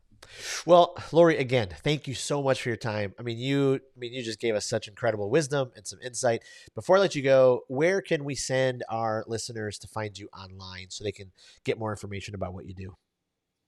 Well, 0.65 0.95
Lori, 1.11 1.37
again, 1.37 1.69
thank 1.83 2.07
you 2.07 2.13
so 2.13 2.41
much 2.41 2.61
for 2.61 2.69
your 2.69 2.77
time. 2.77 3.13
I 3.19 3.23
mean, 3.23 3.37
you, 3.37 3.75
I 3.75 3.99
mean, 3.99 4.13
you 4.13 4.23
just 4.23 4.39
gave 4.39 4.55
us 4.55 4.65
such 4.65 4.87
incredible 4.87 5.29
wisdom 5.29 5.71
and 5.75 5.85
some 5.87 5.99
insight. 6.01 6.43
Before 6.75 6.97
I 6.97 6.99
let 6.99 7.15
you 7.15 7.21
go, 7.21 7.61
where 7.67 8.01
can 8.01 8.23
we 8.23 8.35
send 8.35 8.83
our 8.89 9.23
listeners 9.27 9.77
to 9.79 9.87
find 9.87 10.17
you 10.17 10.29
online 10.37 10.87
so 10.89 11.03
they 11.03 11.11
can 11.11 11.31
get 11.63 11.79
more 11.79 11.91
information 11.91 12.35
about 12.35 12.53
what 12.53 12.65
you 12.65 12.73
do? 12.73 12.95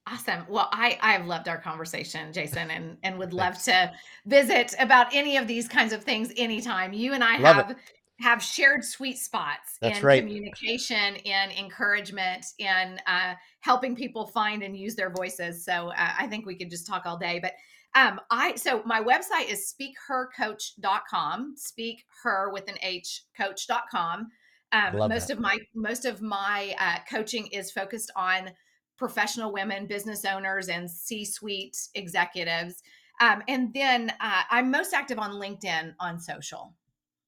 Awesome. 0.06 0.46
Well, 0.50 0.68
I 0.72 0.98
I've 1.02 1.26
loved 1.28 1.48
our 1.48 1.58
conversation, 1.58 2.34
Jason, 2.34 2.70
and 2.70 2.98
and 3.04 3.18
would 3.20 3.32
love 3.32 3.62
to 3.64 3.94
visit 4.26 4.76
about 4.78 5.08
any 5.14 5.38
of 5.38 5.48
these 5.48 5.70
kinds 5.70 5.94
of 5.94 6.04
things 6.04 6.30
anytime. 6.36 6.92
You 6.92 7.14
and 7.14 7.24
I 7.24 7.38
love 7.38 7.56
have 7.56 7.72
it. 7.72 7.78
Have 8.20 8.42
shared 8.42 8.84
sweet 8.84 9.18
spots 9.18 9.78
That's 9.82 10.00
in 10.00 10.06
right. 10.06 10.22
communication, 10.22 11.16
in 11.16 11.52
encouragement, 11.52 12.46
in 12.60 13.00
uh, 13.08 13.34
helping 13.62 13.96
people 13.96 14.28
find 14.28 14.64
and 14.64 14.78
use 14.78 14.96
their 14.96 15.10
voices. 15.10 15.66
So 15.66 15.90
uh, 15.90 16.12
I 16.20 16.28
think 16.28 16.46
we 16.46 16.56
could 16.56 16.70
just 16.70 16.88
talk 16.88 17.06
all 17.06 17.18
day. 17.18 17.40
But 17.42 17.54
um, 17.96 18.20
I 18.32 18.56
so 18.56 18.82
my 18.86 19.02
website 19.02 19.50
is 19.50 19.74
speakhercoach.com. 19.74 21.54
Speak 21.58 22.04
her 22.24 22.52
with 22.52 22.68
an 22.68 22.78
H 22.82 23.24
coach.com. 23.38 24.30
Um, 24.72 24.98
most 24.98 25.28
that. 25.28 25.34
of 25.34 25.40
my 25.40 25.58
most 25.76 26.06
of 26.06 26.22
my 26.22 26.76
uh, 26.80 26.98
coaching 27.10 27.48
is 27.48 27.72
focused 27.72 28.12
on 28.16 28.52
professional 28.98 29.52
women, 29.52 29.86
business 29.86 30.26
owners, 30.26 30.70
and 30.70 30.90
C 30.90 31.26
suite 31.26 31.78
executives. 31.94 32.82
Um, 33.22 33.44
and 33.48 33.74
then 33.74 34.12
uh, 34.20 34.42
I'm 34.50 34.72
most 34.72 34.94
active 34.94 35.20
on 35.20 35.34
LinkedIn 35.34 35.94
on 36.00 36.20
social. 36.20 36.74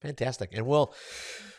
Fantastic. 0.06 0.52
And 0.54 0.66
we'll 0.66 0.94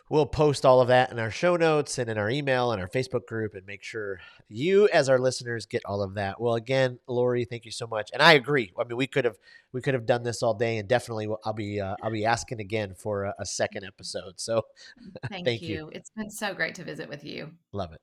we'll 0.08 0.26
post 0.26 0.64
all 0.64 0.80
of 0.80 0.88
that 0.88 1.10
in 1.10 1.18
our 1.18 1.30
show 1.30 1.56
notes 1.56 1.98
and 1.98 2.08
in 2.08 2.16
our 2.16 2.30
email 2.30 2.72
and 2.72 2.80
our 2.80 2.88
Facebook 2.88 3.26
group 3.26 3.54
and 3.54 3.66
make 3.66 3.82
sure 3.82 4.20
you 4.48 4.88
as 4.92 5.08
our 5.08 5.18
listeners 5.18 5.66
get 5.66 5.82
all 5.84 6.02
of 6.02 6.14
that. 6.14 6.40
Well, 6.40 6.54
again, 6.54 6.98
Lori, 7.08 7.44
thank 7.44 7.64
you 7.64 7.72
so 7.72 7.86
much. 7.86 8.10
And 8.12 8.22
I 8.22 8.34
agree. 8.34 8.72
I 8.78 8.84
mean, 8.84 8.96
we 8.96 9.06
could 9.06 9.24
have 9.24 9.36
we 9.72 9.80
could 9.80 9.94
have 9.94 10.06
done 10.06 10.22
this 10.22 10.42
all 10.42 10.54
day 10.54 10.78
and 10.78 10.88
definitely 10.88 11.28
I'll 11.44 11.52
be 11.52 11.80
uh, 11.80 11.96
I'll 12.02 12.10
be 12.10 12.24
asking 12.24 12.60
again 12.60 12.94
for 12.94 13.24
a, 13.24 13.34
a 13.40 13.46
second 13.46 13.84
episode. 13.84 14.34
So 14.36 14.62
thank, 15.28 15.44
thank 15.44 15.62
you. 15.62 15.68
you. 15.68 15.90
It's 15.92 16.10
been 16.10 16.30
so 16.30 16.54
great 16.54 16.74
to 16.76 16.84
visit 16.84 17.08
with 17.08 17.24
you. 17.24 17.50
Love 17.72 17.92
it. 17.92 18.00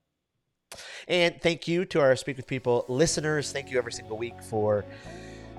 And 1.06 1.40
thank 1.40 1.68
you 1.68 1.84
to 1.86 2.00
our 2.00 2.16
Speak 2.16 2.36
with 2.36 2.46
People 2.46 2.84
listeners. 2.88 3.52
Thank 3.52 3.70
you 3.70 3.78
every 3.78 3.92
single 3.92 4.18
week 4.18 4.42
for 4.42 4.84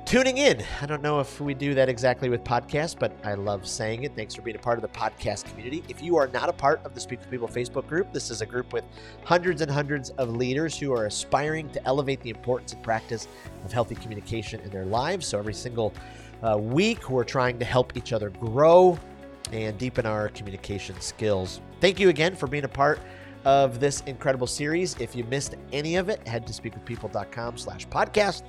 tuning 0.06 0.38
in. 0.38 0.64
I 0.82 0.86
don't 0.86 1.02
know 1.02 1.20
if 1.20 1.42
we 1.42 1.56
do 1.56 1.74
that 1.74 1.90
exactly 1.90 2.30
with 2.30 2.44
podcasts, 2.44 2.96
but 2.98 3.12
I 3.24 3.34
love 3.34 3.68
saying 3.68 4.04
it. 4.04 4.16
Thanks 4.16 4.36
for 4.36 4.44
being 4.44 4.56
a 4.56 4.60
part 4.60 4.78
of 4.78 4.84
the 4.84 4.88
podcast 5.00 5.46
community. 5.46 5.84
If 5.90 6.04
you 6.04 6.16
are 6.16 6.28
not 6.28 6.48
a 6.48 6.54
part 6.54 6.80
of 6.86 6.94
the 6.94 7.02
Speak 7.02 7.20
with 7.20 7.32
People 7.32 7.48
Facebook 7.48 7.88
group, 7.88 8.14
this 8.14 8.30
is 8.30 8.42
a 8.42 8.46
group 8.46 8.72
with 8.72 8.84
hundreds 9.24 9.62
and 9.62 9.72
hundreds 9.72 10.12
of 10.12 10.30
leaders 10.30 10.78
who 10.78 10.94
are 10.94 11.08
aspiring 11.08 11.70
to 11.72 11.84
elevate 11.88 12.22
the 12.22 12.30
importance 12.30 12.74
and 12.74 12.84
practice 12.84 13.28
of 13.64 13.74
healthy 13.74 13.96
communication 13.96 14.60
in 14.60 14.70
their 14.70 14.86
lives. 14.86 15.26
So 15.26 15.40
every 15.40 15.56
single 15.56 15.92
uh, 16.44 16.56
week, 16.56 17.10
we're 17.10 17.24
trying 17.24 17.58
to 17.58 17.66
help 17.66 17.98
each 17.98 18.14
other 18.14 18.30
grow 18.30 19.00
and 19.52 19.76
deepen 19.80 20.06
our 20.06 20.30
communication 20.30 21.00
skills. 21.02 21.62
Thank 21.82 22.00
you 22.00 22.10
again 22.10 22.36
for 22.36 22.46
being 22.46 22.66
a 22.66 22.70
part 22.70 23.00
of 23.44 23.80
this 23.80 24.02
incredible 24.02 24.48
series. 24.48 24.96
If 25.00 25.16
you 25.16 25.24
missed 25.26 25.56
any 25.72 25.96
of 25.96 26.10
it, 26.10 26.28
head 26.28 26.46
to 26.48 26.54
speakwithpeople.com 26.54 27.58
slash 27.58 27.88
podcast 27.88 28.42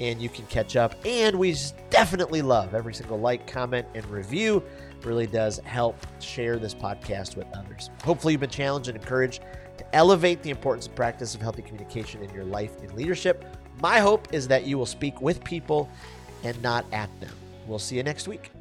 and 0.00 0.20
you 0.20 0.28
can 0.28 0.46
catch 0.46 0.76
up. 0.76 0.94
And 1.04 1.38
we 1.38 1.56
definitely 1.90 2.42
love 2.42 2.74
every 2.74 2.94
single 2.94 3.18
like, 3.18 3.46
comment, 3.46 3.86
and 3.94 4.04
review. 4.06 4.62
Really 5.02 5.26
does 5.26 5.58
help 5.64 5.96
share 6.20 6.58
this 6.58 6.74
podcast 6.74 7.36
with 7.36 7.46
others. 7.54 7.90
Hopefully, 8.04 8.34
you've 8.34 8.40
been 8.40 8.50
challenged 8.50 8.88
and 8.88 8.96
encouraged 8.96 9.42
to 9.78 9.94
elevate 9.94 10.42
the 10.42 10.50
importance 10.50 10.86
and 10.86 10.94
practice 10.94 11.34
of 11.34 11.40
healthy 11.40 11.62
communication 11.62 12.22
in 12.22 12.32
your 12.34 12.44
life 12.44 12.80
and 12.82 12.92
leadership. 12.94 13.44
My 13.80 13.98
hope 13.98 14.32
is 14.32 14.46
that 14.48 14.66
you 14.66 14.78
will 14.78 14.86
speak 14.86 15.20
with 15.20 15.42
people 15.42 15.90
and 16.44 16.60
not 16.62 16.84
at 16.92 17.08
them. 17.20 17.32
We'll 17.66 17.78
see 17.78 17.96
you 17.96 18.02
next 18.02 18.28
week. 18.28 18.52